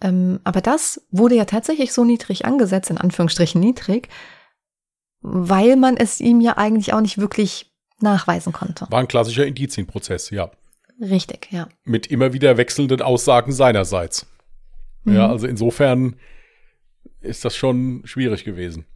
Ähm, 0.00 0.40
aber 0.44 0.60
das 0.60 1.06
wurde 1.10 1.36
ja 1.36 1.46
tatsächlich 1.46 1.92
so 1.92 2.04
niedrig 2.04 2.44
angesetzt, 2.44 2.90
in 2.90 2.98
Anführungsstrichen 2.98 3.60
niedrig, 3.60 4.08
weil 5.20 5.76
man 5.76 5.96
es 5.96 6.20
ihm 6.20 6.40
ja 6.40 6.56
eigentlich 6.58 6.92
auch 6.92 7.00
nicht 7.00 7.18
wirklich 7.18 7.72
nachweisen 8.00 8.52
konnte. 8.52 8.86
War 8.90 9.00
ein 9.00 9.08
klassischer 9.08 9.46
Indizienprozess, 9.46 10.30
ja. 10.30 10.50
Richtig, 11.00 11.48
ja. 11.50 11.68
Mit 11.84 12.06
immer 12.06 12.32
wieder 12.32 12.56
wechselnden 12.56 13.02
Aussagen 13.02 13.52
seinerseits. 13.52 14.26
Mhm. 15.04 15.16
Ja, 15.16 15.28
also 15.28 15.46
insofern 15.46 16.16
ist 17.20 17.44
das 17.44 17.56
schon 17.56 18.02
schwierig 18.04 18.44
gewesen. 18.44 18.86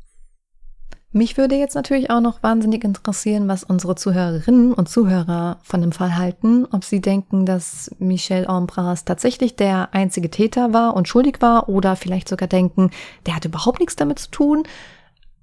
Mich 1.13 1.37
würde 1.37 1.57
jetzt 1.57 1.75
natürlich 1.75 2.09
auch 2.09 2.21
noch 2.21 2.41
wahnsinnig 2.45 2.85
interessieren, 2.85 3.49
was 3.49 3.65
unsere 3.65 3.97
Zuhörerinnen 3.97 4.73
und 4.73 4.89
Zuhörer 4.89 5.59
von 5.61 5.81
dem 5.81 5.91
Fall 5.91 6.17
halten, 6.17 6.67
ob 6.71 6.85
sie 6.85 7.01
denken, 7.01 7.47
dass 7.47 7.91
Michel 7.99 8.47
Ambras 8.47 9.05
tatsächlich 9.05 9.57
der 9.57 9.93
einzige 9.93 10.31
Täter 10.31 10.73
war 10.73 10.95
und 10.95 11.09
schuldig 11.09 11.39
war 11.41 11.69
oder 11.69 11.97
vielleicht 11.97 12.29
sogar 12.29 12.47
denken, 12.47 12.91
der 13.27 13.35
hat 13.35 13.45
überhaupt 13.45 13.81
nichts 13.81 13.97
damit 13.97 14.21
zu 14.21 14.31
tun 14.31 14.63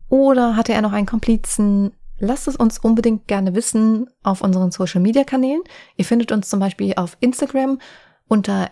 oder 0.08 0.56
hatte 0.56 0.72
er 0.72 0.82
noch 0.82 0.94
einen 0.94 1.06
Komplizen. 1.06 1.92
Lasst 2.18 2.48
es 2.48 2.56
uns 2.56 2.80
unbedingt 2.80 3.28
gerne 3.28 3.54
wissen 3.54 4.08
auf 4.24 4.40
unseren 4.40 4.72
Social 4.72 5.02
Media 5.02 5.26
Kanälen. 5.26 5.62
Ihr 5.98 6.06
findet 6.06 6.32
uns 6.32 6.50
zum 6.50 6.62
Beispiel 6.62 6.94
auf 6.96 7.18
Instagram 7.20 7.78
unter 8.30 8.70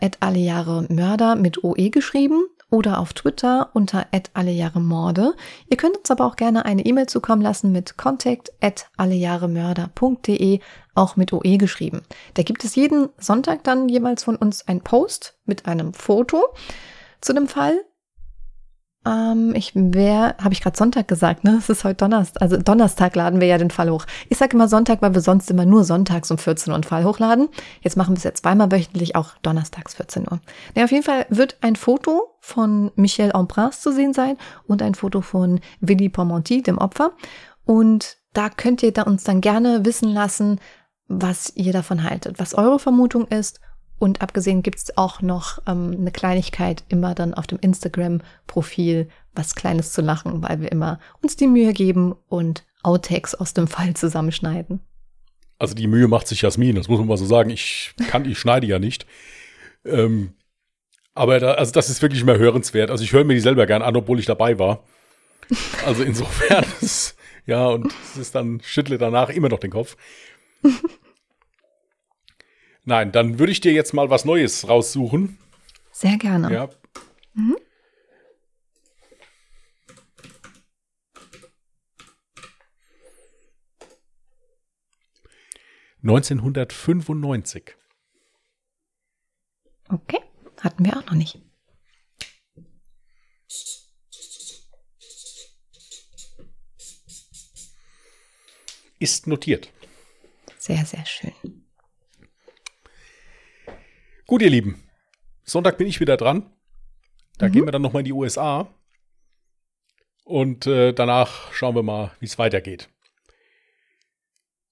Mörder 0.89 1.35
mit 1.35 1.61
OE 1.61 1.89
geschrieben 1.89 2.45
oder 2.71 2.99
auf 2.99 3.13
Twitter 3.13 3.69
unter 3.73 4.07
allejahremorde. 4.33 5.33
Ihr 5.69 5.77
könnt 5.77 5.97
uns 5.97 6.11
aber 6.11 6.25
auch 6.25 6.35
gerne 6.35 6.65
eine 6.65 6.85
E-Mail 6.85 7.07
zukommen 7.07 7.41
lassen 7.41 7.71
mit 7.71 7.97
contact 7.97 8.51
allejahremörder.de, 8.97 10.59
auch 10.93 11.15
mit 11.15 11.33
OE 11.33 11.57
geschrieben. 11.57 12.01
Da 12.33 12.43
gibt 12.43 12.63
es 12.63 12.75
jeden 12.75 13.09
Sonntag 13.17 13.63
dann 13.63 13.89
jeweils 13.89 14.23
von 14.23 14.35
uns 14.35 14.67
ein 14.67 14.81
Post 14.81 15.37
mit 15.45 15.65
einem 15.65 15.93
Foto 15.93 16.53
zu 17.21 17.33
dem 17.33 17.47
Fall 17.47 17.79
ähm, 19.05 19.53
ich 19.55 19.71
wäre, 19.75 20.35
habe 20.41 20.53
ich 20.53 20.61
gerade 20.61 20.77
Sonntag 20.77 21.07
gesagt, 21.07 21.43
ne? 21.43 21.57
Es 21.59 21.69
ist 21.69 21.83
heute 21.83 21.97
Donnerstag. 21.97 22.41
Also 22.41 22.57
Donnerstag 22.57 23.15
laden 23.15 23.39
wir 23.39 23.47
ja 23.47 23.57
den 23.57 23.69
Fall 23.69 23.89
hoch. 23.89 24.05
Ich 24.29 24.37
sage 24.37 24.55
immer 24.55 24.67
Sonntag, 24.67 25.01
weil 25.01 25.13
wir 25.13 25.21
sonst 25.21 25.49
immer 25.51 25.65
nur 25.65 25.83
sonntags 25.83 26.31
um 26.31 26.37
14 26.37 26.71
Uhr 26.71 26.75
einen 26.75 26.83
Fall 26.83 27.03
hochladen. 27.03 27.49
Jetzt 27.81 27.97
machen 27.97 28.15
wir 28.15 28.17
es 28.17 28.23
jetzt 28.23 28.41
zweimal 28.41 28.71
wöchentlich, 28.71 29.15
auch 29.15 29.31
donnerstags 29.41 29.95
14 29.95 30.23
Uhr. 30.29 30.39
Ja, 30.75 30.85
auf 30.85 30.91
jeden 30.91 31.03
Fall 31.03 31.25
wird 31.29 31.57
ein 31.61 31.75
Foto 31.75 32.35
von 32.39 32.91
Michel 32.95 33.31
Ambras 33.31 33.81
zu 33.81 33.91
sehen 33.91 34.13
sein 34.13 34.37
und 34.67 34.81
ein 34.81 34.95
Foto 34.95 35.21
von 35.21 35.59
Willy 35.81 36.09
Pormonti, 36.09 36.61
dem 36.61 36.77
Opfer. 36.77 37.11
Und 37.65 38.17
da 38.33 38.49
könnt 38.49 38.83
ihr 38.83 38.91
da 38.91 39.03
uns 39.03 39.23
dann 39.23 39.41
gerne 39.41 39.85
wissen 39.85 40.09
lassen, 40.09 40.59
was 41.07 41.51
ihr 41.55 41.73
davon 41.73 42.03
haltet, 42.03 42.39
was 42.39 42.55
eure 42.55 42.79
Vermutung 42.79 43.27
ist 43.27 43.59
und 43.97 44.21
abgesehen 44.21 44.63
gibt's 44.63 44.97
auch 44.97 45.21
noch 45.21 45.59
ähm, 45.67 45.95
eine 45.97 46.11
Kleinigkeit 46.11 46.83
immer 46.89 47.15
dann 47.15 47.33
auf 47.33 47.47
dem 47.47 47.59
Instagram-Profil, 47.59 49.09
was 49.33 49.55
Kleines 49.55 49.93
zu 49.93 50.01
lachen, 50.01 50.43
weil 50.43 50.61
wir 50.61 50.71
immer 50.71 50.99
uns 51.21 51.35
die 51.35 51.47
Mühe 51.47 51.73
geben 51.73 52.15
und 52.27 52.65
Outtakes 52.83 53.35
aus 53.35 53.53
dem 53.53 53.67
Fall 53.67 53.93
zusammenschneiden. 53.93 54.79
Also 55.57 55.73
die 55.73 55.87
Mühe 55.87 56.07
macht 56.07 56.27
sich 56.27 56.41
Jasmin, 56.41 56.75
das 56.75 56.87
muss 56.87 56.99
man 56.99 57.07
mal 57.07 57.17
so 57.17 57.25
sagen. 57.25 57.49
Ich 57.49 57.93
kann, 58.09 58.29
ich 58.29 58.37
schneide 58.37 58.67
ja 58.67 58.79
nicht. 58.79 59.05
Ähm, 59.85 60.33
aber 61.13 61.39
da, 61.39 61.53
also 61.53 61.71
das 61.71 61.89
ist 61.89 62.01
wirklich 62.01 62.25
mehr 62.25 62.37
hörenswert. 62.37 62.91
Also 62.91 63.03
ich 63.03 63.13
höre 63.13 63.23
mir 63.23 63.35
die 63.35 63.39
selber 63.39 63.65
gern 63.65 63.81
an, 63.81 63.95
obwohl 63.95 64.19
ich 64.19 64.25
dabei 64.25 64.59
war. 64.59 64.83
Also 65.85 66.03
insofern 66.03 66.65
ist, 66.81 67.15
ja, 67.45 67.67
und 67.67 67.93
es 68.11 68.17
ist 68.17 68.35
dann, 68.35 68.61
schüttle 68.63 68.97
danach 68.97 69.29
immer 69.29 69.47
noch 69.49 69.59
den 69.59 69.71
Kopf. 69.71 69.95
Nein, 72.85 73.11
dann 73.11 73.39
würde 73.39 73.51
ich 73.51 73.61
dir 73.61 73.73
jetzt 73.73 73.93
mal 73.93 74.11
was 74.11 74.25
Neues 74.25 74.67
raussuchen. 74.69 75.39
Sehr 75.91 76.17
gerne. 76.17 76.53
Ja. 76.53 76.69
Mhm. 77.33 77.57
Okay, 89.89 90.19
hatten 90.61 90.85
wir 90.85 90.95
auch 90.95 91.05
noch 91.07 91.13
nicht. 91.13 91.41
Ist 98.99 99.25
notiert. 99.25 99.71
Sehr, 100.59 100.85
sehr 100.85 101.05
schön. 101.07 101.64
Gut, 104.27 104.41
ihr 104.41 104.49
Lieben. 104.49 104.83
Sonntag 105.43 105.77
bin 105.77 105.85
ich 105.85 105.99
wieder 105.99 106.17
dran. 106.17 106.49
Da 107.37 107.47
mhm. 107.47 107.51
gehen 107.51 107.65
wir 107.65 107.71
dann 107.71 107.83
nochmal 107.83 107.99
in 107.99 108.05
die 108.05 108.13
USA. 108.13 108.67
Und 110.23 110.65
äh, 110.65 110.93
danach 110.93 111.53
schauen 111.53 111.75
wir 111.75 111.83
mal, 111.83 112.11
wie 112.19 112.25
es 112.25 112.39
weitergeht. 112.39 112.89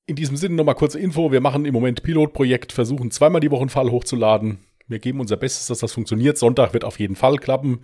In 0.07 0.15
diesem 0.15 0.37
Sinne 0.37 0.55
nochmal 0.55 0.73
kurze 0.73 0.99
Info. 0.99 1.31
Wir 1.31 1.39
machen 1.39 1.65
im 1.65 1.73
Moment 1.73 2.01
Pilotprojekt, 2.01 2.71
versuchen 2.71 3.11
zweimal 3.11 3.41
die 3.41 3.51
Woche 3.51 3.61
einen 3.61 3.69
Fall 3.69 3.91
hochzuladen. 3.91 4.65
Wir 4.87 4.97
geben 4.97 5.19
unser 5.19 5.37
Bestes, 5.37 5.67
dass 5.67 5.79
das 5.79 5.93
funktioniert. 5.93 6.39
Sonntag 6.39 6.73
wird 6.73 6.83
auf 6.83 6.99
jeden 6.99 7.15
Fall 7.15 7.37
klappen, 7.37 7.83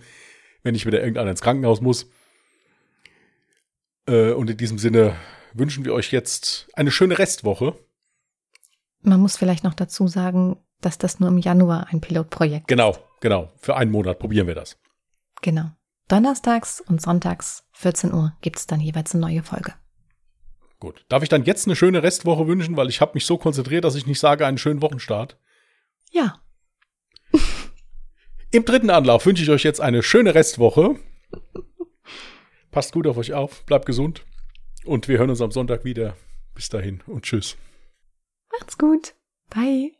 wenn 0.64 0.72
nicht 0.72 0.86
wieder 0.86 0.98
irgendeiner 0.98 1.30
ins 1.30 1.40
Krankenhaus 1.40 1.80
muss. 1.80 2.10
Äh, 4.06 4.32
und 4.32 4.50
in 4.50 4.56
diesem 4.56 4.78
Sinne 4.78 5.14
wünschen 5.54 5.84
wir 5.84 5.94
euch 5.94 6.10
jetzt 6.10 6.68
eine 6.74 6.90
schöne 6.90 7.18
Restwoche. 7.18 7.78
Man 9.02 9.20
muss 9.20 9.36
vielleicht 9.36 9.62
noch 9.62 9.74
dazu 9.74 10.08
sagen, 10.08 10.56
dass 10.80 10.98
das 10.98 11.20
nur 11.20 11.28
im 11.28 11.38
Januar 11.38 11.86
ein 11.90 12.00
Pilotprojekt 12.00 12.68
genau, 12.68 12.90
ist. 12.90 13.00
Genau, 13.20 13.42
genau. 13.44 13.52
Für 13.58 13.76
einen 13.76 13.90
Monat 13.90 14.18
probieren 14.18 14.46
wir 14.46 14.54
das. 14.54 14.78
Genau. 15.42 15.70
Donnerstags 16.08 16.80
und 16.80 17.00
sonntags 17.00 17.64
14 17.72 18.12
Uhr 18.12 18.32
gibt 18.40 18.58
es 18.58 18.66
dann 18.66 18.80
jeweils 18.80 19.14
eine 19.14 19.20
neue 19.20 19.42
Folge. 19.42 19.74
Gut. 20.80 21.04
Darf 21.08 21.22
ich 21.22 21.28
dann 21.28 21.44
jetzt 21.44 21.66
eine 21.66 21.76
schöne 21.76 22.02
Restwoche 22.02 22.46
wünschen, 22.46 22.76
weil 22.76 22.88
ich 22.88 23.00
habe 23.00 23.12
mich 23.14 23.26
so 23.26 23.36
konzentriert, 23.36 23.84
dass 23.84 23.94
ich 23.94 24.06
nicht 24.06 24.18
sage 24.18 24.46
einen 24.46 24.58
schönen 24.58 24.82
Wochenstart? 24.82 25.38
Ja. 26.10 26.40
Im 28.50 28.64
dritten 28.64 28.90
Anlauf 28.90 29.26
wünsche 29.26 29.42
ich 29.42 29.50
euch 29.50 29.62
jetzt 29.62 29.80
eine 29.80 30.02
schöne 30.02 30.34
Restwoche. 30.34 30.96
Passt 32.70 32.92
gut 32.92 33.06
auf 33.06 33.16
euch 33.16 33.34
auf, 33.34 33.64
bleibt 33.66 33.86
gesund 33.86 34.24
und 34.84 35.06
wir 35.06 35.18
hören 35.18 35.30
uns 35.30 35.40
am 35.40 35.52
Sonntag 35.52 35.84
wieder. 35.84 36.16
Bis 36.54 36.68
dahin 36.68 37.02
und 37.06 37.24
tschüss. 37.24 37.56
Macht's 38.52 38.78
gut. 38.78 39.14
Bye. 39.50 39.99